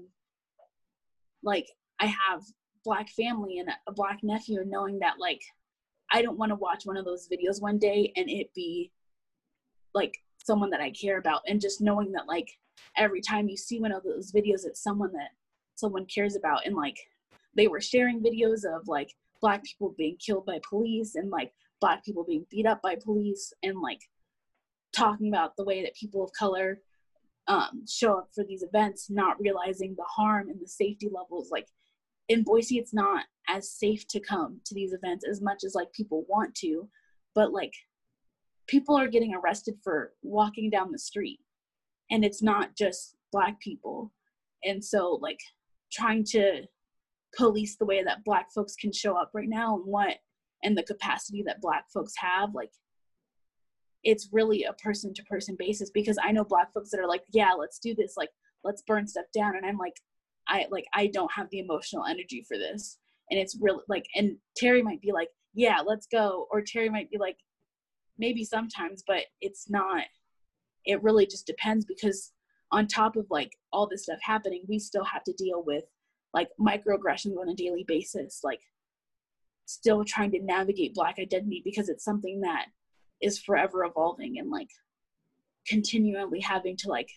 like 1.42 1.68
I 1.98 2.06
have 2.06 2.42
black 2.84 3.08
family 3.10 3.58
and 3.58 3.70
a 3.86 3.92
black 3.92 4.20
nephew 4.22 4.60
and 4.60 4.70
knowing 4.70 4.98
that 5.00 5.14
like 5.18 5.42
I 6.10 6.20
don't 6.22 6.38
want 6.38 6.50
to 6.50 6.56
watch 6.56 6.84
one 6.84 6.96
of 6.96 7.04
those 7.04 7.28
videos 7.28 7.62
one 7.62 7.78
day 7.78 8.12
and 8.16 8.28
it 8.28 8.52
be 8.54 8.90
like 9.94 10.18
someone 10.44 10.70
that 10.70 10.80
I 10.80 10.90
care 10.90 11.18
about. 11.18 11.42
And 11.46 11.60
just 11.60 11.80
knowing 11.80 12.12
that 12.12 12.26
like 12.26 12.50
every 12.96 13.20
time 13.20 13.48
you 13.48 13.56
see 13.56 13.80
one 13.80 13.92
of 13.92 14.02
those 14.02 14.32
videos 14.32 14.66
it's 14.66 14.82
someone 14.82 15.12
that 15.12 15.30
someone 15.74 16.06
cares 16.06 16.36
about. 16.36 16.66
And 16.66 16.76
like 16.76 16.98
they 17.56 17.68
were 17.68 17.80
sharing 17.80 18.22
videos 18.22 18.64
of 18.64 18.88
like 18.88 19.14
black 19.40 19.64
people 19.64 19.94
being 19.96 20.16
killed 20.16 20.46
by 20.46 20.60
police 20.68 21.14
and 21.14 21.30
like 21.30 21.52
black 21.80 22.04
people 22.04 22.24
being 22.24 22.46
beat 22.50 22.66
up 22.66 22.80
by 22.82 22.96
police 22.96 23.52
and 23.62 23.80
like 23.80 24.00
talking 24.92 25.28
about 25.28 25.56
the 25.56 25.64
way 25.64 25.82
that 25.82 25.94
people 25.94 26.22
of 26.22 26.32
color 26.32 26.80
um, 27.48 27.84
show 27.88 28.18
up 28.18 28.28
for 28.34 28.44
these 28.44 28.62
events, 28.62 29.10
not 29.10 29.40
realizing 29.40 29.94
the 29.96 30.04
harm 30.04 30.48
and 30.48 30.60
the 30.60 30.68
safety 30.68 31.08
levels. 31.12 31.50
Like 31.50 31.66
in 32.28 32.42
Boise, 32.44 32.78
it's 32.78 32.94
not 32.94 33.24
as 33.48 33.70
safe 33.70 34.06
to 34.08 34.20
come 34.20 34.60
to 34.64 34.74
these 34.74 34.92
events 34.92 35.24
as 35.28 35.40
much 35.40 35.64
as 35.64 35.74
like 35.74 35.92
people 35.92 36.24
want 36.28 36.54
to, 36.56 36.88
but 37.34 37.52
like 37.52 37.74
people 38.66 38.96
are 38.96 39.08
getting 39.08 39.34
arrested 39.34 39.74
for 39.82 40.12
walking 40.22 40.70
down 40.70 40.92
the 40.92 40.98
street, 40.98 41.40
and 42.10 42.24
it's 42.24 42.42
not 42.42 42.76
just 42.76 43.16
black 43.32 43.60
people. 43.60 44.12
And 44.64 44.84
so, 44.84 45.18
like, 45.20 45.40
trying 45.92 46.24
to 46.24 46.62
police 47.36 47.76
the 47.76 47.86
way 47.86 48.04
that 48.04 48.24
black 48.24 48.52
folks 48.52 48.76
can 48.76 48.92
show 48.92 49.16
up 49.16 49.30
right 49.34 49.48
now 49.48 49.76
and 49.76 49.86
what 49.86 50.18
and 50.62 50.76
the 50.76 50.82
capacity 50.82 51.42
that 51.44 51.60
black 51.60 51.86
folks 51.92 52.12
have 52.16 52.54
like 52.54 52.70
it's 54.04 54.28
really 54.32 54.64
a 54.64 54.72
person 54.74 55.14
to 55.14 55.22
person 55.24 55.56
basis 55.58 55.90
because 55.90 56.18
I 56.22 56.32
know 56.32 56.44
black 56.44 56.72
folks 56.72 56.90
that 56.90 57.00
are 57.00 57.08
like, 57.08 57.22
yeah, 57.32 57.52
let's 57.58 57.78
do 57.78 57.94
this, 57.94 58.14
like 58.16 58.30
let's 58.64 58.82
burn 58.82 59.06
stuff 59.06 59.26
down, 59.34 59.56
and 59.56 59.66
I'm 59.66 59.78
like, 59.78 60.00
I 60.48 60.66
like 60.70 60.86
I 60.94 61.06
don't 61.06 61.32
have 61.32 61.48
the 61.50 61.60
emotional 61.60 62.04
energy 62.04 62.44
for 62.46 62.58
this, 62.58 62.98
and 63.30 63.38
it's 63.38 63.56
really 63.60 63.82
like, 63.88 64.06
and 64.14 64.36
Terry 64.56 64.82
might 64.82 65.00
be 65.00 65.12
like, 65.12 65.28
yeah, 65.54 65.80
let's 65.84 66.06
go, 66.06 66.46
or 66.50 66.62
Terry 66.62 66.88
might 66.90 67.10
be 67.10 67.18
like, 67.18 67.36
maybe 68.18 68.44
sometimes, 68.44 69.02
but 69.06 69.24
it's 69.40 69.70
not. 69.70 70.04
It 70.84 71.02
really 71.02 71.26
just 71.26 71.46
depends 71.46 71.84
because 71.84 72.32
on 72.72 72.86
top 72.86 73.16
of 73.16 73.26
like 73.30 73.52
all 73.72 73.86
this 73.86 74.04
stuff 74.04 74.18
happening, 74.22 74.62
we 74.68 74.78
still 74.78 75.04
have 75.04 75.22
to 75.24 75.32
deal 75.34 75.62
with 75.64 75.84
like 76.34 76.48
microaggressions 76.58 77.36
on 77.38 77.48
a 77.48 77.54
daily 77.54 77.84
basis, 77.86 78.40
like 78.42 78.60
still 79.66 80.04
trying 80.04 80.30
to 80.32 80.42
navigate 80.42 80.94
black 80.94 81.18
identity 81.18 81.62
because 81.64 81.88
it's 81.88 82.04
something 82.04 82.40
that 82.40 82.66
is 83.22 83.38
forever 83.38 83.84
evolving 83.84 84.38
and 84.38 84.50
like 84.50 84.70
continually 85.66 86.40
having 86.40 86.76
to 86.76 86.88
like 86.88 87.08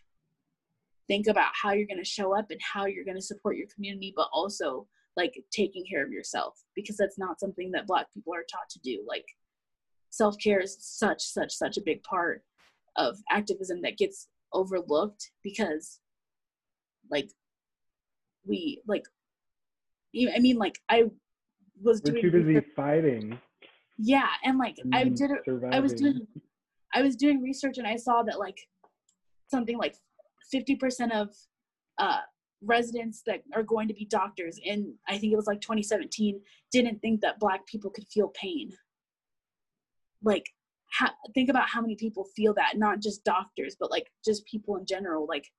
think 1.07 1.27
about 1.27 1.51
how 1.53 1.71
you're 1.71 1.87
going 1.87 1.99
to 1.99 2.09
show 2.09 2.37
up 2.37 2.49
and 2.51 2.59
how 2.61 2.85
you're 2.85 3.05
going 3.05 3.17
to 3.17 3.21
support 3.21 3.57
your 3.57 3.67
community 3.73 4.13
but 4.15 4.27
also 4.31 4.87
like 5.17 5.33
taking 5.51 5.83
care 5.89 6.03
of 6.03 6.11
yourself 6.11 6.61
because 6.75 6.97
that's 6.97 7.17
not 7.17 7.39
something 7.39 7.71
that 7.71 7.87
black 7.87 8.11
people 8.13 8.33
are 8.33 8.45
taught 8.51 8.69
to 8.69 8.79
do 8.79 9.03
like 9.07 9.25
self-care 10.09 10.59
is 10.59 10.77
such 10.79 11.21
such 11.21 11.53
such 11.53 11.77
a 11.77 11.81
big 11.81 12.01
part 12.03 12.43
of 12.95 13.17
activism 13.29 13.81
that 13.81 13.97
gets 13.97 14.27
overlooked 14.53 15.31
because 15.43 15.99
like 17.09 17.29
we 18.47 18.81
like 18.87 19.03
i 20.33 20.39
mean 20.39 20.57
like 20.57 20.79
i 20.89 21.03
was 21.81 22.01
We're 22.03 22.13
doing 22.13 22.23
too 22.23 22.31
busy 22.31 22.65
fighting. 22.75 23.39
Yeah 23.97 24.27
and 24.43 24.57
like 24.57 24.77
i 24.93 25.03
did 25.03 25.31
I 25.71 25.79
was 25.79 25.93
doing 25.93 26.27
I 26.95 27.01
was 27.01 27.15
doing 27.17 27.41
research 27.41 27.77
and 27.77 27.85
I 27.85 27.97
saw 27.97 28.23
that 28.23 28.39
like 28.39 28.57
something 29.47 29.77
like 29.77 29.95
50% 30.53 31.11
of 31.11 31.29
uh, 31.97 32.21
residents 32.61 33.21
that 33.25 33.41
are 33.53 33.63
going 33.63 33.87
to 33.89 33.93
be 33.93 34.05
doctors 34.05 34.57
in 34.63 34.93
I 35.07 35.17
think 35.17 35.33
it 35.33 35.35
was 35.35 35.45
like 35.45 35.61
2017 35.61 36.39
didn't 36.71 37.01
think 37.01 37.21
that 37.21 37.39
black 37.39 37.67
people 37.67 37.91
could 37.91 38.07
feel 38.07 38.29
pain. 38.29 38.71
Like 40.23 40.45
ha- 40.93 41.15
think 41.33 41.49
about 41.49 41.67
how 41.67 41.81
many 41.81 41.95
people 41.95 42.25
feel 42.35 42.53
that 42.53 42.77
not 42.77 43.01
just 43.01 43.25
doctors 43.25 43.75
but 43.77 43.91
like 43.91 44.09
just 44.23 44.45
people 44.45 44.77
in 44.77 44.85
general 44.85 45.27
like 45.27 45.51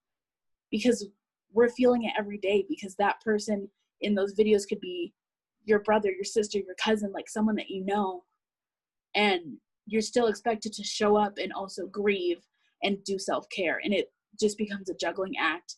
because 0.71 1.07
we're 1.53 1.69
feeling 1.69 2.05
it 2.05 2.13
every 2.19 2.39
day 2.39 2.65
because 2.69 2.97
that 2.97 3.21
person 3.23 3.69
in 4.01 4.15
those 4.15 4.35
videos 4.35 4.67
could 4.69 4.81
be 4.81 5.13
your 5.65 5.81
brother, 5.81 6.11
your 6.11 6.25
sister, 6.25 6.59
your 6.59 6.77
cousin, 6.83 7.13
like 7.13 7.29
someone 7.29 7.57
that 7.57 7.69
you 7.71 7.85
know 7.85 8.23
and 9.17 9.57
you're 9.87 10.03
still 10.03 10.27
expected 10.27 10.73
to 10.75 10.85
show 10.85 11.17
up 11.17 11.39
and 11.39 11.53
also 11.53 11.87
grieve 11.87 12.39
and 12.83 13.03
do 13.05 13.19
self-care. 13.19 13.81
And 13.83 13.93
it 13.93 14.13
just 14.39 14.59
becomes 14.59 14.91
a 14.91 14.95
juggling 14.95 15.35
act 15.41 15.77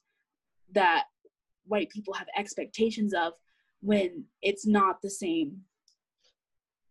that 0.75 1.05
white 1.65 1.89
people 1.89 2.13
have 2.15 2.27
expectations 2.37 3.15
of 3.15 3.33
when 3.81 4.25
it's 4.43 4.67
not 4.67 5.01
the 5.03 5.11
same 5.11 5.59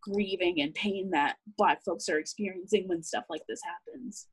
grieving 0.01 0.61
and 0.61 0.73
pain 0.73 1.09
that 1.11 1.35
black 1.57 1.83
folks 1.83 2.07
are 2.07 2.17
experiencing 2.17 2.87
when 2.87 3.03
stuff 3.03 3.25
like 3.29 3.41
this 3.49 3.59
happens. 3.63 4.27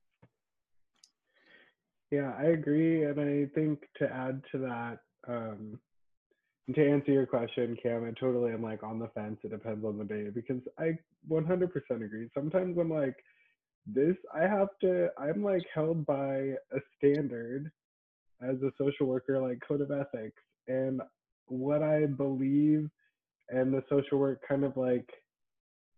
Yeah, 2.10 2.32
I 2.38 2.44
agree, 2.44 3.04
and 3.04 3.20
I 3.20 3.46
think 3.54 3.88
to 3.96 4.12
add 4.12 4.44
to 4.52 4.58
that, 4.58 4.98
um, 5.26 5.80
to 6.72 6.90
answer 6.90 7.12
your 7.12 7.26
question, 7.26 7.76
Kam, 7.82 8.04
I 8.04 8.18
totally 8.18 8.52
am 8.52 8.62
like 8.62 8.82
on 8.82 8.98
the 8.98 9.08
fence. 9.08 9.38
It 9.44 9.50
depends 9.50 9.84
on 9.84 9.98
the 9.98 10.04
day 10.04 10.30
because 10.34 10.62
I 10.78 10.96
100% 11.30 11.70
agree. 11.90 12.30
Sometimes 12.34 12.78
I'm 12.78 12.90
like, 12.90 13.16
this 13.86 14.16
I 14.34 14.42
have 14.42 14.68
to. 14.80 15.08
I'm 15.18 15.44
like 15.44 15.62
held 15.74 16.06
by 16.06 16.54
a 16.72 16.80
standard 16.96 17.70
as 18.42 18.56
a 18.62 18.72
social 18.78 19.06
worker, 19.06 19.38
like 19.38 19.58
code 19.66 19.82
of 19.82 19.90
ethics, 19.90 20.40
and 20.68 21.02
what 21.46 21.82
I 21.82 22.06
believe, 22.06 22.88
and 23.50 23.74
the 23.74 23.82
social 23.90 24.18
work 24.18 24.40
kind 24.48 24.64
of 24.64 24.76
like 24.76 25.06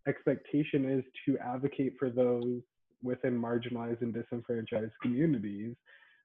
expectation 0.09 0.91
is 0.91 1.05
to 1.27 1.39
advocate 1.39 1.95
for 1.99 2.11
those 2.11 2.61
within 3.03 3.41
marginalized 3.41 4.03
and 4.03 4.13
disenfranchised 4.13 4.93
communities. 5.01 5.75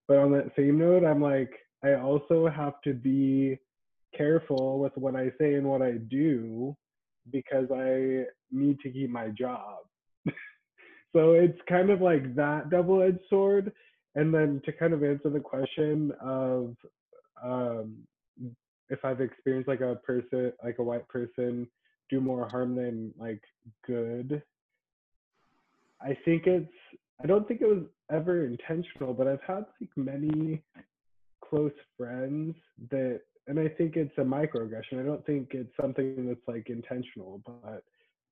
But 0.08 0.18
on 0.18 0.32
that 0.32 0.52
same 0.58 0.80
note, 0.80 1.06
I'm 1.06 1.22
like, 1.22 1.52
I 1.84 1.94
also 1.94 2.48
have 2.48 2.82
to 2.84 2.94
be 2.94 3.60
careful 4.16 4.80
with 4.80 4.96
what 4.96 5.16
I 5.16 5.32
say 5.40 5.56
and 5.56 5.68
what 5.68 5.82
I 5.82 5.94
do 6.10 6.76
because 7.32 7.68
I 7.72 8.26
need 8.52 8.80
to 8.80 8.90
keep 8.90 9.10
my 9.10 9.30
job. 9.30 9.78
so 11.14 11.34
it's 11.34 11.60
kind 11.70 11.90
of 11.90 12.02
like 12.02 12.36
that 12.36 12.70
double 12.70 13.02
edged 13.02 13.20
sword. 13.30 13.72
And 14.16 14.34
then 14.34 14.62
to 14.66 14.74
kind 14.74 14.94
of 14.94 15.04
answer 15.04 15.30
the 15.30 15.40
question 15.40 16.12
of 16.22 16.76
um, 17.42 17.98
if 18.90 19.06
I've 19.06 19.22
experienced 19.22 19.70
like 19.70 19.82
a 19.82 19.96
person, 19.96 20.52
like 20.64 20.80
a 20.80 20.84
white 20.84 21.08
person, 21.08 21.68
do 22.10 22.20
more 22.20 22.50
harm 22.50 22.76
than 22.76 23.14
like 23.18 23.42
good, 23.88 24.42
I 26.02 26.18
think 26.26 26.48
it's, 26.48 26.72
I 27.24 27.28
don't 27.28 27.48
think 27.48 27.62
it 27.62 27.68
was 27.68 27.84
ever 28.12 28.46
intentional, 28.46 29.14
but 29.14 29.28
I've 29.28 29.44
had 29.48 29.66
like 29.80 29.90
many 29.96 30.62
close 31.42 31.72
friends 31.98 32.56
that 32.90 33.22
and 33.48 33.60
I 33.60 33.68
think 33.68 33.96
it's 33.96 34.18
a 34.18 34.22
microaggression. 34.22 35.00
I 35.00 35.04
don't 35.04 35.26
think 35.26 35.50
it's 35.52 35.76
something 35.80 36.28
that's 36.28 36.48
like 36.48 36.70
intentional, 36.70 37.42
but 37.46 37.84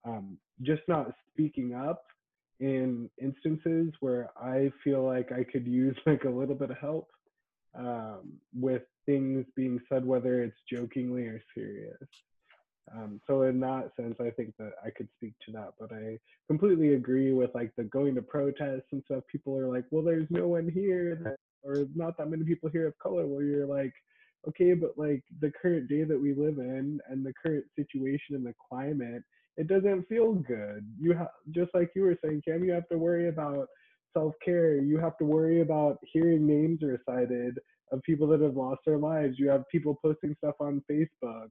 um, 0.06 0.38
just 0.62 0.82
not 0.88 1.14
speaking 1.32 1.74
up 1.74 2.06
in 2.60 3.10
instances 3.22 3.94
where 4.02 4.30
I 4.38 4.72
feel 4.84 5.04
like 5.04 5.32
I 5.32 5.44
could 5.44 5.66
use 5.66 5.98
like 6.06 6.24
a 6.26 6.30
little 6.30 6.56
bit 6.56 6.72
of 6.72 6.78
help 6.78 7.10
um, 7.78 8.34
with 8.54 8.84
things 9.06 9.46
being 9.56 9.80
said, 9.90 10.06
whether 10.06 10.44
it's 10.44 10.58
jokingly 10.72 11.24
or 11.24 11.42
serious. 11.56 11.98
Um, 12.96 13.22
so 13.28 13.44
in 13.44 13.60
that 13.60 13.92
sense, 13.96 14.16
I 14.20 14.32
think 14.32 14.56
that 14.58 14.74
I 14.84 14.90
could 14.90 15.08
speak 15.16 15.34
to 15.46 15.52
that. 15.54 15.74
But 15.80 15.92
I 15.94 16.18
completely 16.48 16.94
agree 16.96 17.34
with 17.34 17.54
like 17.54 17.72
the 17.76 17.84
going 17.84 18.16
to 18.16 18.22
protests 18.22 18.88
and 18.92 19.04
stuff. 19.06 19.24
People 19.32 19.58
are 19.58 19.68
like, 19.68 19.86
well, 19.92 20.04
there's 20.04 20.28
no 20.30 20.48
one 20.48 20.68
here, 20.68 21.38
or 21.64 21.86
not 21.96 22.18
that 22.18 22.30
many 22.30 22.44
people 22.44 22.70
here 22.70 22.88
of 22.88 22.98
color. 22.98 23.28
Where 23.28 23.44
you're 23.44 23.68
like, 23.68 23.94
okay, 24.48 24.74
but 24.74 24.92
like 24.98 25.24
the 25.42 25.52
current 25.62 25.90
day 25.90 26.04
that 26.04 26.20
we 26.20 26.34
live 26.34 26.58
in 26.58 27.00
and 27.10 27.26
the 27.26 27.34
current 27.44 27.66
situation 27.76 28.36
and 28.36 28.46
the 28.46 28.54
climate, 28.70 29.24
it 29.58 29.68
doesn't 29.68 30.08
feel 30.08 30.34
good. 30.34 30.88
You 31.00 31.14
have 31.14 31.30
just 31.52 31.72
like 31.74 31.92
you 31.96 32.04
were 32.04 32.18
saying, 32.24 32.44
Kam, 32.48 32.64
you 32.64 32.72
have 32.72 32.88
to 32.90 32.98
worry 32.98 33.30
about 33.30 33.68
self 34.14 34.34
care. 34.44 34.78
You 34.78 34.98
have 35.00 35.18
to 35.18 35.26
worry 35.26 35.62
about 35.62 35.98
hearing 36.04 36.48
names 36.48 36.80
recited 36.82 37.60
of 37.92 38.02
people 38.04 38.28
that 38.28 38.42
have 38.42 38.56
lost 38.56 38.82
their 38.86 38.98
lives. 38.98 39.38
You 39.38 39.50
have 39.50 39.68
people 39.72 39.98
posting 40.02 40.36
stuff 40.38 40.56
on 40.60 40.84
Facebook 40.90 41.50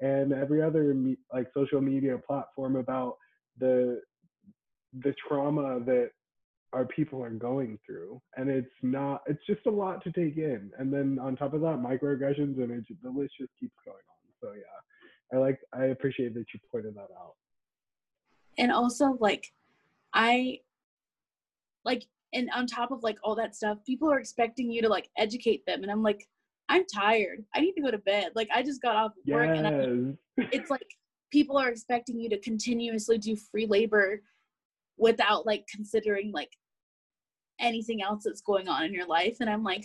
and 0.00 0.32
every 0.32 0.62
other 0.62 0.94
me- 0.94 1.18
like 1.32 1.48
social 1.54 1.80
media 1.80 2.16
platform 2.26 2.76
about 2.76 3.16
the 3.58 4.00
the 5.02 5.14
trauma 5.28 5.80
that 5.84 6.10
our 6.72 6.84
people 6.84 7.22
are 7.22 7.30
going 7.30 7.78
through 7.84 8.20
and 8.36 8.48
it's 8.48 8.68
not 8.82 9.22
it's 9.26 9.44
just 9.46 9.66
a 9.66 9.70
lot 9.70 10.02
to 10.04 10.12
take 10.12 10.36
in. 10.36 10.70
And 10.78 10.92
then 10.92 11.18
on 11.20 11.36
top 11.36 11.54
of 11.54 11.60
that 11.62 11.78
microaggressions 11.78 12.62
and 12.62 12.70
it, 12.70 12.84
the 13.02 13.10
list 13.10 13.34
just 13.38 13.50
keeps 13.58 13.74
going 13.84 13.96
on. 13.96 14.32
So 14.40 14.52
yeah 14.52 15.36
i 15.36 15.36
like 15.40 15.58
i 15.72 15.86
appreciate 15.86 16.34
that 16.34 16.46
you 16.52 16.60
pointed 16.70 16.94
that 16.94 17.08
out. 17.18 17.34
And 18.58 18.70
also 18.72 19.16
like 19.20 19.46
i 20.14 20.58
like 21.84 22.04
and 22.32 22.48
on 22.54 22.66
top 22.66 22.92
of 22.92 23.02
like 23.02 23.18
all 23.24 23.34
that 23.34 23.56
stuff 23.56 23.78
people 23.84 24.10
are 24.10 24.20
expecting 24.20 24.70
you 24.70 24.82
to 24.82 24.88
like 24.88 25.08
educate 25.18 25.64
them. 25.66 25.82
And 25.82 25.90
i'm 25.90 26.02
like 26.02 26.26
i'm 26.68 26.84
tired. 26.86 27.44
I 27.54 27.60
need 27.60 27.72
to 27.72 27.82
go 27.82 27.90
to 27.90 27.98
bed. 27.98 28.30
Like 28.34 28.48
i 28.54 28.62
just 28.62 28.80
got 28.80 28.96
off 28.96 29.12
work 29.26 29.50
yes. 29.54 29.58
and 29.58 30.16
I, 30.38 30.48
it's 30.52 30.70
like 30.70 30.86
people 31.30 31.56
are 31.56 31.68
expecting 31.68 32.18
you 32.20 32.28
to 32.28 32.38
continuously 32.38 33.18
do 33.18 33.36
free 33.36 33.66
labor 33.66 34.22
without 35.00 35.46
like 35.46 35.64
considering 35.74 36.30
like 36.32 36.50
anything 37.58 38.02
else 38.02 38.22
that's 38.24 38.42
going 38.42 38.68
on 38.68 38.84
in 38.84 38.94
your 38.94 39.06
life. 39.06 39.38
And 39.40 39.50
i'm 39.50 39.64
like 39.64 39.84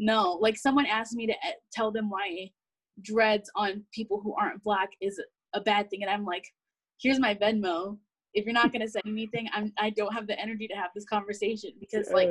no. 0.00 0.38
Like 0.40 0.56
someone 0.56 0.86
asked 0.86 1.14
me 1.14 1.26
to 1.26 1.32
eh, 1.32 1.52
tell 1.72 1.90
them 1.90 2.08
why 2.08 2.50
dreads 3.02 3.50
on 3.56 3.84
people 3.92 4.20
who 4.22 4.34
aren't 4.34 4.62
black 4.62 4.90
is 5.00 5.20
a 5.54 5.60
bad 5.60 5.88
thing. 5.88 6.02
And 6.02 6.10
i'm 6.10 6.24
like 6.24 6.44
here's 7.00 7.20
my 7.20 7.34
venmo. 7.34 7.96
If 8.34 8.44
you're 8.44 8.52
not 8.52 8.72
going 8.72 8.82
to 8.82 8.90
say 8.90 9.00
anything 9.06 9.48
i'm 9.54 9.72
i 9.78 9.90
don't 9.90 10.12
have 10.12 10.26
the 10.26 10.38
energy 10.38 10.68
to 10.68 10.74
have 10.74 10.90
this 10.94 11.06
conversation. 11.06 11.70
Because 11.80 12.10
like 12.10 12.30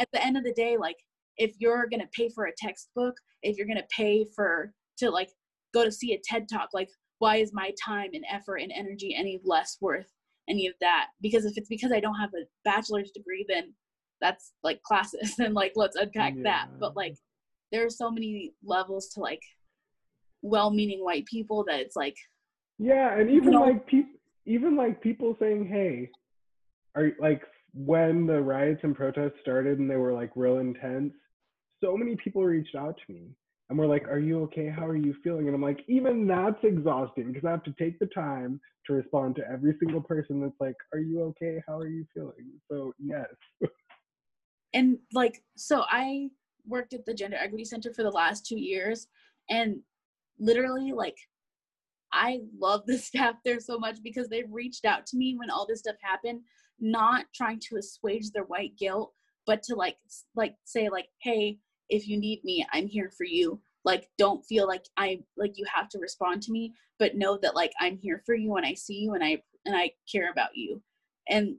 at 0.00 0.08
the 0.12 0.24
end 0.24 0.36
of 0.36 0.44
the 0.44 0.54
day 0.54 0.76
like 0.76 0.96
if 1.36 1.54
you're 1.58 1.86
going 1.88 2.00
to 2.00 2.08
pay 2.12 2.28
for 2.28 2.46
a 2.46 2.52
textbook 2.56 3.14
if 3.42 3.56
you're 3.56 3.66
going 3.66 3.78
to 3.78 3.96
pay 3.96 4.26
for 4.34 4.72
to 4.98 5.10
like 5.10 5.30
go 5.72 5.84
to 5.84 5.92
see 5.92 6.14
a 6.14 6.20
ted 6.24 6.48
talk 6.50 6.70
like 6.72 6.88
why 7.20 7.36
is 7.36 7.52
my 7.52 7.72
time 7.84 8.10
and 8.12 8.24
effort 8.30 8.56
and 8.56 8.72
energy 8.72 9.14
any 9.16 9.40
less 9.44 9.76
worth 9.80 10.08
any 10.48 10.66
of 10.66 10.74
that 10.80 11.08
because 11.20 11.44
if 11.44 11.56
it's 11.56 11.68
because 11.68 11.92
i 11.92 12.00
don't 12.00 12.18
have 12.18 12.30
a 12.34 12.44
bachelor's 12.64 13.10
degree 13.10 13.44
then 13.48 13.72
that's 14.20 14.52
like 14.62 14.82
classes 14.82 15.34
and 15.38 15.54
like 15.54 15.72
let's 15.76 15.96
unpack 15.96 16.34
yeah. 16.36 16.42
that 16.42 16.68
but 16.78 16.96
like 16.96 17.16
there 17.70 17.84
are 17.84 17.90
so 17.90 18.10
many 18.10 18.52
levels 18.64 19.08
to 19.08 19.20
like 19.20 19.42
well-meaning 20.42 21.04
white 21.04 21.26
people 21.26 21.64
that 21.66 21.80
it's 21.80 21.96
like 21.96 22.16
yeah 22.78 23.18
and 23.18 23.30
even 23.30 23.52
like 23.52 23.86
people 23.86 24.10
even 24.48 24.76
like 24.76 25.00
people 25.02 25.36
saying, 25.38 25.68
"Hey, 25.68 26.10
are 26.96 27.12
like 27.20 27.42
when 27.74 28.26
the 28.26 28.40
riots 28.40 28.80
and 28.82 28.96
protests 28.96 29.38
started 29.42 29.78
and 29.78 29.88
they 29.88 29.96
were 29.96 30.14
like 30.14 30.30
real 30.34 30.58
intense, 30.58 31.12
so 31.84 31.96
many 31.96 32.16
people 32.16 32.42
reached 32.42 32.74
out 32.74 32.96
to 33.06 33.12
me 33.12 33.28
and 33.68 33.78
we're 33.78 33.86
like, 33.86 34.08
"Are 34.08 34.18
you 34.18 34.42
okay? 34.44 34.68
How 34.68 34.86
are 34.86 34.96
you 34.96 35.14
feeling?" 35.22 35.46
And 35.46 35.54
I'm 35.54 35.62
like, 35.62 35.84
even 35.88 36.26
that's 36.26 36.62
exhausting 36.62 37.32
because 37.32 37.46
I 37.46 37.50
have 37.50 37.64
to 37.64 37.74
take 37.78 37.98
the 37.98 38.06
time 38.06 38.60
to 38.86 38.94
respond 38.94 39.36
to 39.36 39.50
every 39.50 39.76
single 39.78 40.00
person 40.00 40.40
that's 40.40 40.60
like, 40.60 40.76
"Are 40.92 41.00
you 41.00 41.22
okay? 41.24 41.62
How 41.66 41.78
are 41.78 41.88
you 41.88 42.06
feeling?" 42.14 42.50
So 42.70 42.92
yes. 42.98 43.26
and 44.74 44.98
like, 45.12 45.42
so 45.56 45.84
I 45.88 46.28
worked 46.66 46.94
at 46.94 47.04
the 47.04 47.14
Gender 47.14 47.36
Equity 47.36 47.64
Center 47.64 47.92
for 47.92 48.02
the 48.02 48.10
last 48.10 48.46
two 48.46 48.58
years, 48.58 49.06
and 49.50 49.80
literally 50.38 50.92
like 50.92 51.16
I 52.12 52.40
love 52.58 52.82
the 52.86 52.98
staff 52.98 53.36
there 53.44 53.60
so 53.60 53.78
much 53.78 53.98
because 54.02 54.28
they've 54.28 54.50
reached 54.50 54.84
out 54.84 55.06
to 55.06 55.16
me 55.16 55.36
when 55.36 55.50
all 55.50 55.66
this 55.66 55.80
stuff 55.80 55.96
happened, 56.02 56.40
not 56.80 57.26
trying 57.34 57.60
to 57.68 57.76
assuage 57.76 58.30
their 58.30 58.44
white 58.44 58.76
guilt, 58.78 59.12
but 59.46 59.62
to 59.64 59.74
like 59.74 59.98
like 60.34 60.54
say 60.64 60.88
like, 60.88 61.08
hey, 61.22 61.58
if 61.88 62.06
you 62.08 62.18
need 62.18 62.44
me, 62.44 62.66
I'm 62.72 62.86
here 62.86 63.10
for 63.16 63.24
you. 63.24 63.60
Like 63.84 64.08
don't 64.18 64.44
feel 64.44 64.66
like 64.66 64.84
I 64.96 65.20
like 65.36 65.56
you 65.56 65.64
have 65.72 65.88
to 65.90 65.98
respond 65.98 66.42
to 66.42 66.52
me, 66.52 66.74
but 66.98 67.16
know 67.16 67.38
that 67.42 67.54
like 67.54 67.72
I'm 67.80 67.96
here 67.96 68.22
for 68.26 68.34
you 68.34 68.56
and 68.56 68.66
I 68.66 68.74
see 68.74 68.98
you 68.98 69.14
and 69.14 69.24
I 69.24 69.42
and 69.64 69.76
I 69.76 69.92
care 70.10 70.30
about 70.30 70.50
you. 70.54 70.82
And 71.28 71.56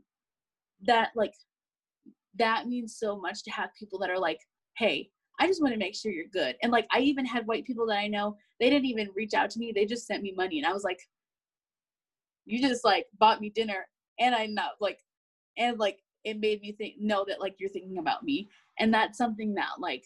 that 0.85 1.11
like 1.15 1.33
that 2.35 2.67
means 2.67 2.97
so 2.97 3.19
much 3.19 3.43
to 3.43 3.51
have 3.51 3.69
people 3.77 3.99
that 3.99 4.09
are 4.09 4.19
like, 4.19 4.39
hey, 4.77 5.09
I 5.39 5.47
just 5.47 5.61
want 5.61 5.73
to 5.73 5.79
make 5.79 5.95
sure 5.95 6.11
you're 6.11 6.25
good. 6.31 6.55
And 6.61 6.71
like 6.71 6.87
I 6.91 6.99
even 6.99 7.25
had 7.25 7.47
white 7.47 7.65
people 7.65 7.87
that 7.87 7.97
I 7.97 8.07
know, 8.07 8.37
they 8.59 8.69
didn't 8.69 8.85
even 8.85 9.09
reach 9.15 9.33
out 9.33 9.49
to 9.51 9.59
me. 9.59 9.71
They 9.73 9.85
just 9.85 10.05
sent 10.05 10.21
me 10.21 10.33
money. 10.35 10.59
And 10.59 10.67
I 10.67 10.73
was 10.73 10.83
like, 10.83 10.99
you 12.45 12.59
just 12.61 12.83
like 12.83 13.05
bought 13.19 13.41
me 13.41 13.49
dinner 13.49 13.87
and 14.19 14.35
I 14.35 14.47
not 14.47 14.71
like 14.79 14.99
and 15.57 15.79
like 15.79 15.99
it 16.23 16.39
made 16.39 16.61
me 16.61 16.73
think 16.73 16.95
know 16.99 17.23
that 17.27 17.39
like 17.39 17.55
you're 17.59 17.69
thinking 17.69 17.97
about 17.97 18.23
me. 18.23 18.49
And 18.79 18.93
that's 18.93 19.17
something 19.17 19.53
that 19.55 19.79
like 19.79 20.03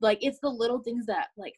like 0.00 0.18
it's 0.22 0.38
the 0.40 0.48
little 0.48 0.78
things 0.78 1.06
that 1.06 1.28
like 1.36 1.54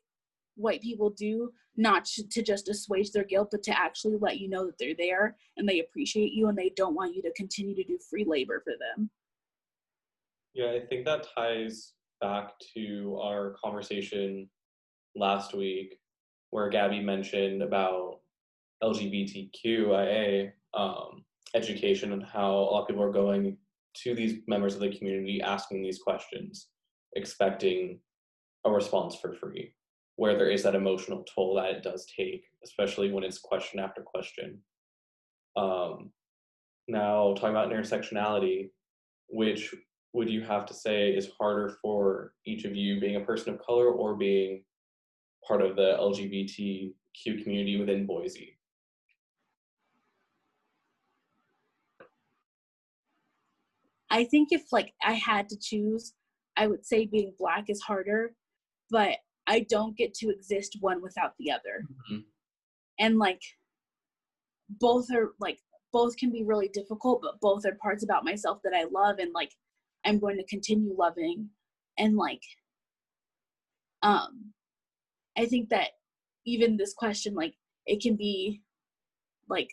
white 0.57 0.83
people 0.83 1.11
do 1.11 1.51
not 1.77 2.05
to 2.05 2.43
just 2.43 2.69
assuage 2.69 3.11
their 3.11 3.25
guilt 3.25 3.49
but 3.51 3.63
to 3.63 3.79
actually 3.79 4.17
let 4.21 4.39
you 4.39 4.49
know 4.49 4.67
that 4.67 4.77
they're 4.79 4.95
there 4.99 5.37
and 5.57 5.69
they 5.69 5.81
appreciate 5.81 6.33
you 6.33 6.49
and 6.49 6.59
they 6.59 6.71
don't 6.77 6.95
want 6.95 7.15
you 7.15 7.23
to 7.23 7.33
continue 7.33 7.75
to 7.75 7.85
do 7.85 7.99
free 8.11 8.25
labor 8.27 8.61
for 8.65 8.73
them. 8.73 9.11
Yeah 10.55 10.71
i 10.71 10.81
think 10.81 11.05
that 11.07 11.27
ties 11.35 11.95
back 12.21 12.53
to 12.75 13.19
our 13.21 13.57
conversation 13.63 14.49
last 15.17 15.55
week 15.55 15.99
where 16.51 16.69
Gabby 16.69 17.01
mentioned 17.01 17.63
about 17.63 18.21
LGBTQIA 18.83 20.53
um, 20.75 21.25
education 21.55 22.13
and 22.13 22.23
how 22.23 22.51
a 22.51 22.71
lot 22.71 22.83
of 22.83 22.89
people 22.89 23.03
are 23.03 23.13
going 23.13 23.57
to 23.95 24.15
these 24.15 24.41
members 24.47 24.75
of 24.75 24.81
the 24.81 24.97
community 24.97 25.41
asking 25.43 25.83
these 25.83 25.99
questions, 25.99 26.69
expecting 27.17 27.99
a 28.65 28.71
response 28.71 29.17
for 29.17 29.33
free, 29.33 29.75
where 30.17 30.37
there 30.37 30.51
is 30.51 30.63
that 30.63 30.75
emotional 30.75 31.25
toll 31.25 31.57
that 31.57 31.71
it 31.71 31.83
does 31.83 32.07
take, 32.07 32.45
especially 32.65 33.11
when 33.11 33.25
it's 33.25 33.39
question 33.39 33.81
after 33.81 34.03
question. 34.03 34.59
Um, 35.57 36.11
now, 36.89 37.35
talking 37.35 37.51
about 37.51 37.71
intersectionality, 37.71 38.71
which 39.29 39.75
would 40.13 40.29
you 40.29 40.43
have 40.43 40.67
to 40.67 40.75
say 40.75 41.11
is 41.11 41.31
harder 41.39 41.77
for 41.81 42.35
each 42.47 42.65
of 42.65 42.77
you 42.77 43.01
being 43.01 43.17
a 43.17 43.21
person 43.21 43.55
of 43.55 43.61
color 43.61 43.91
or 43.91 44.15
being 44.15 44.65
part 45.47 45.63
of 45.63 45.77
the 45.77 45.97
LGBTQ 45.99 47.43
community 47.43 47.79
within 47.79 48.07
Boise? 48.07 48.59
I 54.11 54.25
think 54.25 54.49
if 54.53 54.65
like 54.73 54.93
I 55.03 55.15
had 55.15 55.49
to 55.49 55.57
choose, 55.59 56.13
I 56.57 56.67
would 56.67 56.85
say 56.85 57.07
being 57.07 57.33
black 57.39 57.71
is 57.71 57.81
harder, 57.81 58.35
but 58.93 59.17
I 59.47 59.67
don't 59.69 59.97
get 59.97 60.15
to 60.15 60.29
exist 60.29 60.77
one 60.81 61.03
without 61.03 61.33
the 61.39 61.51
other. 61.51 61.83
Mm-hmm. 61.83 62.21
And 63.01 63.19
like 63.19 63.41
both 64.69 65.07
are 65.13 65.33
like 65.41 65.59
both 65.93 66.17
can 66.17 66.31
be 66.31 66.45
really 66.45 66.69
difficult, 66.69 67.21
but 67.23 67.41
both 67.41 67.67
are 67.67 67.77
parts 67.83 68.05
about 68.05 68.25
myself 68.25 68.61
that 68.63 68.75
I 68.75 68.85
love 68.85 69.19
and 69.19 69.33
like 69.35 69.51
I'm 70.05 70.21
going 70.21 70.37
to 70.37 70.47
continue 70.47 70.95
loving 70.97 71.49
and 71.99 72.17
like 72.17 72.43
um 74.03 74.53
I 75.37 75.47
think 75.47 75.71
that 75.71 75.91
even 76.45 76.77
this 76.77 76.93
question 76.93 77.35
like 77.35 77.55
it 77.87 78.03
can 78.03 78.17
be 78.17 78.61
like 79.49 79.71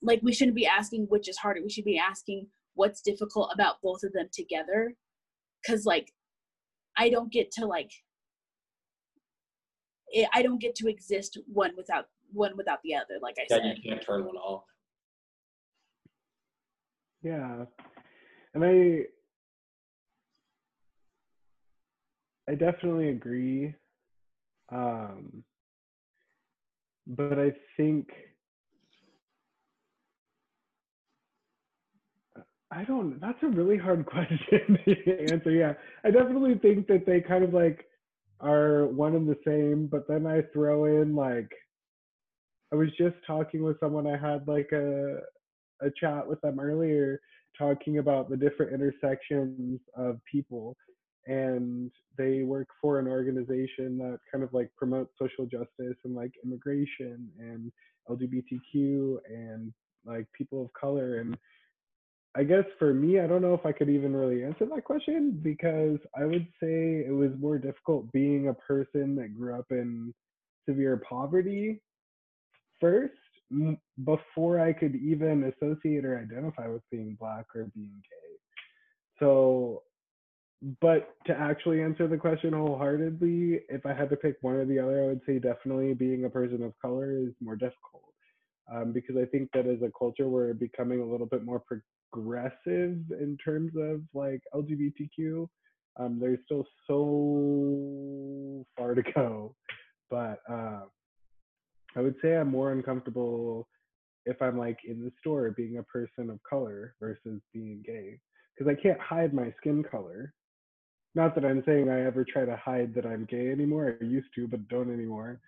like 0.00 0.20
we 0.22 0.32
shouldn't 0.32 0.56
be 0.56 0.66
asking 0.66 1.06
which 1.08 1.28
is 1.28 1.38
harder 1.38 1.62
we 1.62 1.70
should 1.70 1.84
be 1.84 1.98
asking 1.98 2.46
what's 2.74 3.00
difficult 3.00 3.50
about 3.52 3.82
both 3.82 4.02
of 4.04 4.12
them 4.12 4.28
together 4.32 4.94
cuz 5.66 5.84
like 5.86 6.12
I 6.98 7.08
don't 7.08 7.32
get 7.32 7.50
to 7.52 7.66
like 7.66 7.92
it, 10.08 10.28
I 10.34 10.42
don't 10.42 10.60
get 10.60 10.74
to 10.76 10.88
exist 10.88 11.38
one 11.46 11.72
without 11.76 12.06
one 12.32 12.56
without 12.56 12.78
the 12.84 12.94
other 12.94 13.18
like 13.22 13.36
I 13.38 13.46
yeah, 13.48 13.56
said 13.56 13.76
you 13.76 13.90
can't 13.90 14.02
turn 14.02 14.24
one 14.24 14.36
off 14.36 14.64
yeah 17.22 17.64
and 18.54 18.64
I 18.64 19.06
I 22.48 22.54
definitely 22.54 23.10
agree. 23.10 23.74
Um, 24.72 25.44
but 27.06 27.38
I 27.38 27.52
think 27.76 28.10
I 32.70 32.84
don't. 32.84 33.20
That's 33.20 33.42
a 33.42 33.48
really 33.48 33.78
hard 33.78 34.04
question 34.06 34.78
to 34.84 35.32
answer. 35.32 35.50
Yeah, 35.50 35.74
I 36.04 36.10
definitely 36.10 36.58
think 36.58 36.86
that 36.88 37.06
they 37.06 37.20
kind 37.20 37.44
of 37.44 37.54
like 37.54 37.86
are 38.40 38.86
one 38.86 39.14
and 39.14 39.28
the 39.28 39.38
same, 39.46 39.86
but 39.86 40.06
then 40.08 40.26
I 40.26 40.42
throw 40.52 40.84
in 41.02 41.14
like 41.14 41.50
I 42.72 42.76
was 42.76 42.88
just 42.98 43.16
talking 43.26 43.62
with 43.62 43.80
someone 43.80 44.06
I 44.06 44.16
had 44.16 44.46
like 44.46 44.70
a 44.72 45.20
a 45.80 45.90
chat 45.98 46.26
with 46.26 46.40
them 46.40 46.60
earlier 46.60 47.20
talking 47.56 47.98
about 47.98 48.28
the 48.28 48.36
different 48.36 48.72
intersections 48.72 49.80
of 49.96 50.20
people 50.30 50.76
and 51.26 51.90
they 52.16 52.42
work 52.42 52.68
for 52.80 52.98
an 52.98 53.06
organization 53.06 53.98
that 53.98 54.18
kind 54.30 54.42
of 54.42 54.52
like 54.52 54.70
promotes 54.76 55.12
social 55.18 55.44
justice 55.44 55.96
and 56.04 56.14
like 56.14 56.32
immigration 56.44 57.28
and 57.38 57.70
LGBTQ 58.08 59.18
and 59.28 59.72
like 60.04 60.26
people 60.36 60.64
of 60.64 60.72
color 60.72 61.20
and 61.20 61.36
I 62.38 62.44
guess 62.44 62.64
for 62.78 62.94
me 62.94 63.18
I 63.18 63.26
don't 63.26 63.42
know 63.42 63.54
if 63.54 63.66
I 63.66 63.72
could 63.72 63.90
even 63.90 64.14
really 64.14 64.44
answer 64.44 64.64
that 64.66 64.84
question 64.84 65.40
because 65.42 65.98
I 66.16 66.24
would 66.24 66.46
say 66.62 67.04
it 67.04 67.12
was 67.12 67.32
more 67.40 67.58
difficult 67.58 68.12
being 68.12 68.46
a 68.46 68.54
person 68.54 69.16
that 69.16 69.36
grew 69.36 69.58
up 69.58 69.66
in 69.70 70.14
severe 70.68 71.02
poverty 71.08 71.80
first 72.80 73.12
before 74.04 74.60
I 74.60 74.72
could 74.72 74.94
even 74.94 75.52
associate 75.52 76.04
or 76.04 76.16
identify 76.16 76.68
with 76.68 76.82
being 76.92 77.16
black 77.18 77.46
or 77.56 77.72
being 77.74 78.02
gay. 78.08 78.36
So, 79.18 79.82
but 80.80 81.14
to 81.26 81.32
actually 81.36 81.82
answer 81.82 82.06
the 82.06 82.18
question 82.18 82.52
wholeheartedly, 82.52 83.62
if 83.68 83.84
I 83.84 83.94
had 83.94 84.10
to 84.10 84.16
pick 84.16 84.36
one 84.42 84.54
or 84.54 84.64
the 84.64 84.78
other, 84.78 85.02
I 85.02 85.06
would 85.06 85.22
say 85.26 85.40
definitely 85.40 85.94
being 85.94 86.24
a 86.24 86.30
person 86.30 86.62
of 86.62 86.72
color 86.80 87.16
is 87.16 87.32
more 87.40 87.56
difficult. 87.56 88.04
Um, 88.72 88.92
because 88.92 89.16
I 89.16 89.24
think 89.24 89.50
that 89.54 89.66
as 89.66 89.80
a 89.82 89.90
culture, 89.98 90.28
we're 90.28 90.52
becoming 90.52 91.00
a 91.00 91.04
little 91.04 91.26
bit 91.26 91.42
more 91.42 91.58
progressive 92.12 92.98
in 93.10 93.38
terms 93.42 93.72
of 93.76 94.02
like 94.14 94.40
LGBTQ. 94.54 95.48
Um, 95.98 96.18
there's 96.20 96.38
still 96.44 96.64
so 96.86 98.64
far 98.76 98.94
to 98.94 99.02
go, 99.14 99.54
but 100.10 100.40
uh, 100.48 100.82
I 101.96 102.00
would 102.00 102.14
say 102.22 102.36
I'm 102.36 102.50
more 102.50 102.72
uncomfortable 102.72 103.66
if 104.26 104.40
I'm 104.42 104.58
like 104.58 104.78
in 104.86 105.02
the 105.02 105.10
store 105.20 105.50
being 105.50 105.78
a 105.78 105.82
person 105.84 106.30
of 106.30 106.38
color 106.48 106.94
versus 107.00 107.40
being 107.52 107.82
gay 107.84 108.20
because 108.56 108.70
I 108.70 108.80
can't 108.80 109.00
hide 109.00 109.32
my 109.32 109.52
skin 109.58 109.82
color. 109.82 110.32
Not 111.14 111.34
that 111.34 111.44
I'm 111.44 111.62
saying 111.66 111.88
I 111.88 112.04
ever 112.04 112.24
try 112.24 112.44
to 112.44 112.56
hide 112.56 112.94
that 112.94 113.06
I'm 113.06 113.24
gay 113.24 113.50
anymore. 113.50 113.96
I 114.00 114.04
used 114.04 114.28
to, 114.36 114.46
but 114.46 114.68
don't 114.68 114.92
anymore. 114.92 115.40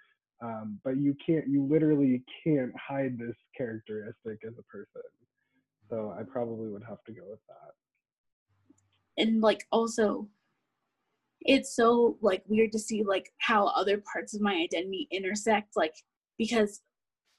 Um, 0.42 0.80
but 0.84 0.96
you 0.96 1.14
can't, 1.24 1.46
you 1.46 1.66
literally 1.70 2.22
can't 2.42 2.72
hide 2.76 3.18
this 3.18 3.36
characteristic 3.56 4.38
as 4.46 4.54
a 4.58 4.62
person. 4.62 5.02
So 5.90 6.14
I 6.18 6.22
probably 6.22 6.68
would 6.68 6.84
have 6.88 7.02
to 7.04 7.12
go 7.12 7.22
with 7.28 7.40
that. 7.48 9.22
And 9.22 9.42
like 9.42 9.66
also, 9.72 10.28
it's 11.40 11.74
so 11.74 12.16
like 12.22 12.42
weird 12.46 12.72
to 12.72 12.78
see 12.78 13.02
like 13.02 13.32
how 13.38 13.66
other 13.66 14.02
parts 14.12 14.34
of 14.34 14.40
my 14.40 14.54
identity 14.54 15.08
intersect. 15.10 15.76
Like 15.76 15.94
because 16.38 16.80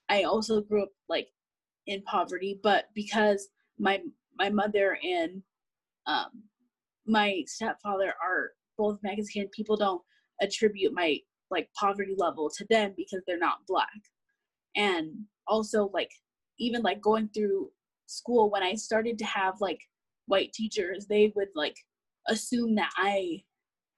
I 0.10 0.24
also 0.24 0.62
grew 0.62 0.84
up 0.84 0.90
like 1.08 1.30
in 1.88 2.04
poverty, 2.04 2.60
but 2.62 2.86
because 2.94 3.48
my 3.80 4.02
my 4.38 4.50
mother 4.50 4.98
and 5.02 5.42
um, 6.08 6.44
my 7.08 7.44
stepfather 7.48 8.14
are 8.24 8.52
both 8.78 9.00
Mexican, 9.02 9.48
people 9.56 9.78
don't 9.78 10.02
attribute 10.42 10.94
my 10.94 11.18
like 11.50 11.70
poverty 11.74 12.16
level 12.18 12.50
to 12.50 12.66
them 12.70 12.94
because 12.98 13.22
they're 13.26 13.38
not 13.38 13.66
black. 13.68 13.88
And 14.76 15.26
also 15.48 15.90
like 15.94 16.12
even 16.60 16.82
like 16.82 17.02
going 17.02 17.30
through 17.34 17.72
school 18.12 18.50
when 18.50 18.64
I 18.64 18.76
started 18.76 19.18
to 19.20 19.26
have 19.26 19.56
like 19.62 19.80
white 20.28 20.54
teachers, 20.54 21.08
they 21.08 21.32
would 21.36 21.50
like 21.56 21.76
assume 22.28 22.76
that 22.76 22.92
I 22.98 23.44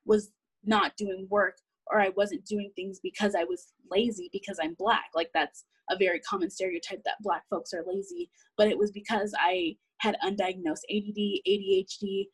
was 0.05 0.32
not 0.64 0.95
doing 0.97 1.28
work 1.30 1.57
or 1.88 1.99
I 1.99 2.09
wasn't 2.09 2.45
doing 2.45 2.72
things 2.76 2.99
because 3.03 3.36
I 3.36 3.43
was 3.43 3.74
lazy 3.91 4.30
because 4.32 4.59
I'm 4.61 4.76
black. 4.76 5.05
Like 5.14 5.30
that's 5.34 5.66
a 5.89 5.97
very 5.97 6.20
common 6.22 6.49
stereotype 6.49 7.01
that 7.03 7.22
black 7.22 7.43
folks 7.49 7.74
are 7.74 7.84
lazy, 7.86 8.30
but 8.57 8.68
it 8.68 8.78
was 8.78 8.91
because 8.91 9.34
I 9.38 9.76
had 9.97 10.18
undiagnosed 10.24 10.86
ADD, 10.89 11.41
ADHD, 11.47 12.26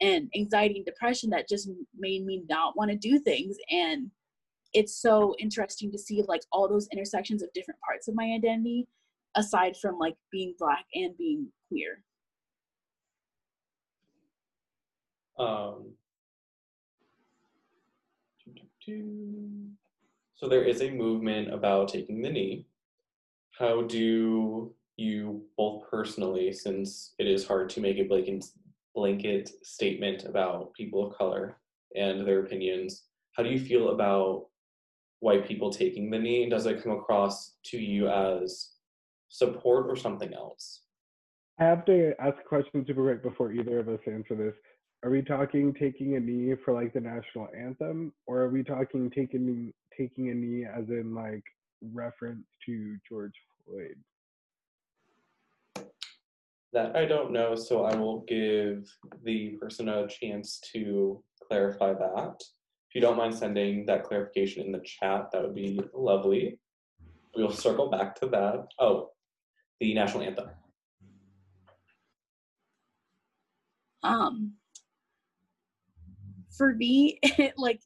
and 0.00 0.30
anxiety 0.36 0.76
and 0.76 0.86
depression 0.86 1.30
that 1.30 1.48
just 1.48 1.68
made 1.98 2.24
me 2.24 2.44
not 2.48 2.76
want 2.76 2.90
to 2.90 2.96
do 2.96 3.18
things 3.18 3.56
and 3.70 4.10
it's 4.74 5.00
so 5.00 5.34
interesting 5.38 5.90
to 5.90 5.98
see 5.98 6.22
like 6.28 6.42
all 6.52 6.68
those 6.68 6.88
intersections 6.92 7.42
of 7.42 7.52
different 7.52 7.80
parts 7.80 8.08
of 8.08 8.14
my 8.14 8.24
identity 8.36 8.86
aside 9.38 9.76
from 9.76 9.98
like 9.98 10.16
being 10.30 10.54
black 10.58 10.84
and 10.94 11.16
being 11.16 11.46
queer 11.68 12.02
um 15.38 15.92
so 20.34 20.48
there 20.48 20.64
is 20.64 20.80
a 20.80 20.90
movement 20.90 21.52
about 21.52 21.88
taking 21.88 22.22
the 22.22 22.30
knee. 22.30 22.66
How 23.58 23.82
do 23.82 24.72
you 24.96 25.42
both 25.56 25.84
personally, 25.90 26.52
since 26.52 27.14
it 27.18 27.26
is 27.26 27.46
hard 27.46 27.68
to 27.70 27.80
make 27.80 27.98
a 27.98 28.04
blanket, 28.04 28.46
blanket 28.94 29.50
statement 29.62 30.24
about 30.24 30.72
people 30.74 31.06
of 31.06 31.18
color 31.18 31.58
and 31.94 32.26
their 32.26 32.40
opinions, 32.40 33.04
how 33.32 33.42
do 33.42 33.50
you 33.50 33.58
feel 33.58 33.90
about 33.90 34.46
white 35.20 35.46
people 35.46 35.70
taking 35.70 36.10
the 36.10 36.18
knee? 36.18 36.42
And 36.42 36.50
does 36.50 36.66
it 36.66 36.82
come 36.82 36.92
across 36.92 37.56
to 37.66 37.78
you 37.78 38.08
as 38.08 38.70
support 39.28 39.86
or 39.88 39.96
something 39.96 40.32
else? 40.34 40.82
I 41.60 41.64
have 41.64 41.84
to 41.86 42.12
ask 42.20 42.36
a 42.38 42.48
question 42.48 42.84
super 42.86 43.04
quick 43.04 43.22
before 43.22 43.52
either 43.52 43.80
of 43.80 43.88
us 43.88 43.98
answer 44.06 44.36
this. 44.36 44.54
Are 45.04 45.10
we 45.10 45.22
talking 45.22 45.74
taking 45.74 46.16
a 46.16 46.20
knee 46.20 46.54
for 46.64 46.72
like 46.72 46.92
the 46.92 47.00
national 47.00 47.48
anthem 47.56 48.12
or 48.26 48.42
are 48.42 48.48
we 48.48 48.62
talking 48.62 49.10
taking 49.10 49.72
taking 49.96 50.30
a 50.30 50.34
knee 50.34 50.64
as 50.64 50.88
in 50.88 51.14
like 51.14 51.42
reference 51.92 52.46
to 52.66 52.96
george 53.08 53.34
floyd? 53.64 53.96
That 56.72 56.96
i 56.96 57.04
don't 57.04 57.32
know 57.32 57.54
so 57.54 57.84
i 57.84 57.94
will 57.94 58.24
give 58.28 58.88
the 59.24 59.50
person 59.60 59.88
a 59.88 60.08
chance 60.08 60.60
to 60.72 61.22
clarify 61.46 61.92
that. 61.94 62.34
If 62.88 62.94
you 62.94 63.00
don't 63.00 63.16
mind 63.16 63.34
sending 63.34 63.86
that 63.86 64.04
clarification 64.04 64.64
in 64.64 64.72
the 64.72 64.82
chat 64.84 65.30
that 65.32 65.42
would 65.42 65.54
be 65.54 65.80
lovely. 65.94 66.58
We'll 67.36 67.50
circle 67.50 67.88
back 67.88 68.18
to 68.20 68.26
that. 68.28 68.66
Oh 68.80 69.10
the 69.80 69.94
national 69.94 70.22
anthem 70.22 70.48
um 74.02 74.52
for 76.58 76.74
me, 76.74 77.18
it, 77.22 77.54
like 77.56 77.80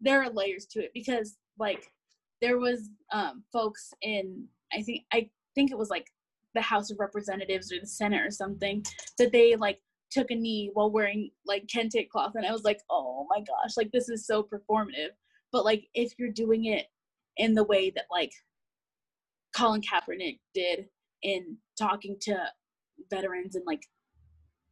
there 0.00 0.22
are 0.22 0.30
layers 0.30 0.66
to 0.66 0.80
it 0.82 0.90
because 0.94 1.36
like 1.58 1.92
there 2.40 2.58
was 2.58 2.90
um 3.12 3.44
folks 3.52 3.92
in 4.02 4.46
I 4.72 4.82
think 4.82 5.04
I 5.12 5.28
think 5.54 5.70
it 5.70 5.78
was 5.78 5.90
like 5.90 6.10
the 6.54 6.62
House 6.62 6.90
of 6.90 6.98
Representatives 6.98 7.72
or 7.72 7.80
the 7.80 7.86
Senate 7.86 8.24
or 8.24 8.30
something 8.30 8.84
that 9.18 9.30
they 9.30 9.54
like 9.56 9.80
took 10.10 10.30
a 10.30 10.34
knee 10.34 10.70
while 10.72 10.90
wearing 10.90 11.30
like 11.46 11.66
kente 11.66 12.08
cloth 12.08 12.32
and 12.34 12.46
I 12.46 12.52
was 12.52 12.64
like, 12.64 12.80
oh 12.90 13.26
my 13.28 13.40
gosh, 13.40 13.76
like 13.76 13.92
this 13.92 14.08
is 14.08 14.26
so 14.26 14.42
performative. 14.42 15.10
But 15.52 15.64
like 15.64 15.86
if 15.94 16.12
you're 16.18 16.32
doing 16.32 16.66
it 16.66 16.86
in 17.36 17.54
the 17.54 17.64
way 17.64 17.90
that 17.90 18.06
like 18.10 18.32
Colin 19.54 19.82
Kaepernick 19.82 20.40
did 20.54 20.86
in 21.24 21.56
talking 21.76 22.16
to 22.20 22.36
veterans 23.10 23.56
and 23.56 23.64
like 23.66 23.82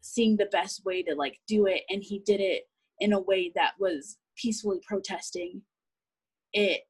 seeing 0.01 0.37
the 0.37 0.47
best 0.47 0.85
way 0.85 1.03
to 1.03 1.15
like 1.15 1.39
do 1.49 1.67
it 1.67 1.83
and 1.89 2.03
he 2.03 2.21
did 2.21 2.41
it 2.41 2.63
in 3.01 3.13
a 3.13 3.21
way 3.21 3.51
that 3.57 3.73
was 3.81 4.19
peacefully 4.37 4.79
protesting 4.87 5.63
it 6.53 6.83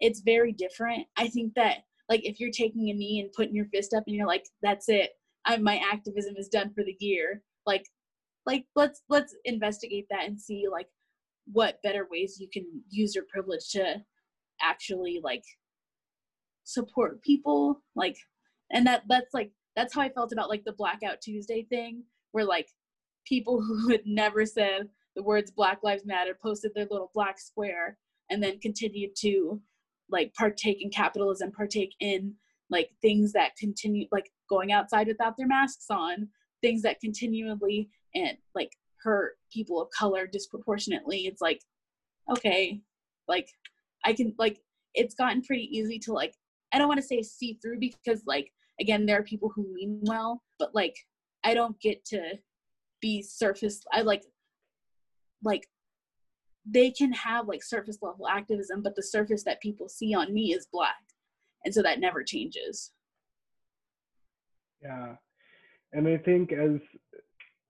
it's 0.00 0.20
very 0.20 0.52
different. 0.52 1.06
I 1.16 1.28
think 1.28 1.54
that 1.54 1.78
like 2.08 2.24
if 2.24 2.38
you're 2.38 2.50
taking 2.50 2.90
a 2.90 2.94
knee 2.94 3.20
and 3.20 3.32
putting 3.32 3.54
your 3.54 3.66
fist 3.66 3.94
up 3.94 4.04
and 4.06 4.14
you're 4.14 4.26
like 4.26 4.46
that's 4.62 4.88
it. 4.88 5.10
I, 5.44 5.56
my 5.58 5.80
activism 5.92 6.34
is 6.36 6.48
done 6.48 6.72
for 6.74 6.82
the 6.82 6.96
year 6.98 7.42
like 7.66 7.86
like 8.46 8.64
let's 8.74 9.02
let's 9.08 9.34
investigate 9.44 10.06
that 10.10 10.24
and 10.24 10.40
see 10.40 10.66
like 10.70 10.88
what 11.52 11.82
better 11.82 12.06
ways 12.10 12.38
you 12.40 12.48
can 12.52 12.64
use 12.88 13.14
your 13.14 13.24
privilege 13.32 13.68
to 13.70 14.02
actually 14.60 15.20
like 15.22 15.44
support 16.64 17.22
people 17.22 17.80
like 17.94 18.16
and 18.72 18.86
that 18.86 19.02
that's 19.08 19.34
like 19.34 19.50
that's 19.74 19.94
how 19.94 20.00
i 20.00 20.08
felt 20.08 20.32
about 20.32 20.48
like 20.48 20.64
the 20.64 20.72
blackout 20.72 21.20
tuesday 21.20 21.62
thing 21.64 22.02
where 22.32 22.44
like 22.44 22.68
people 23.26 23.60
who 23.62 23.90
had 23.90 24.06
never 24.06 24.46
said 24.46 24.88
the 25.16 25.22
words 25.22 25.50
Black 25.50 25.82
Lives 25.82 26.04
Matter, 26.04 26.38
posted 26.40 26.72
their 26.74 26.86
little 26.90 27.10
black 27.14 27.40
square, 27.40 27.98
and 28.30 28.42
then 28.42 28.60
continued 28.60 29.16
to 29.16 29.60
like 30.10 30.32
partake 30.34 30.82
in 30.82 30.90
capitalism, 30.90 31.50
partake 31.50 31.94
in 32.00 32.34
like 32.70 32.90
things 33.00 33.32
that 33.32 33.56
continue 33.56 34.06
like 34.12 34.30
going 34.48 34.72
outside 34.72 35.08
without 35.08 35.36
their 35.36 35.46
masks 35.46 35.86
on, 35.90 36.28
things 36.60 36.82
that 36.82 37.00
continually 37.00 37.88
and 38.14 38.36
like 38.54 38.72
hurt 39.02 39.38
people 39.52 39.80
of 39.80 39.88
color 39.90 40.26
disproportionately. 40.26 41.26
It's 41.26 41.40
like, 41.40 41.62
okay, 42.30 42.80
like 43.26 43.48
I 44.04 44.12
can 44.12 44.34
like 44.38 44.60
it's 44.94 45.14
gotten 45.14 45.42
pretty 45.42 45.68
easy 45.76 45.98
to 46.00 46.12
like 46.12 46.34
I 46.72 46.78
don't 46.78 46.88
want 46.88 47.00
to 47.00 47.06
say 47.06 47.22
see 47.22 47.58
through 47.62 47.78
because 47.80 48.22
like 48.26 48.52
again 48.80 49.06
there 49.06 49.18
are 49.18 49.24
people 49.24 49.50
who 49.54 49.72
mean 49.74 50.00
well, 50.02 50.42
but 50.58 50.74
like 50.74 50.96
I 51.44 51.54
don't 51.54 51.78
get 51.80 52.04
to 52.06 52.38
be 53.00 53.22
surface 53.22 53.82
I 53.92 54.02
like 54.02 54.24
like 55.42 55.68
they 56.68 56.90
can 56.90 57.12
have 57.12 57.46
like 57.46 57.62
surface 57.62 57.98
level 58.02 58.26
activism, 58.26 58.82
but 58.82 58.96
the 58.96 59.02
surface 59.02 59.44
that 59.44 59.60
people 59.60 59.88
see 59.88 60.14
on 60.14 60.34
me 60.34 60.52
is 60.52 60.66
black. 60.72 60.96
And 61.64 61.72
so 61.72 61.82
that 61.82 62.00
never 62.00 62.24
changes. 62.24 62.92
Yeah. 64.82 65.14
And 65.92 66.08
I 66.08 66.18
think 66.18 66.52
as 66.52 66.80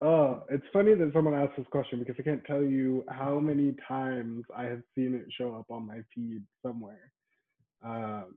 oh, 0.03 0.43
it's 0.51 0.65
funny 0.73 0.95
that 0.95 1.13
someone 1.13 1.35
asked 1.35 1.57
this 1.57 1.67
question 1.71 1.99
because 1.99 2.17
I 2.19 2.23
can't 2.23 2.45
tell 2.45 2.63
you 2.63 3.05
how 3.09 3.39
many 3.39 3.75
times 3.87 4.45
I 4.57 4.65
have 4.65 4.83
seen 4.95 5.15
it 5.15 5.27
show 5.37 5.55
up 5.55 5.67
on 5.71 5.87
my 5.87 6.01
feed 6.15 6.43
somewhere. 6.65 7.13
Um, 7.85 8.35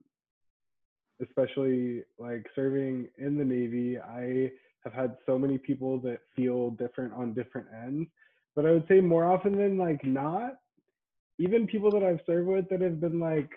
especially 1.22 2.04
like 2.18 2.46
serving 2.56 3.08
in 3.18 3.38
the 3.38 3.46
Navy, 3.46 4.00
I 4.00 4.52
have 4.84 4.94
had 4.94 5.18
so 5.26 5.38
many 5.38 5.58
people 5.58 6.00
that 6.00 6.20
feel 6.36 6.72
different 6.72 7.14
on 7.14 7.34
different 7.34 7.68
ends. 7.84 8.10
But 8.56 8.66
I 8.66 8.72
would 8.72 8.88
say 8.88 9.02
more 9.02 9.26
often 9.26 9.58
than 9.58 9.78
like 9.78 10.04
not, 10.04 10.54
even 11.38 11.68
people 11.68 11.92
that 11.92 12.04
I've 12.04 12.20
served 12.26 12.48
with 12.48 12.70
that 12.70 12.82
have 12.82 13.00
been 13.00 13.20
like, 13.20 13.50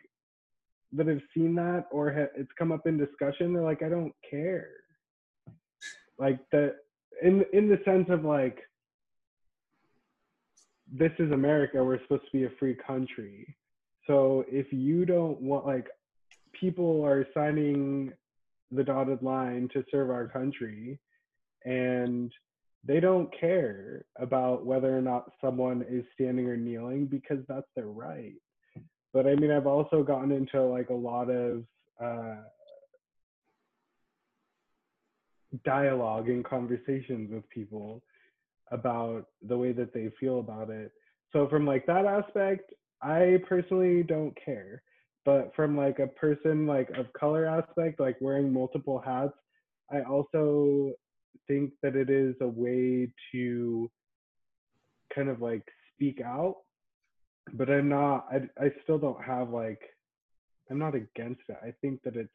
that 0.92 1.06
have 1.06 1.22
seen 1.34 1.54
that 1.54 1.86
or 1.90 2.12
ha- 2.12 2.32
it's 2.36 2.52
come 2.58 2.70
up 2.70 2.86
in 2.86 2.98
discussion, 2.98 3.52
they're 3.52 3.62
like, 3.62 3.82
I 3.82 3.88
don't 3.88 4.14
care. 4.28 4.68
Like 6.18 6.38
that, 6.50 6.76
in 7.22 7.44
in 7.52 7.68
the 7.68 7.80
sense 7.84 8.08
of 8.10 8.24
like, 8.24 8.58
this 10.92 11.12
is 11.18 11.32
America. 11.32 11.82
We're 11.82 12.00
supposed 12.02 12.26
to 12.26 12.32
be 12.32 12.44
a 12.44 12.50
free 12.58 12.76
country. 12.86 13.56
So 14.06 14.44
if 14.48 14.72
you 14.72 15.06
don't 15.06 15.40
want 15.40 15.66
like 15.66 15.86
people 16.62 17.04
are 17.04 17.26
signing 17.34 18.12
the 18.70 18.84
dotted 18.84 19.20
line 19.20 19.68
to 19.72 19.84
serve 19.90 20.10
our 20.10 20.28
country 20.28 20.96
and 21.64 22.32
they 22.84 23.00
don't 23.00 23.28
care 23.38 24.04
about 24.16 24.64
whether 24.64 24.96
or 24.96 25.02
not 25.02 25.32
someone 25.40 25.84
is 25.90 26.04
standing 26.14 26.46
or 26.46 26.56
kneeling 26.56 27.06
because 27.06 27.38
that's 27.48 27.66
their 27.74 27.88
right. 27.88 28.34
But 29.12 29.26
i 29.26 29.34
mean 29.34 29.50
i've 29.50 29.66
also 29.66 30.04
gotten 30.04 30.30
into 30.30 30.62
like 30.62 30.90
a 30.90 30.94
lot 31.10 31.28
of 31.28 31.64
uh, 32.02 32.42
dialogue 35.64 36.28
and 36.28 36.44
conversations 36.44 37.30
with 37.32 37.48
people 37.50 38.02
about 38.70 39.26
the 39.46 39.58
way 39.58 39.72
that 39.72 39.92
they 39.92 40.10
feel 40.18 40.38
about 40.40 40.70
it. 40.70 40.92
So 41.32 41.46
from 41.48 41.66
like 41.66 41.86
that 41.86 42.06
aspect 42.06 42.72
i 43.02 43.38
personally 43.48 44.04
don't 44.04 44.36
care 44.44 44.82
but 45.24 45.52
from 45.54 45.76
like 45.76 45.98
a 45.98 46.06
person 46.06 46.66
like 46.66 46.90
of 46.90 47.12
color 47.12 47.46
aspect 47.46 48.00
like 48.00 48.16
wearing 48.20 48.52
multiple 48.52 49.02
hats 49.04 49.34
i 49.92 50.00
also 50.02 50.92
think 51.48 51.72
that 51.82 51.96
it 51.96 52.10
is 52.10 52.34
a 52.40 52.48
way 52.48 53.12
to 53.30 53.90
kind 55.14 55.28
of 55.28 55.40
like 55.40 55.62
speak 55.94 56.20
out 56.20 56.56
but 57.54 57.70
i'm 57.70 57.88
not 57.88 58.26
i, 58.30 58.36
I 58.62 58.70
still 58.82 58.98
don't 58.98 59.22
have 59.22 59.50
like 59.50 59.80
i'm 60.70 60.78
not 60.78 60.94
against 60.94 61.42
it. 61.48 61.56
I 61.62 61.72
think 61.80 62.02
that 62.04 62.16
it's 62.16 62.30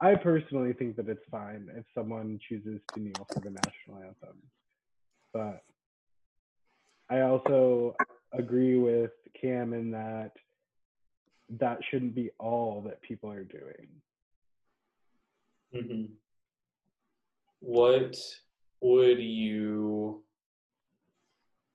i 0.00 0.14
personally 0.14 0.72
think 0.72 0.96
that 0.96 1.08
it's 1.08 1.24
fine 1.30 1.68
if 1.76 1.84
someone 1.94 2.38
chooses 2.48 2.80
to 2.94 3.00
kneel 3.00 3.28
for 3.32 3.40
the 3.40 3.50
national 3.50 4.02
anthem 4.04 4.38
but 5.32 5.62
i 7.10 7.20
also 7.20 7.94
agree 8.32 8.78
with 8.78 9.10
Kam 9.40 9.72
in 9.72 9.90
that 9.90 10.32
that 11.58 11.78
shouldn't 11.90 12.14
be 12.14 12.30
all 12.38 12.82
that 12.82 13.02
people 13.02 13.30
are 13.30 13.44
doing. 13.44 13.88
Mm-hmm. 15.74 16.12
What 17.60 18.16
would 18.80 19.20
you 19.20 20.22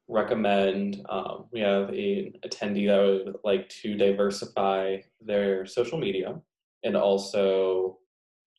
recommend? 0.08 1.06
Um, 1.10 1.46
we 1.52 1.60
have 1.62 1.90
an 1.90 2.34
attendee 2.46 2.88
that 2.88 3.26
would 3.26 3.36
like 3.44 3.70
to 3.82 3.96
diversify 3.96 4.98
their 5.22 5.66
social 5.66 5.98
media 5.98 6.40
and 6.84 6.96
also 6.96 8.00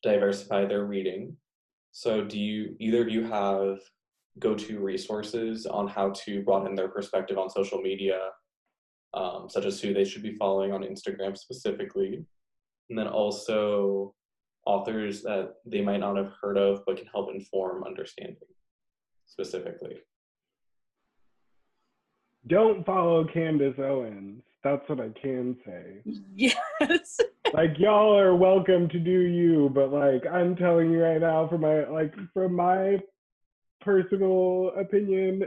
diversify 0.03 0.65
their 0.65 0.85
reading. 0.85 1.35
So, 1.91 2.23
do 2.23 2.39
you 2.39 2.75
either 2.79 3.01
of 3.01 3.09
you 3.09 3.23
have 3.25 3.79
go-to 4.37 4.79
resources 4.79 5.65
on 5.65 5.87
how 5.87 6.11
to 6.11 6.43
broaden 6.43 6.75
their 6.75 6.87
perspective 6.87 7.37
on 7.37 7.49
social 7.49 7.81
media 7.81 8.19
um, 9.13 9.47
such 9.49 9.65
as 9.65 9.79
who 9.79 9.93
they 9.93 10.05
should 10.05 10.23
be 10.23 10.35
following 10.35 10.71
on 10.71 10.83
Instagram 10.83 11.37
specifically, 11.37 12.25
and 12.89 12.97
then 12.97 13.07
also 13.07 14.13
authors 14.65 15.23
that 15.23 15.55
they 15.65 15.81
might 15.81 15.99
not 15.99 16.17
have 16.17 16.31
heard 16.41 16.57
of 16.57 16.83
but 16.85 16.97
can 16.97 17.07
help 17.07 17.29
inform 17.33 17.83
understanding 17.83 18.35
specifically. 19.25 19.97
Don't 22.47 22.85
follow 22.85 23.25
Candace 23.25 23.77
Owens. 23.79 24.43
That's 24.63 24.87
what 24.89 24.99
I 24.99 25.09
can 25.21 25.57
say. 25.65 26.01
Yes. 26.35 27.19
like 27.53 27.77
y'all 27.77 28.17
are 28.17 28.35
welcome 28.35 28.89
to 28.89 28.99
do 28.99 29.21
you, 29.21 29.69
but 29.73 29.91
like 29.91 30.25
I'm 30.25 30.55
telling 30.55 30.91
you 30.91 31.01
right 31.01 31.21
now, 31.21 31.47
from 31.47 31.61
my 31.61 31.87
like 31.87 32.13
from 32.33 32.55
my 32.55 32.99
personal 33.81 34.71
opinion, 34.77 35.43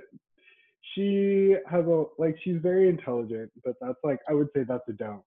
she 0.95 1.57
has 1.71 1.87
a 1.87 2.05
like 2.19 2.37
she's 2.43 2.57
very 2.61 2.89
intelligent, 2.89 3.51
but 3.65 3.75
that's 3.81 3.99
like 4.05 4.19
I 4.29 4.35
would 4.35 4.49
say 4.55 4.65
that's 4.65 4.89
a 4.89 4.93
don't. 4.93 5.23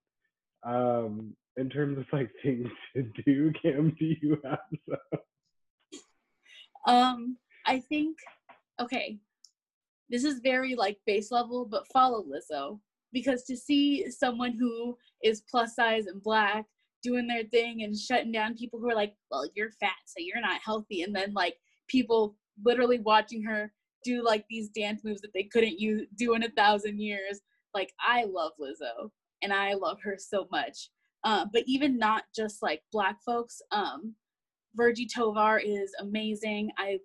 Um, 0.64 1.34
in 1.56 1.70
terms 1.70 1.98
of 1.98 2.04
like 2.12 2.30
things 2.42 2.68
to 2.94 3.02
do, 3.24 3.52
Kam, 3.62 3.94
do 3.98 4.14
you 4.20 4.38
have 4.44 4.58
some? 4.88 5.20
Um, 6.86 7.36
I 7.66 7.80
think 7.80 8.16
okay. 8.80 9.18
This 10.08 10.22
is 10.22 10.38
very 10.38 10.76
like 10.76 10.98
base 11.04 11.32
level, 11.32 11.64
but 11.64 11.88
follow 11.88 12.24
Lizzo 12.24 12.78
because 13.12 13.42
to 13.44 13.56
see 13.56 14.08
someone 14.10 14.52
who 14.52 14.96
is 15.24 15.42
plus 15.50 15.74
size 15.74 16.06
and 16.06 16.22
black 16.22 16.64
doing 17.02 17.26
their 17.26 17.44
thing 17.44 17.82
and 17.82 17.96
shutting 17.96 18.30
down 18.30 18.54
people 18.54 18.78
who 18.78 18.88
are 18.88 18.94
like, 18.94 19.14
well, 19.30 19.48
you're 19.54 19.70
fat, 19.70 19.96
so 20.04 20.16
you're 20.18 20.40
not 20.40 20.60
healthy, 20.64 21.02
and 21.02 21.14
then 21.14 21.32
like 21.32 21.56
people 21.88 22.36
literally 22.64 22.98
watching 22.98 23.42
her 23.42 23.72
do 24.04 24.24
like 24.24 24.44
these 24.48 24.68
dance 24.68 25.02
moves 25.04 25.20
that 25.22 25.32
they 25.34 25.44
couldn't 25.44 25.80
use, 25.80 26.06
do 26.16 26.34
in 26.34 26.44
a 26.44 26.50
thousand 26.50 27.00
years. 27.00 27.40
Like 27.74 27.92
I 28.00 28.24
love 28.24 28.52
Lizzo 28.60 29.10
and 29.42 29.52
I 29.52 29.74
love 29.74 29.98
her 30.02 30.16
so 30.18 30.46
much. 30.50 30.90
Uh, 31.24 31.46
but 31.52 31.64
even 31.66 31.98
not 31.98 32.24
just 32.34 32.62
like 32.62 32.82
black 32.92 33.16
folks, 33.24 33.60
um, 33.72 34.14
Virgie 34.76 35.06
Tovar 35.06 35.58
is 35.58 35.92
amazing. 36.00 36.70
I 36.78 36.98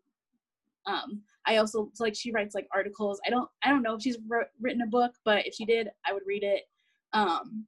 um 0.85 1.21
I 1.45 1.57
also 1.57 1.91
like 1.99 2.15
she 2.15 2.31
writes 2.31 2.53
like 2.53 2.67
articles. 2.73 3.19
I 3.25 3.29
don't 3.29 3.49
I 3.63 3.69
don't 3.69 3.81
know 3.81 3.95
if 3.95 4.01
she's 4.01 4.17
written 4.59 4.81
a 4.81 4.87
book, 4.87 5.13
but 5.25 5.47
if 5.47 5.55
she 5.55 5.65
did, 5.65 5.89
I 6.05 6.13
would 6.13 6.23
read 6.25 6.43
it. 6.43 6.63
Um 7.13 7.65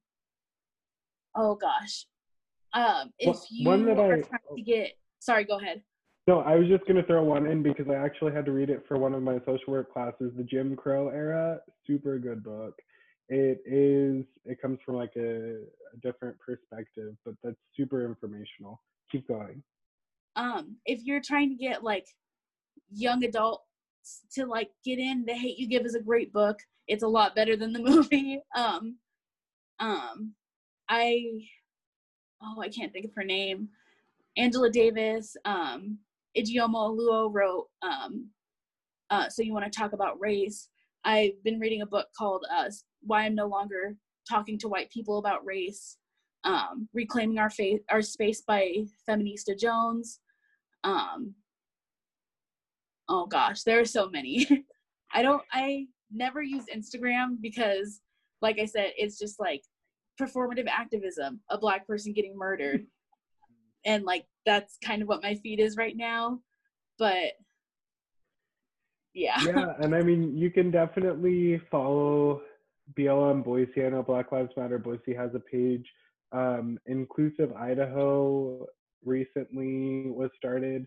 oh 1.34 1.56
gosh. 1.56 2.06
Um 2.72 3.10
if 3.18 3.36
you 3.50 3.70
are 3.70 4.14
I, 4.14 4.20
trying 4.20 4.56
to 4.56 4.62
get 4.62 4.92
sorry, 5.18 5.44
go 5.44 5.58
ahead. 5.58 5.82
No, 6.26 6.40
I 6.40 6.56
was 6.56 6.68
just 6.68 6.86
gonna 6.86 7.02
throw 7.02 7.22
one 7.22 7.46
in 7.46 7.62
because 7.62 7.86
I 7.88 7.96
actually 7.96 8.32
had 8.32 8.46
to 8.46 8.52
read 8.52 8.70
it 8.70 8.84
for 8.88 8.98
one 8.98 9.12
of 9.12 9.22
my 9.22 9.38
social 9.40 9.72
work 9.72 9.92
classes, 9.92 10.32
the 10.36 10.42
Jim 10.42 10.74
Crow 10.74 11.08
era. 11.08 11.60
Super 11.86 12.18
good 12.18 12.42
book. 12.42 12.74
It 13.28 13.62
is. 13.66 14.24
It 14.44 14.60
comes 14.60 14.78
from 14.84 14.96
like 14.96 15.12
a, 15.16 15.56
a 15.56 15.96
different 16.02 16.36
perspective, 16.38 17.14
but 17.24 17.34
that's 17.42 17.56
super 17.76 18.06
informational. 18.06 18.80
Keep 19.12 19.28
going. 19.28 19.62
Um, 20.36 20.76
if 20.86 21.00
you're 21.04 21.20
trying 21.22 21.50
to 21.50 21.56
get 21.56 21.84
like 21.84 22.06
young 22.90 23.22
adults 23.24 23.62
to 24.34 24.46
like 24.46 24.70
get 24.84 24.98
in, 24.98 25.24
The 25.26 25.34
Hate 25.34 25.58
You 25.58 25.68
Give 25.68 25.84
is 25.84 25.94
a 25.94 26.00
great 26.00 26.32
book. 26.32 26.58
It's 26.88 27.02
a 27.02 27.08
lot 27.08 27.36
better 27.36 27.56
than 27.56 27.72
the 27.72 27.78
movie. 27.82 28.40
Um, 28.56 28.96
um, 29.78 30.32
I 30.88 31.22
oh 32.42 32.62
I 32.62 32.68
can't 32.68 32.92
think 32.92 33.04
of 33.04 33.14
her 33.14 33.24
name. 33.24 33.68
Angela 34.36 34.70
Davis. 34.70 35.36
Um, 35.44 35.98
Ijeoma 36.36 36.74
Oluo 36.74 37.32
wrote 37.32 37.66
um, 37.82 38.28
uh, 39.10 39.28
So 39.28 39.42
You 39.42 39.52
Want 39.52 39.70
to 39.70 39.78
Talk 39.78 39.92
About 39.92 40.20
Race. 40.20 40.68
I've 41.04 41.42
been 41.44 41.60
reading 41.60 41.82
a 41.82 41.86
book 41.86 42.08
called 42.16 42.44
uh, 42.54 42.70
Why 43.02 43.24
I'm 43.24 43.34
No 43.34 43.46
Longer 43.46 43.96
Talking 44.28 44.58
to 44.60 44.68
White 44.68 44.90
People 44.90 45.18
About 45.18 45.44
Race, 45.44 45.98
um, 46.44 46.88
Reclaiming 46.92 47.38
Our, 47.38 47.50
Faith, 47.50 47.82
Our 47.90 48.02
Space 48.02 48.42
by 48.42 48.84
Feminista 49.08 49.58
Jones. 49.58 50.20
Um, 50.82 51.34
oh 53.08 53.26
gosh, 53.26 53.62
there 53.62 53.80
are 53.80 53.84
so 53.84 54.08
many. 54.08 54.64
I 55.12 55.22
don't, 55.22 55.42
I 55.52 55.86
never 56.12 56.42
use 56.42 56.64
Instagram 56.74 57.36
because, 57.40 58.00
like 58.42 58.58
I 58.58 58.64
said, 58.64 58.92
it's 58.96 59.18
just 59.18 59.38
like 59.38 59.62
performative 60.20 60.66
activism, 60.68 61.40
a 61.50 61.58
black 61.58 61.86
person 61.86 62.12
getting 62.12 62.36
murdered. 62.36 62.86
and 63.84 64.04
like 64.04 64.24
that's 64.46 64.76
kind 64.84 65.02
of 65.02 65.08
what 65.08 65.22
my 65.22 65.34
feed 65.36 65.60
is 65.60 65.76
right 65.76 65.96
now 65.96 66.38
but 66.98 67.32
yeah. 69.14 69.40
Yeah 69.44 69.74
and 69.80 69.94
i 69.94 70.02
mean 70.02 70.36
you 70.36 70.50
can 70.50 70.70
definitely 70.70 71.60
follow 71.70 72.42
blm 72.98 73.44
boise. 73.44 73.84
I 73.84 73.88
know 73.88 74.02
black 74.02 74.32
lives 74.32 74.50
matter 74.56 74.78
boise 74.78 75.14
has 75.14 75.30
a 75.34 75.40
page. 75.40 75.86
Um, 76.32 76.78
inclusive 76.86 77.52
idaho 77.52 78.66
recently 79.04 80.10
was 80.10 80.30
started. 80.36 80.86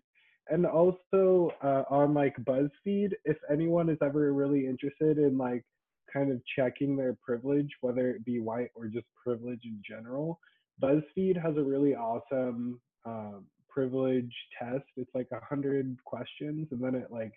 And 0.50 0.66
also 0.66 1.52
uh, 1.62 1.84
on 1.90 2.14
like 2.14 2.36
buzzfeed 2.44 3.12
if 3.26 3.38
anyone 3.52 3.90
is 3.90 3.98
ever 4.02 4.32
really 4.34 4.66
interested 4.66 5.18
in 5.18 5.38
like 5.38 5.64
kind 6.12 6.32
of 6.32 6.42
checking 6.56 6.96
their 6.96 7.18
privilege, 7.22 7.70
whether 7.82 8.10
it 8.12 8.24
be 8.24 8.40
white 8.40 8.70
or 8.76 8.88
just 8.88 9.08
privilege 9.22 9.62
in 9.66 9.82
general, 9.88 10.40
BuzzFeed 10.82 11.42
has 11.42 11.58
a 11.58 11.64
really 11.64 11.96
awesome 11.96 12.80
um, 13.08 13.46
privilege 13.70 14.34
test. 14.60 14.86
It's 14.98 15.10
like 15.16 15.28
a 15.32 15.44
hundred 15.46 15.98
questions, 16.06 16.68
and 16.72 16.84
then 16.84 16.96
it 16.96 17.08
like 17.12 17.34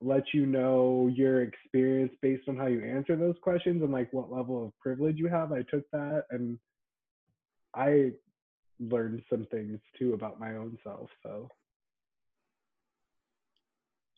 lets 0.00 0.26
you 0.32 0.46
know 0.46 1.10
your 1.12 1.42
experience 1.42 2.12
based 2.22 2.48
on 2.48 2.56
how 2.56 2.66
you 2.66 2.82
answer 2.84 3.16
those 3.16 3.34
questions 3.42 3.82
and 3.82 3.92
like 3.92 4.12
what 4.12 4.30
level 4.30 4.64
of 4.64 4.78
privilege 4.78 5.16
you 5.16 5.28
have. 5.28 5.52
I 5.52 5.62
took 5.62 5.82
that 5.92 6.24
and 6.30 6.58
I 7.74 8.12
learned 8.80 9.22
some 9.30 9.44
things 9.50 9.80
too 9.98 10.14
about 10.14 10.38
my 10.38 10.56
own 10.56 10.78
self. 10.84 11.10
So, 11.22 11.48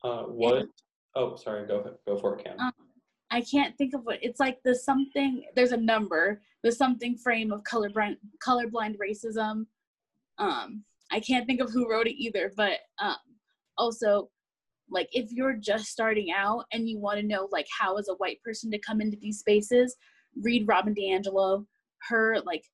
uh, 0.05 0.23
what? 0.25 0.67
Oh, 1.15 1.37
sorry. 1.37 1.67
Go 1.67 1.97
go 2.07 2.19
for 2.19 2.39
it, 2.39 2.45
Kam. 2.45 2.59
Um, 2.59 2.73
I 3.31 3.41
can't 3.43 3.77
think 3.77 3.95
of 3.95 4.05
what 4.05 4.19
it's 4.23 4.41
like. 4.41 4.63
The 4.65 4.75
something. 4.75 5.45
There's 5.55 5.73
a 5.73 5.77
number. 5.77 6.43
The 6.63 6.73
something 6.73 7.17
frame 7.17 7.53
of 7.53 7.63
colorblind 7.63 8.17
colorblind 8.47 8.97
racism. 8.99 9.67
Um, 10.41 10.85
I 11.13 11.21
can't 11.21 11.47
think 11.47 11.61
of 11.61 11.71
who 11.71 11.89
wrote 11.89 12.09
it 12.09 12.21
either, 12.21 12.53
but 12.57 12.79
um, 13.01 13.17
also 13.79 14.31
like 14.91 15.09
if 15.13 15.31
you're 15.31 15.55
just 15.55 15.87
starting 15.87 16.33
out 16.37 16.65
and 16.73 16.89
you 16.89 16.99
want 16.99 17.19
to 17.19 17.27
know 17.27 17.49
like 17.51 17.67
how 17.77 17.97
is 17.97 18.09
a 18.09 18.15
white 18.15 18.43
person 18.43 18.71
to 18.71 18.79
come 18.79 19.01
into 19.01 19.17
these 19.17 19.39
spaces 19.39 19.97
read 20.43 20.67
robin 20.67 20.95
diangelo 20.95 21.65
her 22.09 22.39
like 22.45 22.65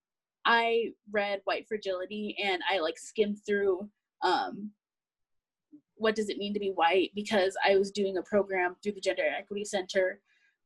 i 0.45 0.87
read 1.11 1.41
white 1.45 1.67
fragility 1.69 2.37
and 2.43 2.63
i 2.71 2.79
like 2.79 2.99
skimmed 2.99 3.39
through 3.47 3.89
um 4.23 4.71
what 5.97 6.15
does 6.15 6.29
it 6.29 6.39
mean 6.39 6.53
to 6.53 6.61
be 6.61 6.73
white 6.75 7.11
because 7.15 7.57
i 7.65 7.77
was 7.77 7.91
doing 7.91 8.17
a 8.17 8.23
program 8.23 8.75
through 8.83 8.93
the 8.93 9.01
gender 9.01 9.23
equity 9.39 9.65
center 9.65 10.21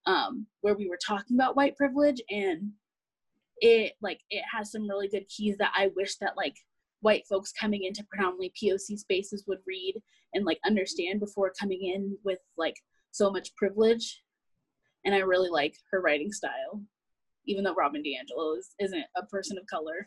um 0.07 0.46
where 0.61 0.74
we 0.74 0.88
were 0.88 0.98
talking 1.05 1.36
about 1.36 1.57
white 1.57 1.76
privilege 1.76 2.20
and 2.30 2.70
it 3.61 3.92
like 4.01 4.20
it 4.30 4.42
has 4.51 4.72
some 4.72 4.88
really 4.88 5.09
good 5.09 5.28
keys 5.28 5.57
that 5.59 5.72
i 5.76 5.90
wish 5.94 6.16
that 6.16 6.36
like 6.36 6.57
white 7.01 7.26
folks 7.26 7.53
coming 7.53 7.84
into 7.84 8.05
predominantly 8.05 8.53
POC 8.62 8.98
spaces 8.98 9.44
would 9.46 9.59
read 9.66 9.94
and 10.34 10.44
like 10.44 10.59
understand 10.64 11.20
before 11.20 11.53
coming 11.59 11.82
in 11.82 12.16
with 12.24 12.38
like 12.57 12.76
so 13.11 13.30
much 13.30 13.55
privilege. 13.57 14.22
And 15.05 15.14
I 15.14 15.18
really 15.18 15.48
like 15.48 15.74
her 15.90 16.01
writing 16.01 16.32
style, 16.32 16.82
even 17.46 17.64
though 17.64 17.74
Robin 17.74 18.03
DiAngelo 18.03 18.59
is, 18.59 18.74
isn't 18.80 19.05
a 19.16 19.26
person 19.26 19.59
of 19.59 19.66
color. 19.66 20.07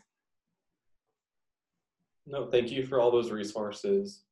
No, 2.25 2.45
thank 2.45 2.71
you 2.71 2.85
for 2.85 3.01
all 3.01 3.11
those 3.11 3.31
resources. 3.31 4.23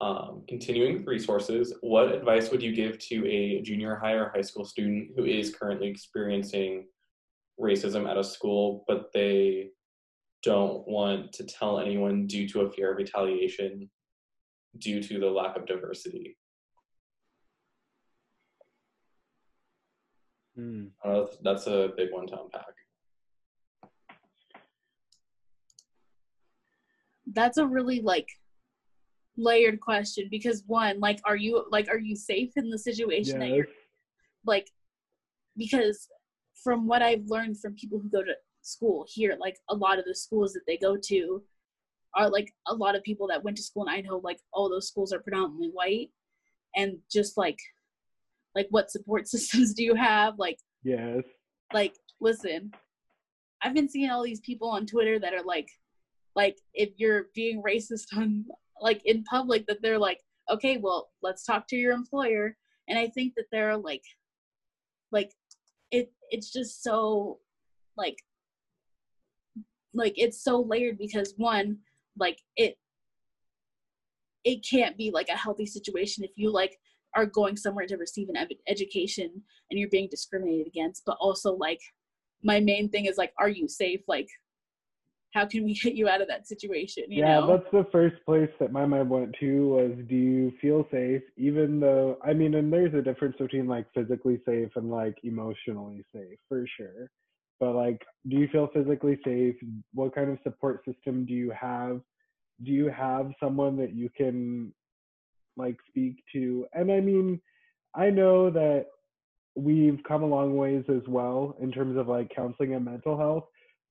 Um, 0.00 0.42
continuing 0.46 0.98
with 0.98 1.06
resources, 1.06 1.74
what 1.80 2.12
advice 2.12 2.50
would 2.50 2.62
you 2.62 2.74
give 2.74 2.98
to 2.98 3.26
a 3.26 3.62
junior 3.62 3.96
high 3.96 4.12
or 4.12 4.30
high 4.34 4.42
school 4.42 4.64
student 4.64 5.10
who 5.16 5.24
is 5.24 5.54
currently 5.54 5.88
experiencing 5.88 6.86
racism 7.58 8.08
at 8.08 8.18
a 8.18 8.24
school, 8.24 8.84
but 8.86 9.10
they 9.14 9.70
don't 10.46 10.86
want 10.86 11.32
to 11.32 11.42
tell 11.44 11.80
anyone 11.80 12.28
due 12.28 12.48
to 12.48 12.60
a 12.60 12.70
fear 12.70 12.92
of 12.92 12.98
retaliation 12.98 13.90
due 14.78 15.02
to 15.02 15.18
the 15.18 15.26
lack 15.26 15.56
of 15.56 15.66
diversity. 15.66 16.38
mm. 20.56 20.88
Uh, 21.04 21.24
that's 21.42 21.66
a 21.66 21.90
big 21.96 22.12
one 22.12 22.28
to 22.28 22.40
unpack. 22.40 22.74
That's 27.32 27.58
a 27.58 27.66
really 27.66 28.00
like 28.00 28.28
layered 29.36 29.80
question 29.80 30.28
because 30.30 30.62
one, 30.68 31.00
like, 31.00 31.20
are 31.24 31.34
you 31.34 31.66
like, 31.72 31.88
are 31.88 31.98
you 31.98 32.14
safe 32.14 32.52
in 32.54 32.70
the 32.70 32.78
situation 32.78 33.40
yes. 33.40 33.50
that 33.50 33.56
you're 33.56 33.66
like? 34.46 34.68
Because 35.56 36.06
from 36.62 36.86
what 36.86 37.02
I've 37.02 37.26
learned 37.26 37.58
from 37.58 37.74
people 37.74 37.98
who 37.98 38.08
go 38.08 38.22
to 38.22 38.32
school 38.66 39.06
here. 39.08 39.36
Like 39.40 39.58
a 39.68 39.74
lot 39.74 39.98
of 39.98 40.04
the 40.04 40.14
schools 40.14 40.52
that 40.52 40.62
they 40.66 40.76
go 40.76 40.96
to 41.08 41.42
are 42.14 42.30
like 42.30 42.52
a 42.66 42.74
lot 42.74 42.96
of 42.96 43.02
people 43.02 43.28
that 43.28 43.44
went 43.44 43.56
to 43.58 43.62
school 43.62 43.84
in 43.84 43.92
Idaho, 43.92 44.20
like 44.22 44.40
all 44.52 44.68
those 44.68 44.88
schools 44.88 45.12
are 45.12 45.20
predominantly 45.20 45.70
white. 45.72 46.10
And 46.74 46.98
just 47.10 47.36
like 47.36 47.58
like 48.54 48.66
what 48.70 48.90
support 48.90 49.28
systems 49.28 49.74
do 49.74 49.82
you 49.82 49.94
have? 49.94 50.34
Like 50.38 50.58
yes. 50.82 51.22
Like 51.72 51.94
listen, 52.20 52.72
I've 53.62 53.74
been 53.74 53.88
seeing 53.88 54.10
all 54.10 54.22
these 54.22 54.40
people 54.40 54.68
on 54.68 54.86
Twitter 54.86 55.18
that 55.18 55.34
are 55.34 55.44
like 55.44 55.68
like 56.34 56.58
if 56.74 56.90
you're 56.96 57.26
being 57.34 57.62
racist 57.62 58.16
on 58.16 58.44
like 58.80 59.00
in 59.04 59.24
public 59.24 59.66
that 59.66 59.78
they're 59.82 59.98
like, 59.98 60.20
okay, 60.50 60.76
well, 60.76 61.08
let's 61.22 61.44
talk 61.44 61.66
to 61.68 61.76
your 61.76 61.92
employer. 61.92 62.56
And 62.88 62.98
I 62.98 63.08
think 63.08 63.34
that 63.36 63.46
they're 63.50 63.76
like 63.76 64.02
like 65.12 65.32
it 65.90 66.12
it's 66.30 66.52
just 66.52 66.82
so 66.82 67.38
like 67.96 68.16
like 69.96 70.14
it's 70.16 70.42
so 70.42 70.60
layered 70.60 70.98
because 70.98 71.34
one 71.36 71.78
like 72.18 72.40
it 72.56 72.78
it 74.44 74.64
can't 74.68 74.96
be 74.96 75.10
like 75.10 75.28
a 75.28 75.36
healthy 75.36 75.66
situation 75.66 76.22
if 76.22 76.30
you 76.36 76.50
like 76.50 76.78
are 77.14 77.26
going 77.26 77.56
somewhere 77.56 77.86
to 77.86 77.96
receive 77.96 78.28
an 78.28 78.36
ed- 78.36 78.48
education 78.68 79.30
and 79.70 79.80
you're 79.80 79.88
being 79.88 80.08
discriminated 80.10 80.66
against. 80.66 81.02
But 81.04 81.16
also 81.20 81.54
like 81.54 81.80
my 82.42 82.60
main 82.60 82.88
thing 82.88 83.06
is 83.06 83.16
like 83.16 83.32
are 83.38 83.48
you 83.48 83.68
safe? 83.68 84.00
Like 84.06 84.28
how 85.34 85.46
can 85.46 85.64
we 85.64 85.74
get 85.82 85.94
you 85.94 86.08
out 86.08 86.20
of 86.22 86.28
that 86.28 86.46
situation 86.46 87.04
you 87.10 87.22
yeah 87.22 87.40
know? 87.40 87.46
that's 87.46 87.70
the 87.72 87.86
first 87.92 88.16
place 88.24 88.50
that 88.60 88.72
my 88.72 88.86
mind 88.86 89.10
went 89.10 89.34
to 89.40 89.68
was 89.68 89.92
do 90.08 90.14
you 90.14 90.52
feel 90.60 90.86
safe? 90.90 91.22
Even 91.36 91.80
though 91.80 92.18
i 92.24 92.32
mean 92.32 92.54
and 92.54 92.72
there's 92.72 92.94
a 92.94 93.02
difference 93.02 93.36
between 93.38 93.66
like 93.66 93.86
physically 93.94 94.40
safe 94.46 94.70
and 94.76 94.90
like 94.90 95.16
emotionally 95.24 96.04
safe 96.14 96.38
for 96.48 96.64
sure 96.76 97.10
but 97.60 97.74
like 97.74 98.02
do 98.28 98.36
you 98.36 98.48
feel 98.48 98.68
physically 98.72 99.18
safe? 99.24 99.56
What 99.92 100.14
kind 100.14 100.30
of 100.30 100.38
support 100.42 100.84
system 100.84 101.24
do 101.26 101.32
you 101.32 101.52
have? 101.58 102.00
Do 102.64 102.70
you 102.72 102.88
have 102.88 103.32
someone 103.40 103.76
that 103.78 103.94
you 103.94 104.08
can 104.16 104.72
like 105.56 105.76
speak 105.88 106.22
to? 106.32 106.66
And 106.72 106.90
i 106.90 107.00
mean 107.00 107.40
i 107.96 108.10
know 108.10 108.50
that 108.50 108.86
we've 109.56 109.98
come 110.06 110.22
a 110.22 110.26
long 110.26 110.56
ways 110.56 110.84
as 110.88 111.02
well 111.08 111.56
in 111.60 111.72
terms 111.72 111.96
of 111.98 112.08
like 112.08 112.30
counseling 112.34 112.74
and 112.74 112.84
mental 112.84 113.16
health 113.16 113.44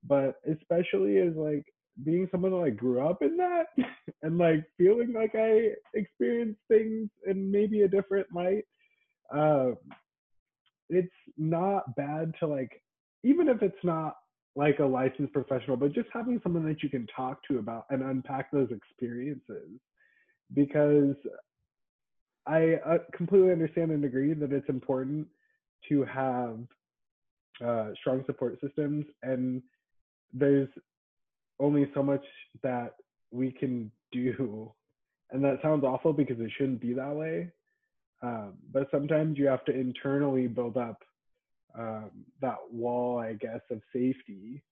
but 0.06 0.36
especially 0.50 1.18
as 1.18 1.34
like 1.34 1.64
being 2.04 2.28
someone 2.30 2.52
that 2.52 2.58
like 2.58 2.76
grew 2.76 3.06
up 3.06 3.22
in 3.22 3.36
that 3.36 3.66
and 4.22 4.38
like 4.38 4.64
feeling 4.78 5.12
like 5.12 5.34
i 5.34 5.70
experienced 5.94 6.60
things 6.68 7.08
in 7.26 7.50
maybe 7.50 7.82
a 7.82 7.88
different 7.88 8.26
light 8.32 8.64
um 9.32 9.76
it's 10.88 11.08
not 11.36 11.96
bad 11.96 12.32
to 12.38 12.46
like 12.46 12.80
even 13.26 13.48
if 13.48 13.60
it's 13.60 13.82
not 13.82 14.16
like 14.54 14.78
a 14.78 14.84
licensed 14.84 15.32
professional, 15.32 15.76
but 15.76 15.92
just 15.92 16.08
having 16.12 16.40
someone 16.42 16.64
that 16.66 16.82
you 16.82 16.88
can 16.88 17.06
talk 17.14 17.40
to 17.48 17.58
about 17.58 17.84
and 17.90 18.02
unpack 18.02 18.50
those 18.52 18.68
experiences. 18.70 19.68
Because 20.54 21.16
I 22.46 22.74
uh, 22.86 22.98
completely 23.12 23.50
understand 23.50 23.90
and 23.90 24.04
agree 24.04 24.32
that 24.32 24.52
it's 24.52 24.68
important 24.68 25.26
to 25.88 26.04
have 26.04 26.58
uh, 27.64 27.90
strong 28.00 28.22
support 28.26 28.58
systems, 28.64 29.04
and 29.22 29.60
there's 30.32 30.68
only 31.58 31.90
so 31.94 32.02
much 32.02 32.24
that 32.62 32.94
we 33.32 33.50
can 33.50 33.90
do. 34.12 34.72
And 35.32 35.42
that 35.42 35.58
sounds 35.60 35.82
awful 35.82 36.12
because 36.12 36.38
it 36.38 36.50
shouldn't 36.56 36.80
be 36.80 36.92
that 36.92 37.12
way. 37.12 37.50
Um, 38.22 38.54
but 38.72 38.86
sometimes 38.92 39.36
you 39.36 39.46
have 39.46 39.64
to 39.64 39.74
internally 39.74 40.46
build 40.46 40.76
up 40.76 41.02
um, 41.78 42.10
that 42.40 42.56
wall, 42.70 43.18
I 43.18 43.34
guess, 43.34 43.60
of 43.70 43.80
safety 43.92 44.62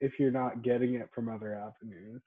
if 0.00 0.18
you're 0.18 0.30
not 0.30 0.62
getting 0.62 0.94
it 0.94 1.08
from 1.14 1.28
other 1.28 1.54
avenues. 1.54 2.22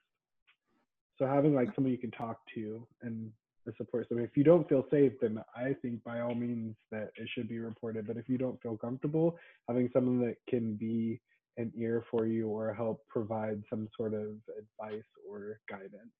So 1.18 1.26
having 1.26 1.54
like 1.54 1.74
someone 1.74 1.92
you 1.92 1.98
can 1.98 2.10
talk 2.10 2.38
to 2.54 2.86
and 3.02 3.30
the 3.64 3.72
support 3.76 4.04
system. 4.04 4.18
If 4.18 4.36
you 4.36 4.44
don't 4.44 4.68
feel 4.68 4.84
safe, 4.90 5.12
then 5.20 5.42
I 5.54 5.74
think 5.82 6.02
by 6.04 6.20
all 6.20 6.34
means 6.34 6.74
that 6.90 7.10
it 7.16 7.28
should 7.34 7.48
be 7.48 7.58
reported. 7.58 8.06
But 8.06 8.16
if 8.16 8.28
you 8.28 8.38
don't 8.38 8.60
feel 8.60 8.76
comfortable, 8.76 9.38
having 9.68 9.88
someone 9.92 10.20
that 10.26 10.36
can 10.48 10.74
be 10.74 11.20
an 11.58 11.72
ear 11.76 12.04
for 12.10 12.26
you 12.26 12.48
or 12.48 12.72
help 12.72 13.06
provide 13.08 13.62
some 13.68 13.88
sort 13.96 14.14
of 14.14 14.36
advice 14.58 15.04
or 15.28 15.60
guidance. 15.68 16.12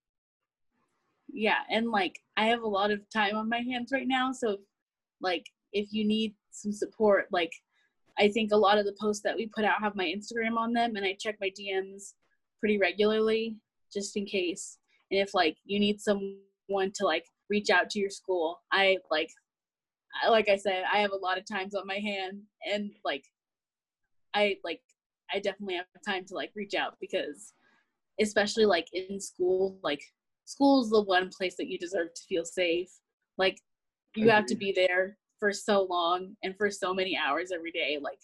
Yeah, 1.31 1.59
and 1.69 1.89
like 1.89 2.19
I 2.37 2.45
have 2.45 2.61
a 2.61 2.67
lot 2.67 2.91
of 2.91 3.01
time 3.09 3.35
on 3.35 3.49
my 3.49 3.59
hands 3.59 3.91
right 3.91 4.07
now, 4.07 4.31
so 4.31 4.57
like 5.21 5.45
if 5.71 5.91
you 5.91 6.05
need 6.05 6.35
some 6.51 6.71
support, 6.71 7.27
like 7.31 7.51
I 8.17 8.29
think 8.29 8.51
a 8.51 8.57
lot 8.57 8.77
of 8.77 8.85
the 8.85 8.95
posts 8.99 9.23
that 9.23 9.35
we 9.35 9.47
put 9.47 9.65
out 9.65 9.81
have 9.81 9.95
my 9.95 10.05
Instagram 10.05 10.57
on 10.57 10.73
them, 10.73 10.95
and 10.95 11.05
I 11.05 11.15
check 11.19 11.37
my 11.41 11.49
DMs 11.49 12.13
pretty 12.59 12.77
regularly 12.77 13.57
just 13.91 14.15
in 14.15 14.25
case. 14.25 14.77
And 15.11 15.19
if 15.19 15.33
like 15.33 15.57
you 15.65 15.79
need 15.79 15.99
someone 15.99 16.91
to 16.95 17.05
like 17.05 17.25
reach 17.49 17.69
out 17.69 17.89
to 17.91 17.99
your 17.99 18.09
school, 18.09 18.61
I 18.71 18.97
like, 19.09 19.29
I, 20.23 20.29
like 20.29 20.49
I 20.49 20.57
said, 20.57 20.83
I 20.91 20.99
have 20.99 21.11
a 21.11 21.17
lot 21.17 21.37
of 21.37 21.45
times 21.45 21.75
on 21.75 21.87
my 21.87 21.97
hand, 21.97 22.41
and 22.71 22.91
like, 23.03 23.25
I 24.33 24.57
like, 24.63 24.81
I 25.33 25.39
definitely 25.39 25.75
have 25.75 25.85
time 26.07 26.25
to 26.25 26.35
like 26.35 26.51
reach 26.55 26.75
out 26.75 26.97
because, 27.01 27.53
especially 28.21 28.65
like 28.65 28.87
in 28.93 29.19
school, 29.19 29.79
like 29.83 30.01
school 30.45 30.83
is 30.83 30.89
the 30.89 31.01
one 31.01 31.29
place 31.35 31.55
that 31.57 31.67
you 31.67 31.79
deserve 31.79 32.13
to 32.13 32.21
feel 32.29 32.45
safe. 32.45 32.89
Like, 33.37 33.59
you 34.15 34.29
have 34.29 34.45
to 34.45 34.55
be 34.55 34.71
there 34.71 35.17
for 35.43 35.51
so 35.51 35.85
long 35.89 36.37
and 36.41 36.55
for 36.55 36.71
so 36.71 36.93
many 36.93 37.17
hours 37.17 37.51
every 37.53 37.69
day 37.69 37.99
like 38.01 38.19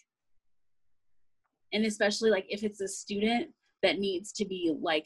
and 1.73 1.83
especially 1.83 2.29
like 2.29 2.45
if 2.47 2.63
it's 2.63 2.79
a 2.79 2.87
student 2.87 3.49
that 3.83 3.99
needs 3.99 4.31
to 4.31 4.45
be 4.45 4.73
like 4.81 5.05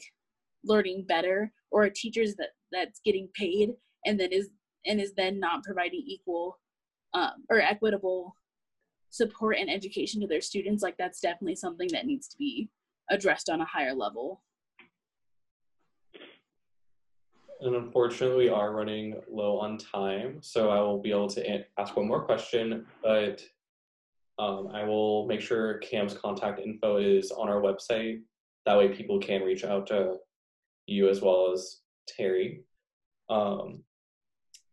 learning 0.64 1.04
better 1.08 1.50
or 1.72 1.82
a 1.82 1.90
teacher's 1.92 2.36
that 2.36 2.50
that's 2.70 3.00
getting 3.04 3.28
paid 3.34 3.70
and 4.06 4.20
then 4.20 4.30
is 4.30 4.50
and 4.86 5.00
is 5.00 5.12
then 5.14 5.40
not 5.40 5.64
providing 5.64 6.04
equal 6.06 6.56
um, 7.14 7.44
or 7.50 7.60
equitable 7.60 8.36
support 9.10 9.56
and 9.58 9.68
education 9.68 10.20
to 10.20 10.28
their 10.28 10.40
students 10.40 10.84
like 10.84 10.96
that's 10.96 11.18
definitely 11.18 11.56
something 11.56 11.88
that 11.90 12.06
needs 12.06 12.28
to 12.28 12.38
be 12.38 12.68
addressed 13.10 13.50
on 13.50 13.60
a 13.60 13.66
higher 13.66 13.92
level 13.92 14.40
And 17.64 17.76
unfortunately, 17.76 18.44
we 18.44 18.50
are 18.50 18.74
running 18.74 19.22
low 19.26 19.56
on 19.58 19.78
time, 19.78 20.36
so 20.42 20.68
I 20.68 20.80
will 20.80 21.00
be 21.00 21.12
able 21.12 21.30
to 21.30 21.64
ask 21.78 21.96
one 21.96 22.06
more 22.06 22.22
question, 22.22 22.84
but 23.02 23.42
um, 24.38 24.68
I 24.74 24.84
will 24.84 25.26
make 25.26 25.40
sure 25.40 25.78
Kam's 25.78 26.12
contact 26.12 26.60
info 26.60 26.98
is 26.98 27.30
on 27.30 27.48
our 27.48 27.62
website. 27.62 28.20
That 28.66 28.76
way, 28.76 28.88
people 28.88 29.18
can 29.18 29.40
reach 29.40 29.64
out 29.64 29.86
to 29.86 30.16
you 30.86 31.08
as 31.08 31.22
well 31.22 31.52
as 31.54 31.80
Terry. 32.06 32.64
Um, 33.30 33.82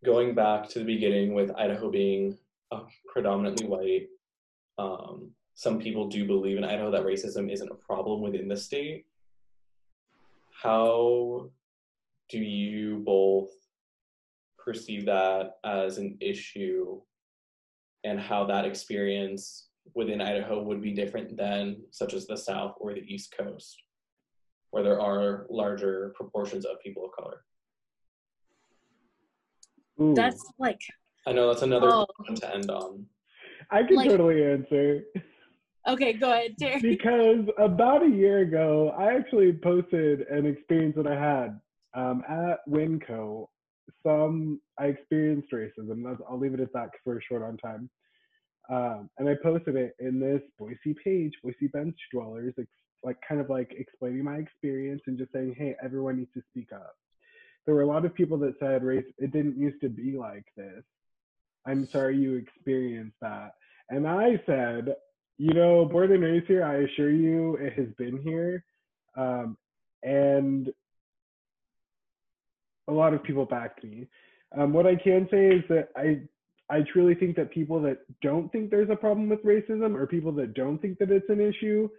going 0.04 0.36
back 0.36 0.68
to 0.72 0.80
the 0.80 0.86
beginning 0.86 1.34
with 1.34 1.50
Idaho 1.56 1.89
being 1.89 2.38
uh, 2.74 2.82
predominantly 3.08 3.68
white, 3.68 4.08
um, 4.78 5.32
some 5.54 5.80
people 5.80 6.10
do 6.10 6.28
believe 6.28 6.58
in 6.58 6.66
Idaho 6.66 6.92
that 6.92 7.06
racism 7.06 7.50
isn't 7.54 7.72
a 7.72 7.76
problem 7.76 8.20
within 8.20 8.50
the 8.50 8.58
state. 8.58 9.06
How 10.62 11.52
do 12.32 12.39
you 12.39 12.99
both 13.05 13.49
perceive 14.57 15.05
that 15.05 15.57
as 15.65 15.97
an 15.97 16.17
issue 16.21 17.01
and 18.05 18.19
how 18.19 18.45
that 18.45 18.65
experience 18.65 19.67
within 19.95 20.21
Idaho 20.21 20.63
would 20.63 20.82
be 20.82 20.93
different 20.93 21.36
than 21.36 21.82
such 21.91 22.13
as 22.13 22.25
the 22.25 22.38
South 22.38 22.75
or 22.79 22.93
the 22.93 23.01
East 23.01 23.36
Coast, 23.38 23.84
where 24.69 24.84
there 24.84 25.01
are 25.01 25.45
larger 25.49 26.13
proportions 26.15 26.65
of 26.65 26.82
people 26.82 27.05
of 27.05 27.11
color? 27.11 27.43
Ooh. 29.99 30.15
That's 30.15 30.41
like 30.57 30.79
I 31.27 31.34
know 31.34 31.47
that's 31.47 31.61
another 31.61 31.89
oh. 31.91 32.07
one 32.17 32.36
to 32.36 32.55
end 32.55 32.71
on. 32.71 33.05
I 33.69 33.84
can 33.84 33.97
like, 33.97 34.09
totally 34.09 34.43
answer. 34.43 35.03
Okay, 35.88 36.13
go 36.13 36.32
ahead, 36.32 36.55
Terry. 36.59 36.79
because 36.82 37.45
about 37.57 38.03
a 38.03 38.09
year 38.09 38.39
ago, 38.39 38.93
I 38.97 39.13
actually 39.15 39.53
posted 39.53 40.21
an 40.21 40.45
experience 40.45 40.95
that 40.95 41.07
I 41.07 41.19
had 41.19 41.59
um, 41.94 42.24
at 42.30 42.60
Winco, 42.70 43.48
some 44.04 44.62
I 44.80 44.86
experienced 44.86 45.52
racism. 45.52 46.04
That's, 46.04 46.22
I'll 46.30 46.39
leave 46.39 46.54
it 46.54 46.60
at 46.60 46.74
that 46.74 46.92
because 46.92 47.02
we're 47.06 47.22
short 47.22 47.44
on 47.44 47.58
time. 47.58 47.89
Um, 48.70 49.10
and 49.18 49.28
I 49.28 49.36
posted 49.42 49.76
it 49.76 49.96
in 50.00 50.20
this 50.20 50.42
Boise 50.58 50.96
page, 51.04 51.34
Boise 51.44 51.68
Bench 51.68 51.98
Dwellers, 52.14 52.54
ex- 52.58 52.70
like 53.04 53.18
kind 53.28 53.42
of 53.42 53.50
like 53.50 53.74
explaining 53.78 54.24
my 54.24 54.38
experience 54.38 55.02
and 55.08 55.18
just 55.18 55.34
saying, 55.34 55.56
hey, 55.58 55.76
everyone 55.84 56.18
needs 56.18 56.32
to 56.36 56.42
speak 56.52 56.72
up. 56.72 56.96
There 57.66 57.76
were 57.76 57.82
a 57.82 57.88
lot 57.88 58.06
of 58.06 58.14
people 58.14 58.38
that 58.39 58.54
said 58.60 58.84
race 58.84 59.06
it 59.18 59.32
didn't 59.32 59.58
used 59.58 59.82
to 59.82 59.89
be 59.89 60.18
like 60.18 60.46
this. 60.56 60.84
I'm 61.66 61.88
sorry 61.92 62.18
you 62.18 62.36
experienced 62.36 63.18
that. 63.22 63.52
And 63.89 64.08
I 64.08 64.42
said, 64.46 64.96
you 65.38 65.54
know, 65.54 65.86
born 65.86 66.12
and 66.12 66.24
raised 66.24 66.48
here, 66.48 66.64
I 66.64 66.78
assure 66.78 67.12
you 67.12 67.56
it 67.58 67.74
has 67.74 67.88
been 67.98 68.22
here. 68.22 68.64
Um, 69.16 69.58
and 70.04 70.70
a 72.88 72.93
lot 72.93 73.13
of 73.13 73.23
people 73.23 73.45
backed 73.45 73.84
me. 73.84 74.07
Um, 74.57 74.73
what 74.73 74.86
I 74.86 74.95
can 74.95 75.27
say 75.32 75.47
is 75.47 75.63
that 75.69 75.89
I 75.95 76.21
I 76.69 76.84
truly 76.93 77.15
think 77.15 77.36
that 77.36 77.51
people 77.51 77.82
that 77.82 77.97
don't 78.21 78.49
think 78.51 78.69
there's 78.69 78.89
a 78.89 78.95
problem 78.95 79.27
with 79.27 79.43
racism 79.43 79.93
or 79.93 80.07
people 80.07 80.32
that 80.34 80.53
don't 80.53 80.77
think 80.77 80.99
that 80.99 81.11
it's 81.11 81.29
an 81.29 81.41
issue, 81.41 81.89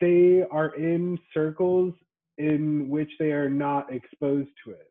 they 0.00 0.42
are 0.50 0.74
in 0.74 1.16
circles 1.32 1.94
in 2.38 2.88
which 2.88 3.10
they 3.20 3.30
are 3.30 3.48
not 3.48 3.92
exposed 3.92 4.48
to 4.64 4.72
it. 4.72 4.90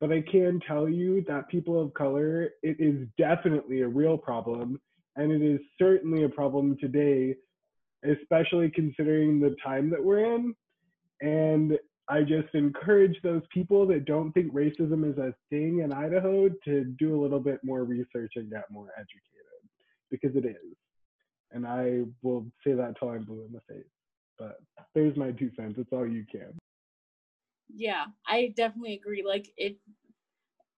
But 0.00 0.12
I 0.12 0.22
can 0.22 0.60
tell 0.66 0.88
you 0.88 1.24
that 1.26 1.48
people 1.48 1.80
of 1.80 1.92
color, 1.94 2.50
it 2.62 2.76
is 2.78 3.08
definitely 3.18 3.82
a 3.82 3.88
real 3.88 4.16
problem. 4.16 4.80
And 5.16 5.32
it 5.32 5.42
is 5.42 5.60
certainly 5.78 6.22
a 6.22 6.28
problem 6.28 6.76
today, 6.80 7.34
especially 8.04 8.70
considering 8.70 9.40
the 9.40 9.56
time 9.62 9.90
that 9.90 10.02
we're 10.02 10.34
in. 10.36 10.54
And 11.20 11.78
I 12.10 12.22
just 12.22 12.52
encourage 12.54 13.16
those 13.22 13.42
people 13.54 13.86
that 13.86 14.04
don't 14.04 14.32
think 14.32 14.52
racism 14.52 15.08
is 15.08 15.16
a 15.16 15.32
thing 15.48 15.80
in 15.84 15.92
Idaho 15.92 16.48
to 16.64 16.84
do 16.98 17.14
a 17.14 17.20
little 17.20 17.38
bit 17.38 17.60
more 17.62 17.84
research 17.84 18.32
and 18.34 18.50
get 18.50 18.64
more 18.68 18.88
educated 18.98 19.20
because 20.10 20.34
it 20.34 20.44
is. 20.44 20.76
And 21.52 21.64
I 21.64 22.00
will 22.22 22.46
say 22.66 22.72
that 22.72 22.96
till 22.98 23.10
I'm 23.10 23.24
blue 23.24 23.44
in 23.46 23.52
the 23.52 23.60
face. 23.72 23.86
But 24.40 24.56
there's 24.92 25.16
my 25.16 25.30
two 25.30 25.50
cents. 25.54 25.76
It's 25.78 25.92
all 25.92 26.06
you 26.06 26.24
can. 26.30 26.58
Yeah, 27.72 28.06
I 28.26 28.52
definitely 28.56 28.94
agree. 28.94 29.22
Like 29.24 29.48
if 29.56 29.74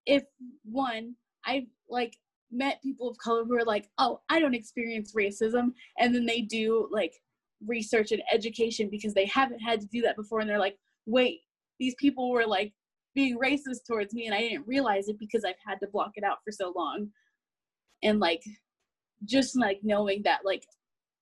if 0.05 0.23
one, 0.63 1.15
I 1.45 1.65
like 1.89 2.15
met 2.51 2.83
people 2.83 3.09
of 3.09 3.17
color 3.17 3.43
who 3.45 3.55
are 3.55 3.65
like, 3.65 3.89
oh, 3.97 4.19
I 4.29 4.39
don't 4.39 4.53
experience 4.53 5.13
racism, 5.17 5.71
and 5.97 6.13
then 6.13 6.27
they 6.27 6.41
do 6.41 6.87
like 6.91 7.13
research 7.65 8.11
and 8.11 8.21
education 8.31 8.89
because 8.91 9.15
they 9.15 9.25
haven't 9.25 9.59
had 9.59 9.81
to 9.81 9.87
do 9.87 10.01
that 10.01 10.15
before, 10.15 10.39
and 10.39 10.49
they're 10.49 10.59
like, 10.59 10.77
wait, 11.05 11.41
these 11.79 11.95
people 11.95 12.31
were 12.31 12.45
like 12.45 12.73
being 13.15 13.37
racist 13.37 13.85
towards 13.87 14.13
me 14.13 14.25
and 14.25 14.35
I 14.35 14.39
didn't 14.39 14.67
realize 14.67 15.07
it 15.07 15.19
because 15.19 15.43
I've 15.45 15.55
had 15.65 15.79
to 15.81 15.87
block 15.87 16.11
it 16.15 16.23
out 16.23 16.37
for 16.43 16.51
so 16.51 16.73
long. 16.75 17.09
And 18.01 18.19
like 18.19 18.43
just 19.25 19.57
like 19.57 19.79
knowing 19.83 20.21
that 20.23 20.39
like 20.43 20.63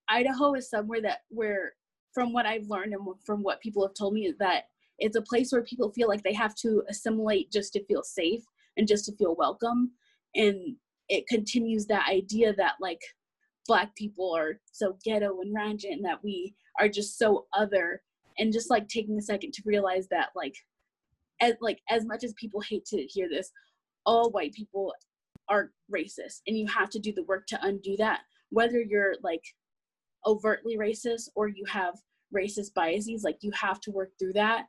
Idaho 0.08 0.54
is 0.54 0.68
somewhere 0.68 1.00
that 1.02 1.20
where 1.28 1.74
from 2.12 2.32
what 2.32 2.46
I've 2.46 2.68
learned 2.68 2.92
and 2.92 3.06
from 3.24 3.42
what 3.42 3.60
people 3.60 3.86
have 3.86 3.94
told 3.94 4.14
me 4.14 4.26
is 4.26 4.36
that 4.38 4.64
it's 4.98 5.16
a 5.16 5.22
place 5.22 5.52
where 5.52 5.62
people 5.62 5.92
feel 5.92 6.08
like 6.08 6.22
they 6.22 6.34
have 6.34 6.54
to 6.56 6.82
assimilate 6.88 7.50
just 7.50 7.72
to 7.72 7.84
feel 7.84 8.02
safe 8.02 8.42
and 8.76 8.88
just 8.88 9.04
to 9.06 9.16
feel 9.16 9.34
welcome 9.36 9.92
and 10.34 10.76
it 11.08 11.26
continues 11.28 11.86
that 11.86 12.08
idea 12.08 12.54
that 12.54 12.74
like 12.80 13.00
black 13.66 13.94
people 13.96 14.34
are 14.34 14.60
so 14.70 14.96
ghetto 15.04 15.40
and 15.40 15.54
ranchant 15.54 15.92
and 15.92 16.04
that 16.04 16.22
we 16.22 16.54
are 16.80 16.88
just 16.88 17.18
so 17.18 17.46
other 17.56 18.02
and 18.42 18.52
just 18.52 18.70
like 18.70 18.88
taking 18.88 19.16
a 19.16 19.22
second 19.22 19.52
to 19.52 19.62
realize 19.64 20.08
that 20.08 20.30
like 20.34 20.56
as 21.40 21.54
like 21.60 21.80
as 21.88 22.04
much 22.04 22.24
as 22.24 22.34
people 22.34 22.60
hate 22.60 22.84
to 22.84 23.00
hear 23.04 23.28
this 23.28 23.52
all 24.04 24.30
white 24.32 24.52
people 24.52 24.92
are 25.48 25.70
racist 25.94 26.40
and 26.48 26.58
you 26.58 26.66
have 26.66 26.90
to 26.90 26.98
do 26.98 27.12
the 27.12 27.22
work 27.22 27.46
to 27.46 27.58
undo 27.62 27.96
that 27.96 28.20
whether 28.50 28.80
you're 28.80 29.14
like 29.22 29.44
overtly 30.26 30.76
racist 30.76 31.28
or 31.36 31.46
you 31.46 31.64
have 31.68 31.94
racist 32.34 32.74
biases 32.74 33.22
like 33.22 33.38
you 33.42 33.52
have 33.52 33.80
to 33.80 33.92
work 33.92 34.10
through 34.18 34.32
that 34.32 34.66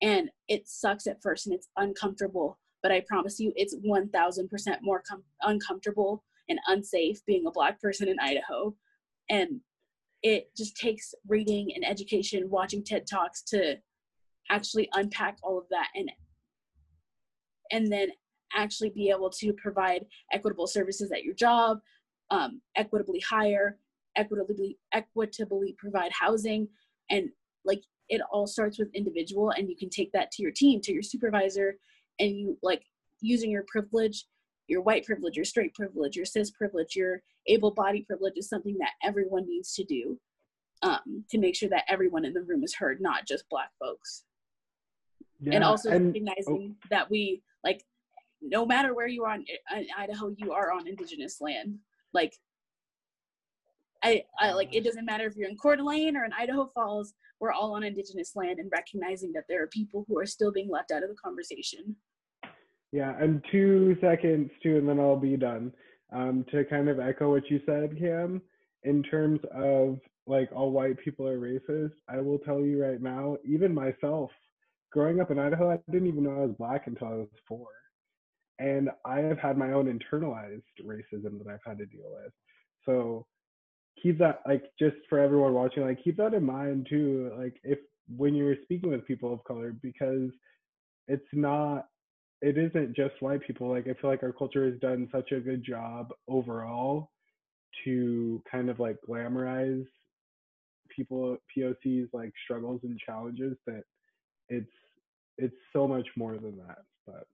and 0.00 0.30
it 0.48 0.66
sucks 0.66 1.06
at 1.06 1.20
first 1.22 1.46
and 1.46 1.54
it's 1.54 1.68
uncomfortable 1.76 2.58
but 2.82 2.90
i 2.90 3.04
promise 3.06 3.38
you 3.38 3.52
it's 3.54 3.76
1000% 3.76 4.76
more 4.80 5.02
com- 5.06 5.22
uncomfortable 5.42 6.24
and 6.48 6.58
unsafe 6.68 7.18
being 7.26 7.46
a 7.46 7.50
black 7.50 7.78
person 7.82 8.08
in 8.08 8.18
idaho 8.18 8.74
and 9.28 9.60
it 10.22 10.50
just 10.56 10.76
takes 10.76 11.14
reading 11.26 11.72
and 11.74 11.86
education, 11.86 12.50
watching 12.50 12.84
TED 12.84 13.06
Talks 13.06 13.42
to 13.42 13.76
actually 14.50 14.88
unpack 14.94 15.38
all 15.42 15.58
of 15.58 15.64
that 15.70 15.88
and 15.94 16.10
and 17.72 17.90
then 17.90 18.08
actually 18.54 18.90
be 18.90 19.10
able 19.10 19.30
to 19.30 19.52
provide 19.52 20.04
equitable 20.32 20.66
services 20.66 21.12
at 21.12 21.22
your 21.22 21.34
job, 21.34 21.78
um, 22.30 22.60
equitably 22.76 23.20
hire, 23.20 23.78
equitably 24.16 24.76
equitably 24.92 25.74
provide 25.78 26.10
housing, 26.12 26.68
and 27.10 27.28
like 27.64 27.82
it 28.08 28.20
all 28.32 28.46
starts 28.46 28.78
with 28.78 28.92
individual, 28.94 29.50
and 29.50 29.68
you 29.68 29.76
can 29.76 29.88
take 29.88 30.10
that 30.12 30.30
to 30.32 30.42
your 30.42 30.52
team, 30.52 30.80
to 30.82 30.92
your 30.92 31.02
supervisor, 31.02 31.76
and 32.18 32.30
you 32.30 32.58
like 32.62 32.82
using 33.20 33.50
your 33.50 33.64
privilege 33.68 34.26
your 34.70 34.82
white 34.82 35.04
privilege, 35.04 35.36
your 35.36 35.44
straight 35.44 35.74
privilege, 35.74 36.16
your 36.16 36.24
cis 36.24 36.50
privilege, 36.50 36.94
your 36.94 37.22
able 37.48 37.72
body 37.72 38.02
privilege 38.02 38.34
is 38.36 38.48
something 38.48 38.78
that 38.78 38.92
everyone 39.02 39.46
needs 39.46 39.74
to 39.74 39.84
do 39.84 40.18
um, 40.82 41.24
to 41.28 41.38
make 41.38 41.56
sure 41.56 41.68
that 41.68 41.84
everyone 41.88 42.24
in 42.24 42.32
the 42.32 42.42
room 42.42 42.62
is 42.62 42.74
heard, 42.74 43.00
not 43.00 43.26
just 43.26 43.48
black 43.50 43.70
folks. 43.80 44.24
Yeah, 45.40 45.56
and 45.56 45.64
also 45.64 45.90
and, 45.90 46.06
recognizing 46.06 46.76
oh. 46.76 46.86
that 46.90 47.10
we 47.10 47.42
like 47.64 47.84
no 48.40 48.64
matter 48.64 48.94
where 48.94 49.08
you 49.08 49.24
are 49.24 49.34
in, 49.34 49.44
in 49.76 49.86
Idaho, 49.98 50.32
you 50.38 50.52
are 50.52 50.72
on 50.72 50.86
indigenous 50.86 51.40
land. 51.40 51.78
Like 52.14 52.36
I, 54.04 54.24
I 54.38 54.52
like 54.52 54.74
it 54.74 54.84
doesn't 54.84 55.04
matter 55.04 55.26
if 55.26 55.36
you're 55.36 55.48
in 55.48 55.56
Coeur 55.56 55.76
d'Alene 55.76 56.16
or 56.16 56.24
in 56.24 56.32
Idaho 56.32 56.66
Falls, 56.66 57.14
we're 57.40 57.52
all 57.52 57.74
on 57.74 57.82
indigenous 57.82 58.36
land 58.36 58.60
and 58.60 58.70
recognizing 58.70 59.32
that 59.32 59.44
there 59.48 59.62
are 59.62 59.66
people 59.66 60.04
who 60.06 60.16
are 60.18 60.26
still 60.26 60.52
being 60.52 60.70
left 60.70 60.92
out 60.92 61.02
of 61.02 61.08
the 61.08 61.16
conversation. 61.16 61.96
Yeah, 62.92 63.14
and 63.20 63.44
two 63.52 63.96
seconds 64.00 64.50
too, 64.62 64.78
and 64.78 64.88
then 64.88 64.98
I'll 65.00 65.16
be 65.16 65.36
done. 65.36 65.72
Um, 66.12 66.44
to 66.50 66.64
kind 66.64 66.88
of 66.88 66.98
echo 67.00 67.30
what 67.32 67.48
you 67.50 67.60
said, 67.66 67.96
Kam, 67.98 68.42
in 68.84 69.02
terms 69.04 69.40
of 69.54 70.00
like 70.26 70.50
all 70.54 70.72
white 70.72 70.98
people 71.04 71.26
are 71.26 71.38
racist, 71.38 71.92
I 72.08 72.20
will 72.20 72.38
tell 72.38 72.60
you 72.60 72.82
right 72.82 73.00
now, 73.00 73.36
even 73.44 73.74
myself, 73.74 74.30
growing 74.92 75.20
up 75.20 75.30
in 75.30 75.38
Idaho, 75.38 75.70
I 75.70 75.78
didn't 75.90 76.08
even 76.08 76.24
know 76.24 76.36
I 76.42 76.46
was 76.46 76.56
black 76.58 76.86
until 76.86 77.08
I 77.08 77.12
was 77.14 77.28
four. 77.48 77.68
and 78.58 78.90
I 79.04 79.18
have 79.20 79.38
had 79.38 79.56
my 79.56 79.72
own 79.72 79.86
internalized 79.86 80.62
racism 80.84 81.38
that 81.38 81.48
I've 81.50 81.60
had 81.66 81.78
to 81.78 81.86
deal 81.86 82.10
with. 82.12 82.32
So 82.86 83.26
keep 84.02 84.18
that 84.18 84.40
like 84.46 84.64
just 84.78 84.96
for 85.08 85.18
everyone 85.18 85.54
watching, 85.54 85.84
like 85.84 86.02
keep 86.02 86.16
that 86.18 86.34
in 86.34 86.44
mind 86.44 86.86
too. 86.90 87.32
Like 87.38 87.56
if 87.64 87.78
when 88.16 88.34
you're 88.34 88.56
speaking 88.64 88.90
with 88.90 89.06
people 89.06 89.32
of 89.32 89.44
color, 89.44 89.72
because 89.82 90.30
it's 91.08 91.26
not 91.34 91.88
it 92.42 92.56
isn't 92.56 92.96
just 92.96 93.20
white 93.20 93.42
people. 93.46 93.68
Like 93.68 93.86
I 93.86 93.94
feel 94.00 94.10
like 94.10 94.22
our 94.22 94.32
culture 94.32 94.68
has 94.70 94.78
done 94.80 95.08
such 95.12 95.32
a 95.32 95.40
good 95.40 95.62
job 95.64 96.12
overall 96.28 97.10
to 97.84 98.42
kind 98.50 98.68
of 98.68 98.80
like 98.80 98.96
glamorize 99.08 99.86
people 100.94 101.36
POC's 101.54 102.08
like 102.12 102.32
struggles 102.44 102.80
and 102.82 102.98
challenges 102.98 103.56
that 103.66 103.84
it's 104.48 104.72
it's 105.38 105.56
so 105.72 105.86
much 105.86 106.08
more 106.16 106.36
than 106.36 106.56
that. 106.58 106.78
But 107.06 107.26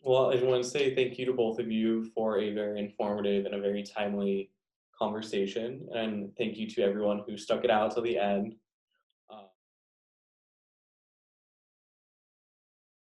Well, 0.00 0.32
I 0.32 0.42
want 0.42 0.62
to 0.62 0.68
say 0.68 0.94
thank 0.94 1.18
you 1.18 1.26
to 1.26 1.32
both 1.32 1.58
of 1.58 1.70
you 1.70 2.10
for 2.14 2.38
a 2.40 2.52
very 2.52 2.78
informative 2.78 3.46
and 3.46 3.54
a 3.54 3.60
very 3.60 3.82
timely 3.82 4.50
conversation. 4.98 5.88
And 5.94 6.34
thank 6.36 6.56
you 6.56 6.68
to 6.70 6.82
everyone 6.82 7.22
who 7.26 7.36
stuck 7.36 7.64
it 7.64 7.70
out 7.70 7.92
till 7.92 8.02
the 8.02 8.18
end. 8.18 8.56